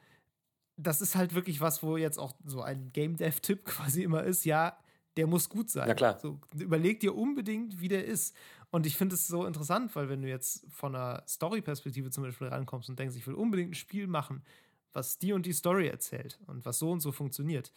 [0.78, 4.46] das ist halt wirklich was, wo jetzt auch so ein Game Dev-Tipp quasi immer ist,
[4.46, 4.78] ja,
[5.18, 5.88] der muss gut sein.
[5.88, 6.18] Ja, klar.
[6.20, 8.36] So, überleg dir unbedingt, wie der ist.
[8.72, 12.48] Und ich finde es so interessant, weil wenn du jetzt von einer Story-Perspektive zum Beispiel
[12.48, 14.42] rankommst und denkst, ich will unbedingt ein Spiel machen,
[14.94, 17.72] was die und die Story erzählt und was so und so funktioniert.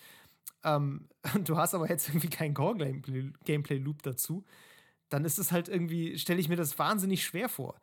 [0.62, 1.08] Ähm,
[1.44, 4.44] du hast aber jetzt irgendwie keinen Core-Gameplay-Loop dazu,
[5.08, 7.80] dann ist es halt irgendwie, stelle ich mir das wahnsinnig schwer vor.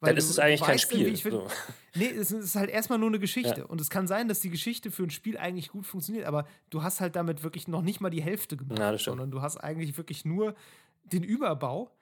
[0.00, 1.16] Weil Dann ist es eigentlich kein Spiel.
[1.16, 1.46] Find, so.
[1.94, 3.60] Nee, es ist halt erstmal nur eine Geschichte.
[3.60, 3.66] Ja.
[3.66, 6.82] Und es kann sein, dass die Geschichte für ein Spiel eigentlich gut funktioniert, aber du
[6.82, 9.96] hast halt damit wirklich noch nicht mal die Hälfte gemacht, ja, sondern du hast eigentlich
[9.96, 10.56] wirklich nur
[11.04, 11.92] den Überbau.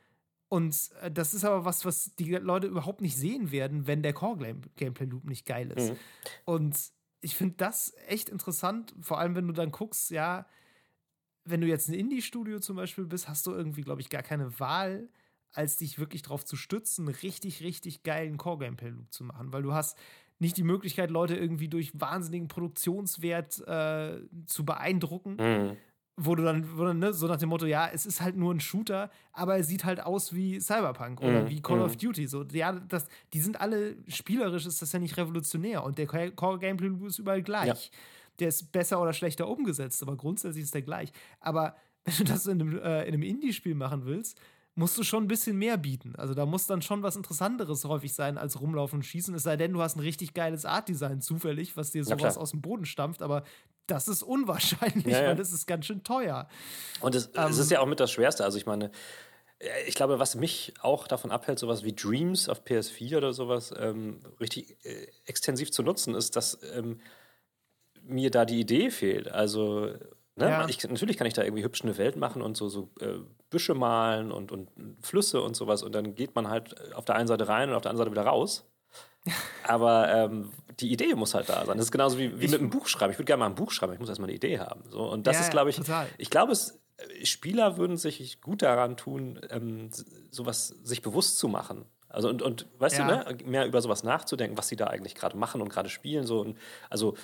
[0.51, 4.13] Und äh, das ist aber was, was die Leute überhaupt nicht sehen werden, wenn der
[4.13, 5.93] Core-Gameplay-Loop nicht geil ist.
[5.93, 5.97] Mhm.
[6.45, 6.77] Und
[7.21, 10.47] ich finde das echt interessant, vor allem wenn du dann guckst, ja,
[11.45, 14.59] wenn du jetzt ein Indie-Studio zum Beispiel bist, hast du irgendwie, glaube ich, gar keine
[14.59, 15.09] Wahl,
[15.53, 19.97] als dich wirklich darauf zu stützen, richtig, richtig geilen Core-Gameplay-Loop zu machen, weil du hast
[20.41, 25.37] nicht die Möglichkeit, Leute irgendwie durch wahnsinnigen Produktionswert äh, zu beeindrucken.
[25.37, 25.77] Mhm.
[26.23, 28.53] Wo du dann, wo dann ne, so nach dem Motto, ja, es ist halt nur
[28.53, 31.49] ein Shooter, aber er sieht halt aus wie Cyberpunk oder mhm.
[31.49, 31.99] wie Call of mhm.
[31.99, 32.27] Duty.
[32.27, 36.89] So, ja, das, die sind alle spielerisch, ist das ja nicht revolutionär und der Core-Gameplay
[36.89, 37.87] Loop ist überall gleich.
[37.87, 37.99] Ja.
[38.39, 41.11] Der ist besser oder schlechter umgesetzt, aber grundsätzlich ist der gleich.
[41.41, 44.39] Aber wenn du das in einem, äh, in einem Indie-Spiel machen willst,
[44.81, 46.15] musst du schon ein bisschen mehr bieten.
[46.17, 49.35] Also da muss dann schon was Interessanteres häufig sein als rumlaufen und schießen.
[49.35, 52.63] Es sei denn, du hast ein richtig geiles Art-Design zufällig, was dir sowas aus dem
[52.63, 53.45] Boden stampft, aber
[53.87, 55.29] das ist unwahrscheinlich, ja, ja.
[55.29, 56.49] weil das ist ganz schön teuer.
[57.03, 58.43] Und es, ähm, es ist ja auch mit das Schwerste.
[58.43, 58.91] Also ich meine,
[59.87, 64.21] ich glaube, was mich auch davon abhält, sowas wie Dreams auf PS4 oder sowas ähm,
[64.41, 67.01] richtig äh, extensiv zu nutzen, ist, dass ähm,
[68.03, 69.31] mir da die Idee fehlt.
[69.31, 69.93] Also
[70.41, 70.49] Ne?
[70.49, 70.69] Ja.
[70.69, 73.19] Ich, natürlich kann ich da irgendwie hübsch eine Welt machen und so, so äh,
[73.51, 74.69] Büsche malen und, und
[75.03, 75.83] Flüsse und sowas.
[75.83, 78.21] Und dann geht man halt auf der einen Seite rein und auf der anderen Seite
[78.21, 78.65] wieder raus.
[79.65, 81.77] Aber ähm, die Idee muss halt da sein.
[81.77, 83.13] Das ist genauso wie, wie ich, mit einem Buch schreiben.
[83.13, 84.83] Ich würde gerne mal ein Buch schreiben, ich muss erstmal eine Idee haben.
[84.89, 86.07] So, und das ja, ist, glaube ich, total.
[86.17, 89.91] ich glaube, es, äh, Spieler würden sich gut daran tun, ähm,
[90.31, 91.85] sowas sich bewusst zu machen.
[92.09, 93.23] Also und, und weißt ja.
[93.23, 96.27] du, ne, mehr über sowas nachzudenken, was sie da eigentlich gerade machen und gerade spielen.
[96.27, 96.41] So.
[96.41, 97.17] Und also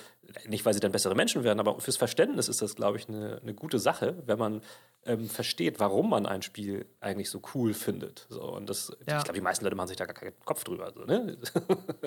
[0.47, 3.39] nicht, weil sie dann bessere Menschen werden, aber fürs Verständnis ist das, glaube ich, eine,
[3.41, 4.61] eine gute Sache, wenn man
[5.05, 8.27] ähm, versteht, warum man ein Spiel eigentlich so cool findet.
[8.29, 9.17] So, und das, ja.
[9.17, 10.91] ich glaube, die meisten Leute machen sich da gar keinen Kopf drüber.
[10.93, 11.37] So, ne?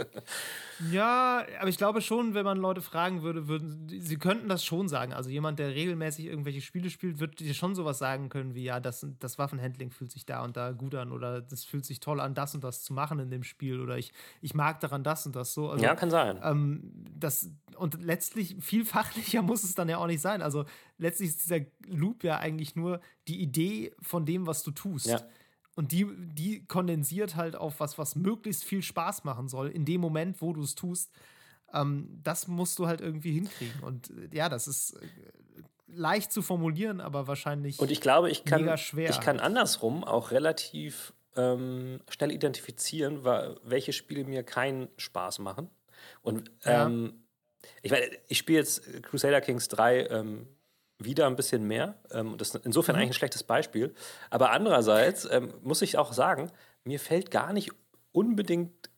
[0.93, 4.89] ja, aber ich glaube schon, wenn man Leute fragen würde, würden sie könnten das schon
[4.89, 5.13] sagen.
[5.13, 8.81] Also jemand, der regelmäßig irgendwelche Spiele spielt, wird dir schon sowas sagen können wie, ja,
[8.81, 12.21] das, das Waffenhandling fühlt sich da und da gut an oder das fühlt sich toll
[12.21, 14.13] an, das und das zu machen in dem Spiel oder ich,
[14.43, 15.71] ich mag daran das und das so.
[15.71, 16.39] Also, ja, kann sein.
[16.43, 20.43] Ähm, das, und letztlich viel fachlicher muss es dann ja auch nicht sein.
[20.43, 20.65] Also
[20.99, 25.07] letztlich ist dieser Loop ja eigentlich nur die Idee von dem, was du tust.
[25.07, 25.23] Ja.
[25.77, 30.01] Und die, die kondensiert halt auf was, was möglichst viel Spaß machen soll, in dem
[30.01, 31.13] Moment, wo du es tust.
[31.73, 33.81] Ähm, das musst du halt irgendwie hinkriegen.
[33.83, 35.07] Und äh, ja, das ist äh,
[35.87, 41.13] leicht zu formulieren, aber wahrscheinlich Und ich glaube, ich kann, ich kann andersrum auch relativ
[41.37, 45.71] ähm, schnell identifizieren, welche Spiele mir keinen Spaß machen.
[46.23, 47.23] Und ähm,
[47.83, 50.49] ich meine, ich spiele jetzt Crusader Kings 3 ähm,
[50.99, 51.95] wieder ein bisschen mehr.
[52.11, 53.03] Ähm, das ist insofern mhm.
[53.03, 53.95] eigentlich ein schlechtes Beispiel.
[54.29, 56.51] Aber andererseits ähm, muss ich auch sagen,
[56.85, 57.71] mir fällt gar nicht
[58.13, 58.91] unbedingt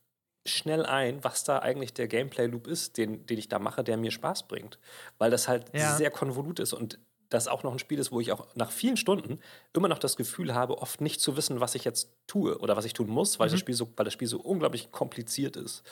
[0.44, 4.10] schnell ein, was da eigentlich der Gameplay-Loop ist, den, den ich da mache, der mir
[4.10, 4.78] Spaß bringt.
[5.18, 5.96] Weil das halt ja.
[5.96, 6.98] sehr konvolut ist und
[7.28, 9.40] das auch noch ein Spiel ist, wo ich auch nach vielen Stunden
[9.72, 12.84] immer noch das Gefühl habe, oft nicht zu wissen, was ich jetzt tue oder was
[12.84, 13.52] ich tun muss, weil, mhm.
[13.52, 15.82] das, Spiel so, weil das Spiel so unglaublich kompliziert ist.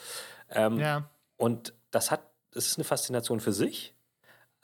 [0.49, 1.09] Ähm, ja.
[1.37, 2.21] Und das hat,
[2.51, 3.93] das ist eine Faszination für sich,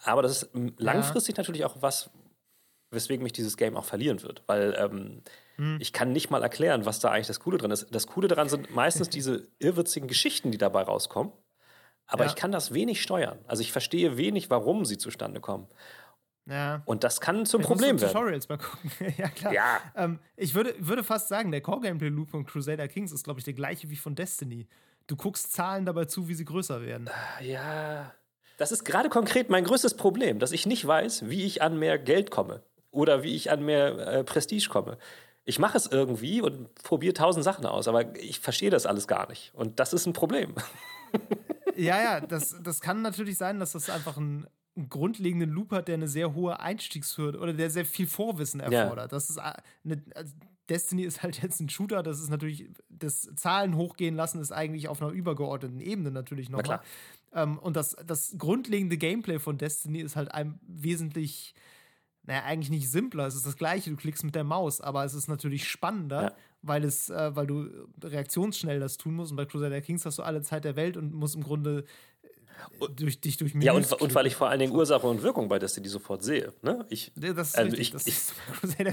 [0.03, 1.41] aber das ist langfristig ja.
[1.41, 2.09] natürlich auch was,
[2.91, 5.21] weswegen mich dieses Game auch verlieren wird, weil ähm,
[5.55, 5.77] hm.
[5.79, 7.87] ich kann nicht mal erklären, was da eigentlich das Coole dran ist.
[7.91, 11.31] Das Coole daran sind meistens diese irrwitzigen Geschichten, die dabei rauskommen,
[12.05, 12.29] aber ja.
[12.29, 13.39] ich kann das wenig steuern.
[13.47, 15.67] Also ich verstehe wenig, warum sie zustande kommen.
[16.47, 16.81] Ja.
[16.85, 18.13] Und das kann zum ich Problem werden.
[18.13, 18.91] Tutorials mal gucken.
[19.17, 19.53] ja, klar.
[19.53, 19.81] Ja.
[19.95, 23.53] Ähm, ich würde, würde fast sagen, der Core-Gameplay-Loop von Crusader Kings ist, glaube ich, der
[23.53, 24.67] gleiche wie von Destiny.
[25.07, 27.09] Du guckst Zahlen dabei zu, wie sie größer werden.
[27.41, 28.13] Ja.
[28.57, 31.97] Das ist gerade konkret mein größtes Problem, dass ich nicht weiß, wie ich an mehr
[31.97, 34.97] Geld komme oder wie ich an mehr äh, Prestige komme.
[35.45, 39.29] Ich mache es irgendwie und probiere tausend Sachen aus, aber ich verstehe das alles gar
[39.29, 39.53] nicht.
[39.53, 40.55] Und das ist ein Problem.
[41.77, 44.45] ja, ja, das, das kann natürlich sein, dass das einfach ein,
[44.75, 49.11] einen grundlegenden Loop hat, der eine sehr hohe Einstiegshürde oder der sehr viel Vorwissen erfordert.
[49.11, 49.17] Ja.
[49.17, 49.53] Das ist äh,
[49.85, 50.03] eine,
[50.69, 54.87] Destiny ist halt jetzt ein Shooter, das ist natürlich, das Zahlen hochgehen lassen ist eigentlich
[54.87, 56.81] auf einer übergeordneten Ebene natürlich nochmal.
[57.33, 61.53] Ähm, und das, das grundlegende Gameplay von Destiny ist halt einem wesentlich,
[62.23, 63.27] naja, eigentlich nicht simpler.
[63.27, 66.35] Es ist das gleiche, du klickst mit der Maus, aber es ist natürlich spannender, ja.
[66.61, 67.69] weil es, äh, weil du
[68.03, 69.31] reaktionsschnell das tun musst.
[69.31, 71.85] Und bei Crusader Kings hast du alle Zeit der Welt und musst im Grunde
[72.95, 75.49] durch dich durch Menüs Ja, und, und, weil ich vor allen Dingen Ursache und Wirkung
[75.49, 76.53] bei Destiny sofort sehe.
[76.61, 76.85] Ne?
[76.89, 78.15] Ich, das ist also ich, das ich,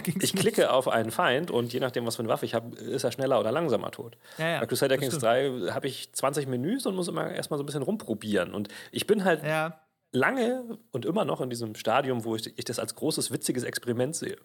[0.06, 2.76] ich, ich klicke auf einen Feind und je nachdem, was für eine Waffe ich habe,
[2.76, 4.16] ist er schneller oder langsamer tot.
[4.38, 7.62] Ja, ja, bei Crusader Kings 3 habe ich 20 Menüs und muss immer erstmal so
[7.62, 8.54] ein bisschen rumprobieren.
[8.54, 9.80] Und ich bin halt ja.
[10.12, 14.16] lange und immer noch in diesem Stadium, wo ich, ich das als großes, witziges Experiment
[14.16, 14.36] sehe.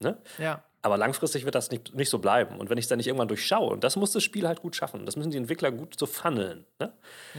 [0.00, 0.18] Ne?
[0.38, 0.62] Ja.
[0.84, 2.58] Aber langfristig wird das nicht, nicht so bleiben.
[2.58, 4.74] Und wenn ich es dann nicht irgendwann durchschaue, und das muss das Spiel halt gut
[4.74, 6.66] schaffen, das müssen die Entwickler gut so funneln.
[6.80, 6.92] Ne?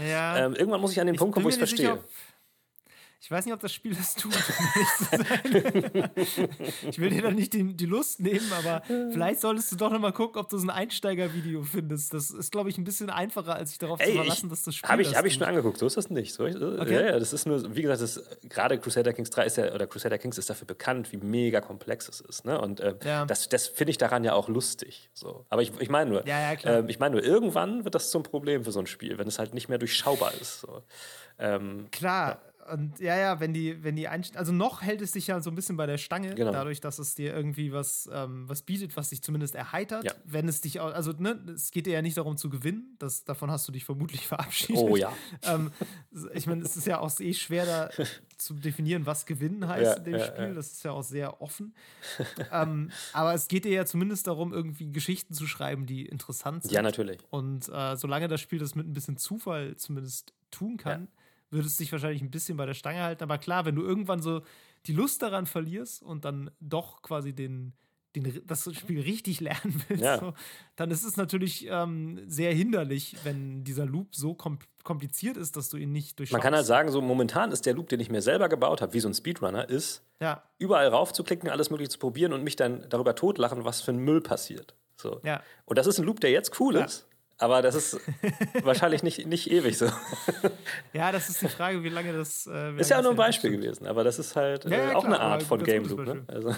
[0.10, 0.38] Ja.
[0.38, 1.92] Ähm, irgendwann muss ich an den Punkt kommen, wo ich es verstehe.
[1.92, 2.04] sicher,
[3.24, 4.52] Ich weiß nicht, ob das Spiel das tut, zu.
[6.90, 10.00] Ich will dir da nicht die, die Lust nehmen, aber vielleicht solltest du doch noch
[10.00, 12.14] mal gucken, ob du so ein Einsteigervideo findest.
[12.14, 14.64] Das ist, glaube ich, ein bisschen einfacher, als sich darauf zu Ey, verlassen, ich, dass
[14.64, 16.34] das Spiel habe ich, das hab ich schon angeguckt, so ist das nicht.
[16.34, 16.94] So, Okay.
[16.96, 19.88] Ja, ja, das ist nur, wie gesagt, das, gerade Crusader Kings 3 ist ja, oder
[19.88, 22.44] Crusader Kings ist dafür bekannt, wie mega komplex es ist.
[22.44, 22.60] Ne?
[22.60, 23.26] Und äh, Ja.
[23.26, 25.10] das, das finde ich daran ja auch lustig.
[25.14, 25.46] So.
[25.50, 28.66] Aber ich, ich meine nur, Ja, ähm, ich meine nur, irgendwann wird das zum Problem
[28.66, 30.60] für so ein Spiel, wenn es halt nicht mehr durchschaubar ist.
[30.60, 30.84] So.
[31.40, 32.42] Ähm, Klar.
[32.72, 35.50] Und ja, ja, wenn die, wenn die Einst also noch hält es dich ja so
[35.50, 36.52] ein bisschen bei der Stange, Genau.
[36.52, 40.04] dadurch, dass es dir irgendwie was, ähm, was bietet, was dich zumindest erheitert.
[40.06, 40.14] Ja.
[40.24, 43.24] Wenn es dich auch, also ne, es geht dir ja nicht darum zu gewinnen, das,
[43.26, 44.82] davon hast du dich vermutlich verabschiedet.
[44.82, 45.12] oh ja.
[45.44, 45.72] ähm,
[46.34, 47.90] ich meine, es ist ja auch eh schwer da
[48.38, 50.46] zu definieren, was gewinnen heißt Ja, in dem ja, Spiel.
[50.48, 50.54] ja.
[50.54, 51.74] Das ist ja auch sehr offen.
[52.52, 56.72] ähm, aber es geht dir ja zumindest darum, irgendwie Geschichten zu schreiben, die interessant sind.
[56.72, 57.20] Ja, natürlich.
[57.30, 61.12] Und äh, solange das Spiel das mit ein bisschen Zufall zumindest tun kann, würde
[61.60, 63.24] es dich wahrscheinlich ein bisschen bei der Stange halten.
[63.24, 64.42] Aber klar, wenn du irgendwann so
[64.86, 67.74] die Lust daran verlierst und dann doch quasi den,
[68.16, 70.20] den, das Spiel richtig lernen willst, Ja.
[70.20, 70.34] so,
[70.76, 75.70] dann ist es natürlich ähm, sehr hinderlich, wenn dieser Loop so kom kompliziert ist, dass
[75.70, 76.34] du ihn nicht durchschaust.
[76.34, 78.92] Man kann halt sagen, so momentan ist der Loop, den ich mir selber gebaut habe,
[78.92, 82.86] wie so ein Speedrunner, ist, ja, überall raufzuklicken, alles mögliche zu probieren und mich dann
[82.90, 84.76] darüber totlachen, was für ein Müll passiert.
[84.98, 85.22] So.
[85.24, 85.42] ja.
[85.64, 88.00] Und das ist ein Loop, der jetzt cool ist, aber das ist
[88.64, 89.88] wahrscheinlich nicht, nicht ewig so.
[90.94, 92.46] Ja, das ist die Frage, wie lange das.
[92.48, 93.62] Äh, wie Ist ja nur ein Beispiel hält.
[93.62, 96.06] gewesen, aber das ist halt Ja, äh, ja, auch klar, eine Art von Game Loop.
[96.06, 96.24] Ne?
[96.28, 96.56] Also,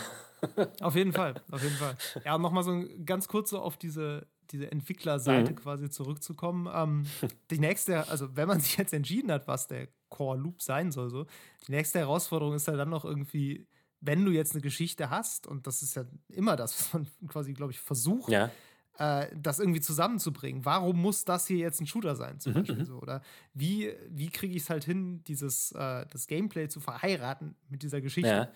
[0.82, 1.96] Auf jeden Fall, auf jeden Fall.
[2.26, 5.56] Ja, und nochmal so ganz kurz so auf diese, diese Entwicklerseite Mhm.
[5.56, 6.70] quasi zurückzukommen.
[6.74, 7.06] Ähm,
[7.50, 11.10] die nächste, also wenn man sich jetzt entschieden hat, was der Core Loop sein soll,
[11.10, 11.26] so,
[11.68, 13.68] die nächste Herausforderung ist ja dann noch irgendwie,
[14.02, 17.54] wenn du jetzt eine Geschichte hast, und das ist ja immer das, was man quasi,
[17.54, 18.52] glaube ich, versucht, ja.
[18.98, 20.66] Äh, das irgendwie zusammenzubringen.
[20.66, 22.98] Warum muss das hier jetzt ein Shooter sein, Mhm, zum Beispiel so?
[23.00, 23.22] Oder
[23.54, 28.02] wie, wie kriege ich es halt hin, dieses äh, das Gameplay zu verheiraten mit dieser
[28.02, 28.30] Geschichte?
[28.30, 28.52] Ja.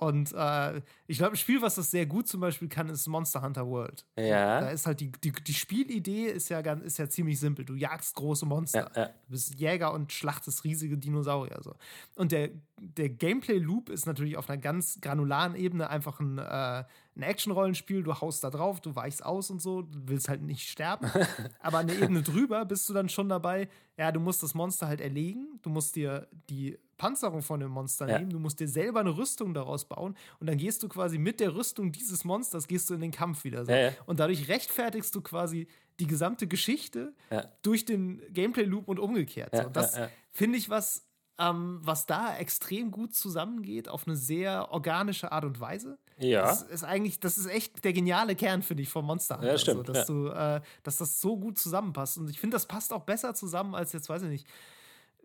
[0.00, 3.42] Und äh, ich glaube, ein Spiel, was das sehr gut zum Beispiel kann, ist Monster
[3.42, 4.06] Hunter World.
[4.16, 4.62] Ja.
[4.62, 7.66] Da ist halt die, die, die Spielidee ist ja, ganz, ist ja ziemlich simpel.
[7.66, 8.90] Du jagst große Monster.
[8.96, 9.06] Ja, ja.
[9.08, 11.58] Du bist Jäger und schlachtest riesige Dinosaurier.
[11.62, 11.74] So.
[12.14, 16.84] Und der, der Gameplay-Loop ist natürlich auf einer ganz granularen Ebene einfach ein, äh,
[17.20, 18.02] ein Action-Rollenspiel.
[18.02, 21.06] Du haust da drauf, du weichst aus und so, du willst halt nicht sterben.
[21.60, 24.86] Aber an der Ebene drüber bist du dann schon dabei, ja, du musst das Monster
[24.88, 28.18] halt erlegen, du musst dir die Panzerung von dem Monster Ja.
[28.18, 31.40] nehmen, du musst dir selber eine Rüstung daraus bauen und dann gehst du quasi mit
[31.40, 33.64] der Rüstung dieses Monsters gehst du in den Kampf wieder.
[33.64, 33.72] So.
[33.72, 33.92] Ja, ja.
[34.06, 35.66] Und dadurch rechtfertigst du quasi
[35.98, 37.14] die gesamte Geschichte
[37.62, 39.54] durch den Gameplay-Loop und umgekehrt.
[39.54, 39.66] So.
[39.66, 39.98] Und das
[40.32, 41.06] finde ich was,
[41.38, 45.98] ähm, was da extrem gut zusammengeht auf eine sehr organische Art und Weise.
[46.20, 46.42] Ja.
[46.42, 49.52] Das ist eigentlich, das ist echt der geniale Kern, finde ich, vom Monster Hunter.
[49.52, 50.14] Ja, stimmt, So, dass, ja.
[50.14, 52.18] du, äh, dass das so gut zusammenpasst.
[52.18, 54.46] Und ich finde, das passt auch besser zusammen als jetzt, weiß ich nicht,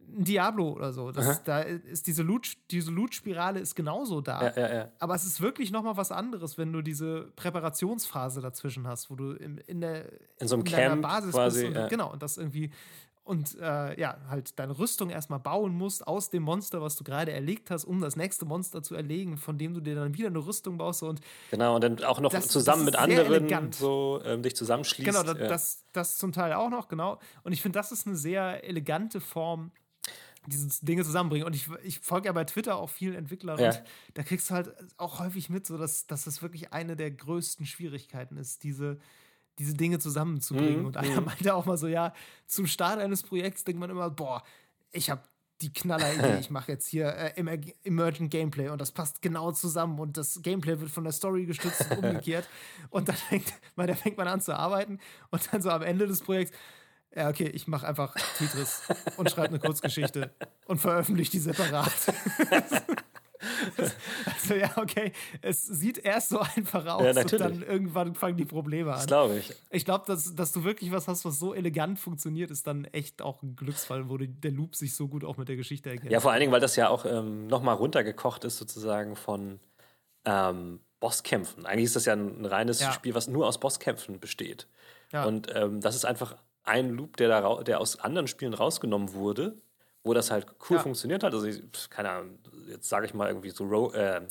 [0.07, 1.11] ein Diablo oder so.
[1.11, 4.43] Das, da ist diese Loot, diese Loot-Spirale ist genauso da.
[4.43, 4.91] Ja, ja, ja.
[4.99, 9.15] Aber es ist wirklich noch mal was anderes, wenn du diese Präparationsphase dazwischen hast, wo
[9.15, 10.05] du im, in der
[10.39, 11.87] In so einem deiner Camp Basis quasi, bist und, ja.
[11.87, 12.71] genau und das irgendwie
[13.25, 17.31] und äh, ja halt deine Rüstung erstmal bauen musst aus dem Monster, was du gerade
[17.33, 20.45] erlegt hast, um das nächste Monster zu erlegen, von dem du dir dann wieder eine
[20.45, 21.19] Rüstung baust und
[21.51, 23.75] Genau, und dann auch noch Das- zusammen das mit anderen elegant.
[23.75, 25.05] so ähm, dich zusammenschließt.
[25.05, 25.47] genau das, ja.
[25.47, 29.19] das das zum Teil auch noch genau und ich finde das ist eine sehr elegante
[29.19, 29.71] Form
[30.47, 31.47] diese Dinge zusammenbringen.
[31.47, 33.69] Und ich, ich folge ja bei Twitter auch vielen Entwicklern Ja.
[33.69, 33.83] und
[34.13, 37.65] da kriegst du halt auch häufig mit, so dass, dass das wirklich eine der größten
[37.65, 38.99] Schwierigkeiten ist, diese,
[39.59, 40.81] diese Dinge zusammenzubringen.
[40.81, 42.13] Mhm, Und einer meinte auch mal so, ja,
[42.45, 44.43] zum Start eines Projekts denkt man immer, boah,
[44.91, 45.21] ich habe
[45.61, 49.99] die Knalleridee, ich mache jetzt hier äh, Emer Emergent Gameplay und das passt genau zusammen
[49.99, 52.47] und das Gameplay wird von der Story gestützt und umgekehrt.
[52.89, 54.99] Und dann fängt, man, da fängt man an zu arbeiten
[55.31, 56.55] und dann so am Ende des Projekts,
[57.15, 58.81] ja, okay, ich mache einfach Tetris
[59.15, 61.89] und schreibe eine Kurzgeschichte und veröffentliche die separat.
[64.25, 65.11] also ja, okay,
[65.41, 69.07] es sieht erst so einfach aus Ja, und dann irgendwann fangen die Probleme das an.
[69.07, 69.53] glaube ich.
[69.69, 73.21] Ich glaube, dass, dass du wirklich was hast, was so elegant funktioniert, ist dann echt
[73.21, 76.11] auch ein Glücksfall, wo der Loop sich so gut auch mit der Geschichte erkennt.
[76.11, 79.59] Ja, vor allen Dingen, weil das ja auch ähm, nochmal runtergekocht ist, sozusagen von
[80.25, 81.65] ähm, Bosskämpfen.
[81.65, 82.91] Eigentlich ist das ja ein, ein reines Ja.
[82.91, 84.67] Spiel, was nur aus Bosskämpfen besteht.
[85.11, 85.25] Ja.
[85.25, 89.55] Und ähm, das ist einfach ein Loop, der, da der aus anderen Spielen rausgenommen wurde,
[90.05, 90.83] wo das halt cool Ja.
[90.83, 91.33] funktioniert hat.
[91.33, 94.21] Also, ich, keine Ahnung, jetzt sage ich mal irgendwie so Ro äh,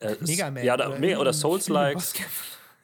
[0.00, 0.62] äh, Mega Man.
[0.64, 2.10] Ja, oder, oder, oder Souls-Likes.
[2.10, 2.26] Spiel-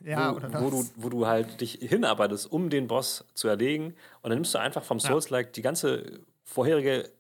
[0.02, 3.88] Ja, wo, oder wo, du, wo du halt dich hinarbeitest, um den Boss zu erlegen.
[4.22, 7.10] Und dann nimmst du einfach vom Souls-like die ganze vorherige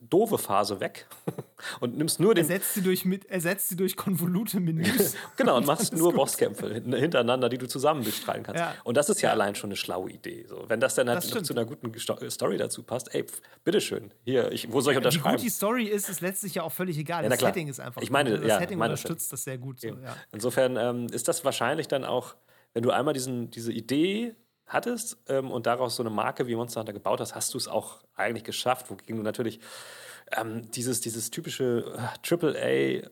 [0.00, 1.06] doofe Phase weg
[1.80, 2.44] und nimmst nur den.
[2.44, 5.16] Ersetzt sie durch, mit, ersetzt sie durch konvolute Menüs.
[5.36, 8.60] genau, und machst nur Bosskämpfe hintereinander, die du zusammen bestreiten kannst.
[8.60, 8.74] Ja.
[8.84, 10.46] Und das ist ja, ja, allein schon eine schlaue Idee.
[10.48, 11.92] So, wenn das dann halt das zu einer guten
[12.30, 15.38] Story dazu passt, ey, pf, bitteschön, hier, ich, wo soll ich unterschreiben?
[15.38, 17.24] Wie gut die Story ist, ist letztlich ja auch völlig egal.
[17.24, 18.40] Ja, das Setting ist einfach ich meine, gut.
[18.40, 19.80] Das ja, Setting unterstützt das sehr gut.
[19.80, 19.96] So,
[20.32, 22.36] Insofern ähm, ist das wahrscheinlich dann auch,
[22.72, 24.34] wenn du einmal diesen, diese Idee
[24.68, 27.68] hattest ähm, und daraus so eine Marke wie Monster Hunter gebaut hast, hast du es
[27.68, 29.60] auch eigentlich geschafft, wogegen du natürlich
[30.36, 33.08] ähm, dieses, dieses typische äh, AAA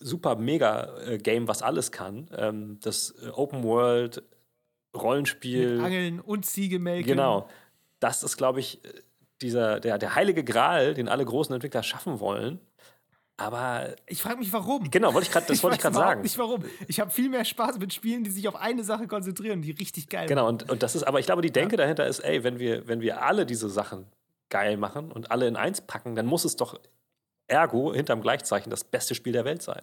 [0.00, 4.22] super mega äh, Game, was alles kann, ähm, das äh, Open World
[4.96, 5.76] Rollenspiel.
[5.76, 7.06] Mit Angeln und Ziegemelken.
[7.06, 7.48] Genau.
[8.00, 8.80] Das ist, glaube ich,
[9.40, 12.60] dieser, der, der heilige Gral, den alle großen Entwickler schaffen wollen.
[13.40, 14.90] Aber ich frage mich, warum.
[14.90, 16.20] Genau, wollte ich grad, das wollte ich gerade sagen.
[16.20, 16.62] Nicht warum.
[16.88, 20.10] Ich habe viel mehr Spaß mit Spielen, die sich auf eine Sache konzentrieren, die richtig
[20.10, 21.78] geil Genau, und, und das ist, aber ich glaube, die Denke ja.
[21.78, 24.04] dahinter ist, ey, wenn wir, wenn wir alle diese Sachen
[24.50, 26.78] geil machen und alle in eins packen, dann muss es doch
[27.46, 29.82] ergo hinterm Gleichzeichen das beste Spiel der Welt sein.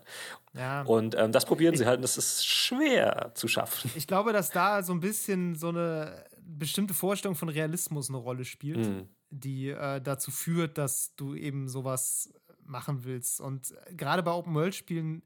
[0.53, 0.83] Ja.
[0.83, 3.89] Und ähm, das probieren sie halt und das ist schwer zu schaffen.
[3.95, 8.45] Ich glaube, dass da so ein bisschen so eine bestimmte Vorstellung von Realismus eine Rolle
[8.45, 9.09] spielt, mhm.
[9.31, 12.31] die äh, dazu führt, dass du eben sowas
[12.67, 13.41] machen willst.
[13.41, 15.23] Und gerade bei Open-World-Spielen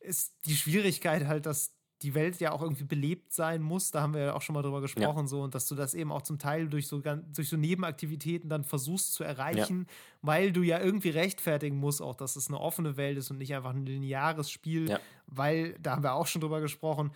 [0.00, 3.90] ist die Schwierigkeit halt, dass die Welt ja auch irgendwie belebt sein muss.
[3.90, 5.26] Da haben wir ja auch schon mal drüber gesprochen, ja.
[5.26, 8.64] so und dass du das eben auch zum Teil durch so, durch so Nebenaktivitäten dann
[8.64, 9.94] versuchst zu erreichen, ja.
[10.22, 13.54] weil du ja irgendwie rechtfertigen musst, auch dass es eine offene Welt ist und nicht
[13.54, 15.00] einfach ein lineares Spiel, ja.
[15.26, 17.12] weil da haben wir auch schon drüber gesprochen.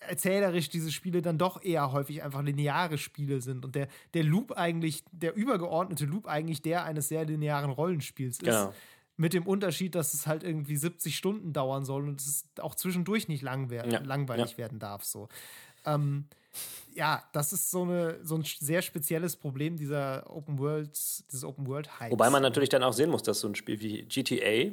[0.00, 4.52] Erzählerisch diese Spiele dann doch eher häufig einfach lineare Spiele sind und der, der Loop
[4.52, 8.44] eigentlich, der übergeordnete Loop eigentlich der eines sehr linearen Rollenspiels ist.
[8.44, 8.72] Genau
[9.18, 13.26] mit dem Unterschied, dass es halt irgendwie 70 Stunden dauern soll und es auch zwischendurch
[13.26, 14.00] nicht lang werden, ja.
[14.00, 14.58] langweilig ja.
[14.58, 15.04] werden darf.
[15.04, 15.28] So.
[15.84, 16.26] Ähm,
[16.94, 20.90] ja, das ist so, eine, so ein sehr spezielles Problem dieser Open World,
[21.28, 22.12] dieses Open World Hype.
[22.12, 24.72] Wobei man natürlich dann auch sehen muss, dass so ein Spiel wie GTA,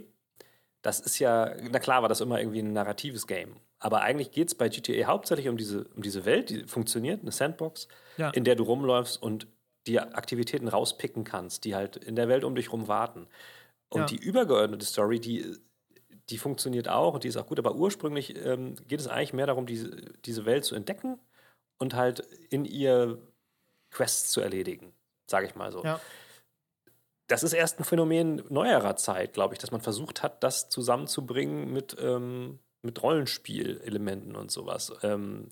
[0.84, 3.56] das ist ja, na klar war das immer irgendwie ein narratives Game.
[3.86, 7.32] Aber eigentlich geht es bei GTA hauptsächlich um diese, um diese Welt, die funktioniert, eine
[7.32, 7.88] Sandbox,
[8.18, 8.32] ja.
[8.32, 9.45] in der du rumläufst und
[9.86, 13.28] die Aktivitäten rauspicken kannst, die halt in der Welt um dich rum warten.
[13.90, 14.06] Und ja.
[14.07, 15.56] die übergeordnete Story, die,
[16.32, 19.45] die funktioniert auch und die ist auch gut, aber ursprünglich ähm, geht es eigentlich mehr
[19.45, 19.91] darum, diese,
[20.26, 21.20] diese Welt zu entdecken
[21.78, 23.20] und halt in ihr
[23.91, 24.94] Quests zu erledigen,
[25.28, 25.84] sage ich mal so.
[25.84, 25.99] Ja.
[27.28, 31.72] Das ist erst ein Phänomen neuerer Zeit, glaube ich, dass man versucht hat, das zusammenzubringen
[31.72, 34.94] mit, ähm, mit Rollenspielelementen und sowas.
[35.03, 35.49] Ähm,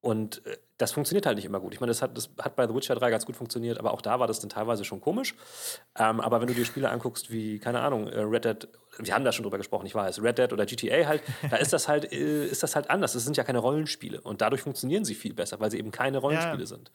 [0.00, 1.74] und äh, das funktioniert halt nicht immer gut.
[1.74, 4.00] Ich meine, das hat, das hat bei The Witcher 3 ganz gut funktioniert, aber auch
[4.00, 5.34] da war das dann teilweise schon komisch.
[5.98, 8.68] Ähm, aber wenn du dir Spiele anguckst wie, keine Ahnung, äh, Red Dead,
[8.98, 11.72] wir haben da schon drüber gesprochen, ich weiß, Red Dead oder GTA halt, da ist
[11.74, 13.12] das halt, äh, ist das halt anders.
[13.12, 14.22] Das sind ja keine Rollenspiele.
[14.22, 16.66] Und dadurch funktionieren sie viel besser, weil sie eben keine Rollenspiele ja.
[16.66, 16.90] sind.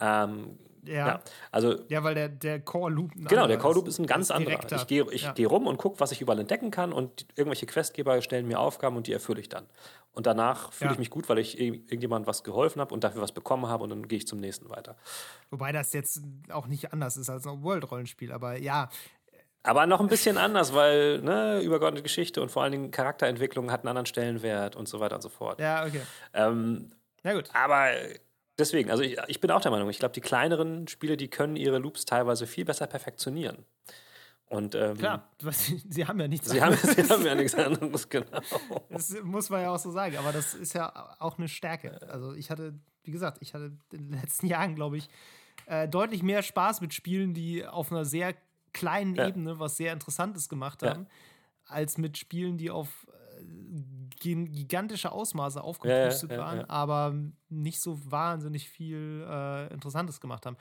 [0.00, 1.06] Ähm, ja.
[1.06, 1.20] ja.
[1.50, 3.12] Also, ja, weil der, der Core-Loop.
[3.28, 4.58] Genau, der Core-Loop ist ein ganz anderer.
[4.70, 5.32] Ich gehe ich ja.
[5.32, 8.96] geh rum und gucke, was ich überall entdecken kann und irgendwelche Questgeber stellen mir Aufgaben
[8.96, 9.66] und die erfülle ich dann.
[10.12, 10.92] Und danach fühle ja.
[10.92, 13.90] ich mich gut, weil ich irgendjemandem was geholfen habe und dafür was bekommen habe und
[13.90, 14.96] dann gehe ich zum nächsten weiter.
[15.50, 18.88] Wobei das jetzt auch nicht anders ist als ein World-Rollenspiel, aber ja.
[19.64, 23.80] Aber noch ein bisschen anders, weil ne, übergeordnete Geschichte und vor allen Dingen Charakterentwicklung hat
[23.80, 25.58] einen anderen Stellenwert und so weiter und so fort.
[25.58, 26.02] Ja, okay.
[26.34, 26.92] Ähm,
[27.22, 27.48] Na gut.
[27.54, 27.88] Aber
[28.58, 31.56] deswegen, also ich, ich bin auch der Meinung, ich glaube, die kleineren Spiele, die können
[31.56, 33.64] ihre Loops teilweise viel besser perfektionieren.
[34.46, 35.30] Und, ähm, Klar,
[35.88, 36.82] sie haben ja nichts sie anderes.
[36.82, 38.40] Haben, sie haben ja nichts anderes, genau.
[38.90, 42.00] Das muss man ja auch so sagen, aber das ist ja auch eine Stärke.
[42.08, 45.08] Also ich hatte, wie gesagt, ich hatte in den letzten Jahren, glaube ich,
[45.66, 48.34] äh, deutlich mehr Spaß mit Spielen, die auf einer sehr
[48.72, 49.28] kleinen ja.
[49.28, 51.74] Ebene was sehr Interessantes gemacht haben, ja.
[51.74, 53.06] als mit Spielen, die auf
[54.18, 57.14] gigantische Ausmaße aufgepustet ja, ja, waren, aber
[57.48, 60.56] nicht so wahnsinnig viel äh, Interessantes gemacht haben.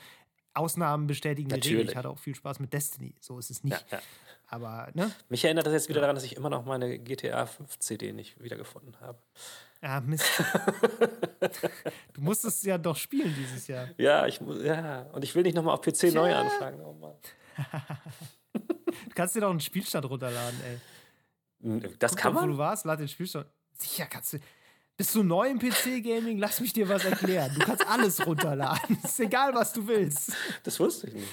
[0.54, 1.90] Ausnahmen bestätigen die Regel.
[1.90, 3.16] Ich hatte auch viel Spaß mit Destiny.
[3.20, 3.86] So ist es nicht.
[4.48, 5.12] Aber, ne?
[5.30, 8.42] Mich erinnert das jetzt wieder daran, dass ich immer noch meine GTA 5 CD nicht
[8.42, 9.18] wiedergefunden habe.
[9.82, 10.26] Ja, Mist.
[12.14, 13.90] du musstest ja doch spielen dieses Jahr.
[13.98, 15.02] Ja, ich ja.
[15.12, 16.12] Und ich will nicht nochmal auf PC Tja.
[16.14, 16.82] neu anfangen.
[16.82, 16.94] Oh
[18.54, 18.60] du
[19.16, 20.80] kannst dir doch einen Spielstand runterladen, ey.
[22.00, 22.44] Das Guck kann man?
[22.44, 23.48] Wo du warst, lad den Spielstand.
[23.74, 24.40] Sicher kannst du.
[24.96, 26.38] Bist du neu im PC-Gaming?
[26.38, 27.52] Lass mich dir was erklären.
[27.56, 28.98] Du kannst alles runterladen.
[29.04, 30.34] ist egal, was du willst.
[30.64, 31.28] Das wusste ich nicht.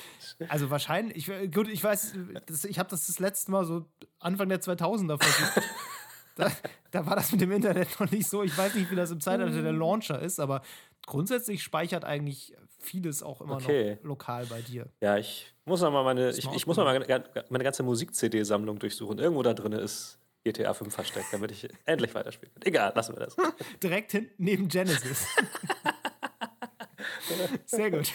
[0.49, 2.15] Also wahrscheinlich, ich, gut, ich weiß,
[2.47, 3.85] das, ich habe das das letzte Mal so
[4.19, 5.69] Anfang der 2000er versucht.
[6.37, 6.51] da,
[6.91, 8.43] da, war das mit dem Internet noch nicht so.
[8.43, 10.63] Ich weiß nicht, wie das im Zeitalter der Launcher ist, aber
[11.07, 13.97] grundsätzlich speichert eigentlich vieles auch immer okay.
[13.97, 14.89] noch lokal bei dir.
[15.03, 19.19] Ja, ich muss noch mal meine, ich, ich muss mal meine, meine ganze Musik-CD-Sammlung durchsuchen.
[19.19, 22.63] Irgendwo da drin ist GTA 5 versteckt, damit ich endlich weiterspielen kann.
[22.65, 23.37] Egal, lassen wir das.
[23.83, 25.27] Direkt hinten neben Genesis.
[27.67, 28.13] Sehr gut.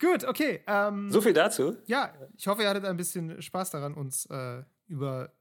[0.00, 0.62] Gut, okay.
[0.66, 1.76] Ähm, So viel dazu.
[1.86, 5.32] ja, ich hoffe, ihr hattet ein bisschen Spaß daran, uns äh, über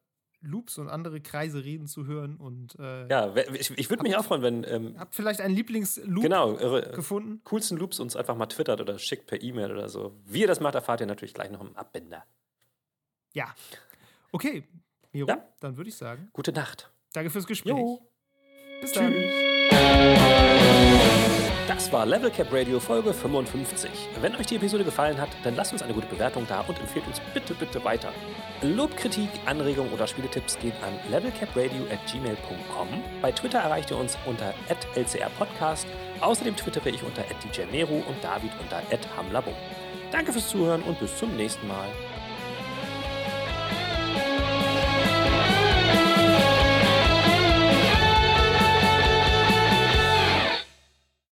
[0.42, 4.24] Loops und andere Kreise reden zu hören und äh, Ja, ich, ich würde mich auch
[4.24, 7.42] freuen, wenn, ähm, habt vielleicht einen Lieblingsloop genau, eure gefunden.
[7.44, 10.16] coolsten Loops uns einfach mal twittert oder schickt per E-Mail oder so.
[10.26, 12.24] Wie ihr das macht, erfahrt ihr natürlich gleich noch im Abbinder.
[13.34, 13.54] Ja.
[14.32, 14.64] Okay,
[15.12, 15.44] Miro, Ja.
[15.60, 16.92] dann würde ich sagen, Gute Nacht.
[17.14, 17.72] danke fürs Gespräch.
[17.74, 18.00] Jo.
[18.82, 19.14] Bis dann.
[21.68, 23.90] Das war Level Cap Radio Folge 55.
[24.22, 27.06] Wenn euch die Episode gefallen hat, dann lasst uns eine gute Bewertung da und empfehlt
[27.08, 28.12] uns bitte, bitte weiter.
[28.62, 32.88] Lob, Kritik, Anregungen oder Spieletipps geht an levelcapradio@gmail.com.
[33.22, 34.54] Bei Twitter erreicht ihr uns unter
[34.96, 35.88] @lcrpodcast.
[36.22, 37.24] Außerdem twittere ich unter
[37.54, 38.82] @djmeru und David unter
[39.16, 39.54] @hamlabum.
[40.12, 41.88] Danke fürs Zuhören und bis zum nächsten Mal.